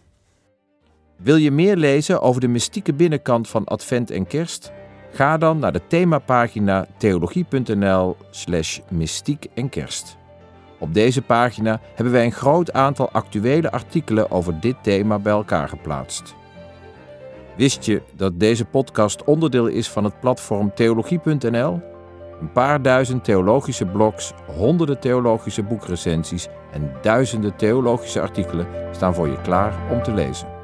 Wil 1.18 1.36
je 1.36 1.52
meer 1.52 1.76
lezen 1.76 2.22
over 2.22 2.42
de 2.42 2.48
mystieke 2.48 2.94
binnenkant 2.94 3.48
van 3.48 3.64
Advent 3.64 4.12
en 4.12 4.28
Kerst? 4.28 4.72
Ga 5.12 5.38
dan 5.38 5.60
naar 5.60 5.72
de 5.72 5.82
themapagina 5.88 6.88
theologie.nl 6.98 8.18
slash 8.30 8.80
mystiek 8.90 9.48
en 9.54 9.70
kerst. 9.70 10.18
Op 10.80 10.94
deze 10.94 11.22
pagina 11.22 11.80
hebben 11.94 12.14
wij 12.14 12.26
een 12.26 12.32
groot 12.32 12.74
aantal 12.74 13.10
actuele 13.12 13.72
artikelen 13.72 14.32
over 14.32 14.60
dit 14.60 14.76
thema 14.82 15.20
bij 15.20 15.34
elkaar 15.34 15.70
geplaatst. 15.70 16.36
Wist 17.58 17.86
je 17.86 18.02
dat 18.16 18.40
deze 18.40 18.66
podcast 18.66 19.24
onderdeel 19.24 19.68
is 19.68 19.90
van 19.90 20.04
het 20.04 20.20
platform 20.20 20.74
theologie.nl? 20.74 21.82
Een 22.42 22.52
paar 22.52 22.82
duizend 22.82 23.24
theologische 23.24 23.86
blogs, 23.86 24.34
honderden 24.58 25.00
theologische 25.00 25.64
boekrecensies 25.64 26.48
en 26.72 26.92
duizenden 27.02 27.56
theologische 27.56 28.22
artikelen 28.22 28.68
staan 28.92 29.14
voor 29.14 29.28
je 29.28 29.42
klaar 29.42 29.92
om 29.92 30.04
te 30.04 30.14
lezen. 30.14 30.55